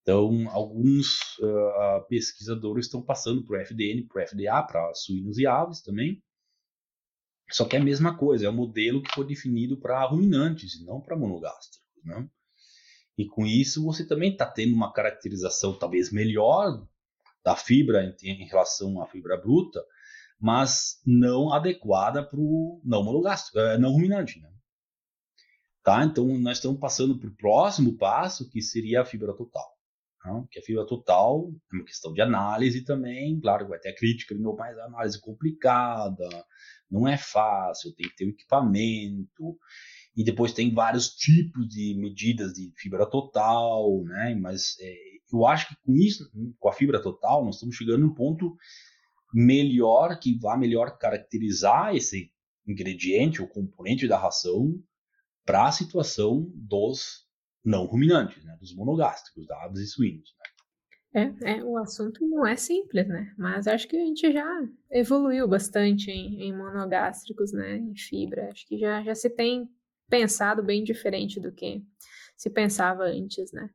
Então, 0.02 0.48
alguns 0.50 1.18
uh, 1.38 2.06
pesquisadores 2.08 2.86
estão 2.86 3.02
passando 3.02 3.44
para 3.44 3.58
o 3.58 3.60
FDN, 3.60 4.06
para 4.06 4.24
o 4.24 4.26
FDA, 4.26 4.62
para 4.62 4.94
suínos 4.94 5.36
e 5.36 5.46
aves 5.46 5.82
também. 5.82 6.22
Só 7.50 7.66
que 7.66 7.76
é 7.76 7.78
a 7.78 7.84
mesma 7.84 8.16
coisa, 8.16 8.46
é 8.46 8.50
um 8.50 8.54
modelo 8.54 9.02
que 9.02 9.12
foi 9.14 9.26
definido 9.26 9.78
para 9.78 10.06
ruminantes 10.06 10.76
e 10.76 10.84
não 10.84 11.00
para 11.00 11.16
monogástricos. 11.16 11.82
Né? 12.04 12.26
E 13.18 13.26
com 13.26 13.44
isso 13.44 13.84
você 13.84 14.06
também 14.06 14.32
está 14.32 14.46
tendo 14.46 14.74
uma 14.74 14.92
caracterização 14.92 15.78
talvez 15.78 16.10
melhor 16.10 16.86
da 17.48 17.56
fibra 17.56 18.04
em, 18.04 18.42
em 18.42 18.46
relação 18.46 19.00
à 19.00 19.06
fibra 19.06 19.38
bruta, 19.38 19.82
mas 20.38 21.00
não 21.06 21.50
adequada 21.50 22.22
para 22.22 22.38
o 22.38 22.80
não 22.84 23.02
monogástrico, 23.02 23.58
é, 23.58 23.78
não 23.78 23.92
ruminante. 23.92 24.38
Né? 24.38 24.50
Tá? 25.82 26.04
Então, 26.04 26.26
nós 26.38 26.58
estamos 26.58 26.78
passando 26.78 27.18
para 27.18 27.30
o 27.30 27.36
próximo 27.36 27.96
passo, 27.96 28.50
que 28.50 28.60
seria 28.60 29.00
a 29.00 29.04
fibra 29.04 29.34
total. 29.34 29.66
Né? 30.22 30.44
Que 30.50 30.58
a 30.58 30.62
fibra 30.62 30.86
total 30.86 31.50
é 31.72 31.76
uma 31.76 31.84
questão 31.86 32.12
de 32.12 32.20
análise 32.20 32.84
também, 32.84 33.40
claro 33.40 33.66
vai 33.66 33.78
ter 33.78 33.88
a 33.88 33.96
crítica, 33.96 34.34
mas 34.38 34.78
a 34.78 34.84
análise 34.84 35.16
é 35.16 35.20
complicada, 35.20 36.28
não 36.90 37.08
é 37.08 37.16
fácil, 37.16 37.94
tem 37.94 38.10
que 38.10 38.16
ter 38.16 38.26
um 38.26 38.30
equipamento, 38.30 39.58
e 40.14 40.22
depois 40.22 40.52
tem 40.52 40.74
vários 40.74 41.14
tipos 41.14 41.66
de 41.66 41.94
medidas 41.98 42.52
de 42.52 42.70
fibra 42.76 43.06
total, 43.06 44.02
né? 44.04 44.34
mas 44.38 44.76
é, 44.80 45.07
eu 45.32 45.46
acho 45.46 45.68
que 45.68 45.76
com 45.84 45.94
isso, 45.94 46.30
com 46.58 46.68
a 46.68 46.72
fibra 46.72 47.02
total, 47.02 47.44
nós 47.44 47.56
estamos 47.56 47.76
chegando 47.76 48.00
num 48.00 48.14
ponto 48.14 48.56
melhor, 49.32 50.18
que 50.18 50.38
vai 50.38 50.58
melhor 50.58 50.98
caracterizar 50.98 51.94
esse 51.94 52.32
ingrediente 52.66 53.40
ou 53.40 53.48
componente 53.48 54.06
da 54.06 54.18
ração 54.18 54.74
para 55.44 55.66
a 55.66 55.72
situação 55.72 56.50
dos 56.54 57.26
não 57.64 57.84
ruminantes, 57.84 58.42
né, 58.44 58.56
dos 58.60 58.74
monogástricos, 58.74 59.46
da 59.46 59.62
aves 59.64 59.80
e 59.80 59.86
suínos. 59.86 60.34
Né. 60.38 60.48
É, 61.42 61.52
é, 61.52 61.64
o 61.64 61.78
assunto 61.78 62.26
não 62.28 62.46
é 62.46 62.54
simples, 62.54 63.08
né? 63.08 63.34
Mas 63.38 63.66
acho 63.66 63.88
que 63.88 63.96
a 63.96 64.04
gente 64.04 64.30
já 64.30 64.46
evoluiu 64.90 65.48
bastante 65.48 66.10
em, 66.10 66.42
em 66.42 66.56
monogástricos, 66.56 67.50
né? 67.52 67.78
Em 67.78 67.96
fibra. 67.96 68.50
Acho 68.50 68.66
que 68.66 68.78
já, 68.78 69.02
já 69.02 69.14
se 69.14 69.30
tem 69.30 69.68
pensado 70.08 70.62
bem 70.62 70.84
diferente 70.84 71.40
do 71.40 71.50
que 71.50 71.82
se 72.36 72.50
pensava 72.50 73.04
antes, 73.04 73.52
né? 73.52 73.70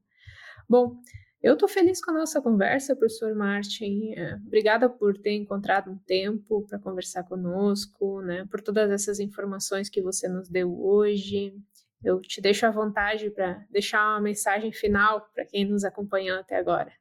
Bom, 0.69 0.95
eu 1.43 1.55
estou 1.55 1.67
feliz 1.67 2.03
com 2.03 2.11
a 2.11 2.19
nossa 2.19 2.41
conversa, 2.41 2.95
professor 2.95 3.35
Martin. 3.35 4.13
É, 4.13 4.35
obrigada 4.35 4.89
por 4.89 5.17
ter 5.17 5.33
encontrado 5.33 5.91
um 5.91 5.97
tempo 5.97 6.65
para 6.69 6.79
conversar 6.79 7.23
conosco, 7.23 8.21
né? 8.21 8.47
Por 8.49 8.61
todas 8.61 8.89
essas 8.89 9.19
informações 9.19 9.89
que 9.89 10.01
você 10.01 10.29
nos 10.29 10.47
deu 10.47 10.73
hoje. 10.81 11.53
Eu 12.01 12.21
te 12.21 12.39
deixo 12.39 12.65
à 12.65 12.71
vontade 12.71 13.29
para 13.29 13.61
deixar 13.69 14.13
uma 14.13 14.21
mensagem 14.21 14.71
final 14.71 15.29
para 15.33 15.45
quem 15.45 15.65
nos 15.65 15.83
acompanhou 15.83 16.39
até 16.39 16.57
agora. 16.57 16.93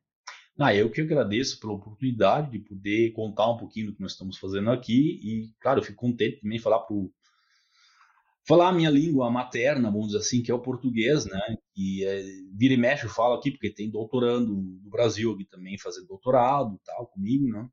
Ah, 0.58 0.74
eu 0.74 0.90
que 0.90 1.00
agradeço 1.00 1.60
pela 1.60 1.74
oportunidade 1.74 2.50
de 2.50 2.58
poder 2.58 3.12
contar 3.12 3.48
um 3.48 3.56
pouquinho 3.56 3.86
do 3.86 3.94
que 3.94 4.02
nós 4.02 4.12
estamos 4.12 4.36
fazendo 4.38 4.70
aqui 4.70 5.20
e, 5.22 5.54
claro, 5.60 5.78
eu 5.78 5.84
fico 5.84 5.98
contente 5.98 6.40
também 6.40 6.58
falar 6.58 6.80
para 6.80 6.96
falar 8.46 8.68
a 8.68 8.72
minha 8.72 8.90
língua 8.90 9.30
materna, 9.30 9.90
vamos 9.90 10.08
dizer 10.08 10.18
assim, 10.18 10.42
que 10.42 10.50
é 10.50 10.54
o 10.54 10.60
português, 10.60 11.26
né? 11.26 11.40
E 11.76 12.04
é, 12.04 12.22
vira 12.54 12.74
e 12.74 12.76
mexe 12.76 13.04
eu 13.04 13.10
falo 13.10 13.34
aqui, 13.34 13.50
porque 13.50 13.72
tem 13.72 13.90
doutorando 13.90 14.54
do 14.54 14.90
Brasil 14.90 15.32
aqui 15.32 15.44
também 15.44 15.78
fazendo 15.78 16.06
doutorado 16.06 16.78
tal 16.84 17.06
comigo, 17.06 17.48
né? 17.48 17.68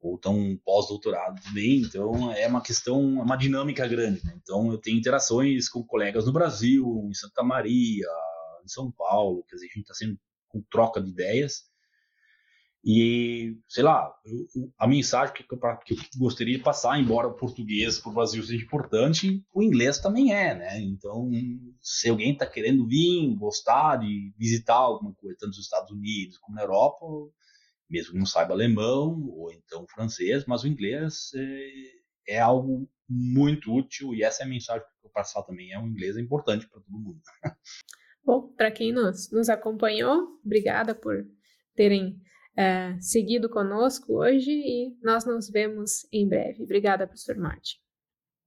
Ou 0.00 0.18
tão 0.18 0.58
pós-doutorado 0.64 1.40
também, 1.42 1.80
então 1.80 2.30
é 2.32 2.46
uma 2.46 2.60
questão, 2.60 3.20
é 3.20 3.22
uma 3.22 3.36
dinâmica 3.36 3.86
grande, 3.88 4.22
né? 4.24 4.38
Então 4.42 4.70
eu 4.70 4.78
tenho 4.78 4.98
interações 4.98 5.68
com 5.68 5.82
colegas 5.84 6.26
no 6.26 6.32
Brasil, 6.32 6.84
em 7.08 7.14
Santa 7.14 7.42
Maria, 7.42 8.06
em 8.62 8.68
São 8.68 8.90
Paulo, 8.90 9.44
quer 9.48 9.56
dizer, 9.56 9.66
a 9.66 9.68
gente 9.68 9.80
está 9.80 9.94
sempre 9.94 10.18
com 10.48 10.62
troca 10.70 11.00
de 11.00 11.10
ideias. 11.10 11.64
E, 12.86 13.56
sei 13.66 13.82
lá, 13.82 14.14
eu, 14.26 14.70
a 14.78 14.86
mensagem 14.86 15.34
que 15.34 15.42
eu, 15.42 15.58
que 15.78 15.94
eu, 15.94 15.98
gostaria 16.18 16.58
de 16.58 16.62
passar, 16.62 17.00
embora 17.00 17.28
o 17.28 17.34
português 17.34 17.98
para 17.98 18.10
o 18.10 18.14
Brasil 18.14 18.42
seja 18.42 18.62
importante, 18.62 19.42
o 19.54 19.62
inglês 19.62 19.98
também 19.98 20.34
é, 20.34 20.54
né? 20.54 20.80
Então, 20.80 21.30
se 21.80 22.10
alguém 22.10 22.34
está 22.34 22.44
querendo 22.44 22.86
vir, 22.86 23.34
gostar 23.36 23.96
de 23.96 24.34
visitar 24.36 24.74
alguma 24.74 25.14
coisa, 25.14 25.34
tanto 25.40 25.56
nos 25.56 25.64
Estados 25.64 25.90
Unidos 25.90 26.36
como 26.36 26.56
na 26.56 26.62
Europa, 26.62 27.06
mesmo 27.88 28.12
que 28.12 28.18
não 28.18 28.26
saiba 28.26 28.52
alemão 28.52 29.30
ou 29.30 29.50
então 29.50 29.86
francês, 29.88 30.44
mas 30.44 30.62
o 30.62 30.68
inglês 30.68 31.30
é, 31.34 32.34
é 32.34 32.40
algo 32.40 32.86
muito 33.08 33.72
útil 33.74 34.14
e 34.14 34.22
essa 34.22 34.42
é 34.42 34.46
a 34.46 34.48
mensagem 34.48 34.86
que 35.00 35.06
eu 35.06 35.10
passar 35.10 35.42
também. 35.44 35.72
É 35.72 35.78
o 35.78 35.86
inglês 35.86 36.18
é 36.18 36.20
importante 36.20 36.68
para 36.68 36.80
todo 36.80 36.98
mundo. 36.98 37.20
Bom, 38.22 38.52
para 38.54 38.70
quem 38.70 38.92
nos, 38.92 39.30
nos 39.30 39.48
acompanhou, 39.48 40.38
obrigada 40.44 40.94
por 40.94 41.26
terem 41.74 42.20
é, 42.56 42.96
seguido 43.00 43.48
conosco 43.48 44.14
hoje 44.14 44.50
e 44.50 44.96
nós 45.02 45.24
nos 45.24 45.50
vemos 45.50 46.06
em 46.12 46.28
breve. 46.28 46.62
Obrigada, 46.62 47.06
professor 47.06 47.36
Martin. 47.36 47.83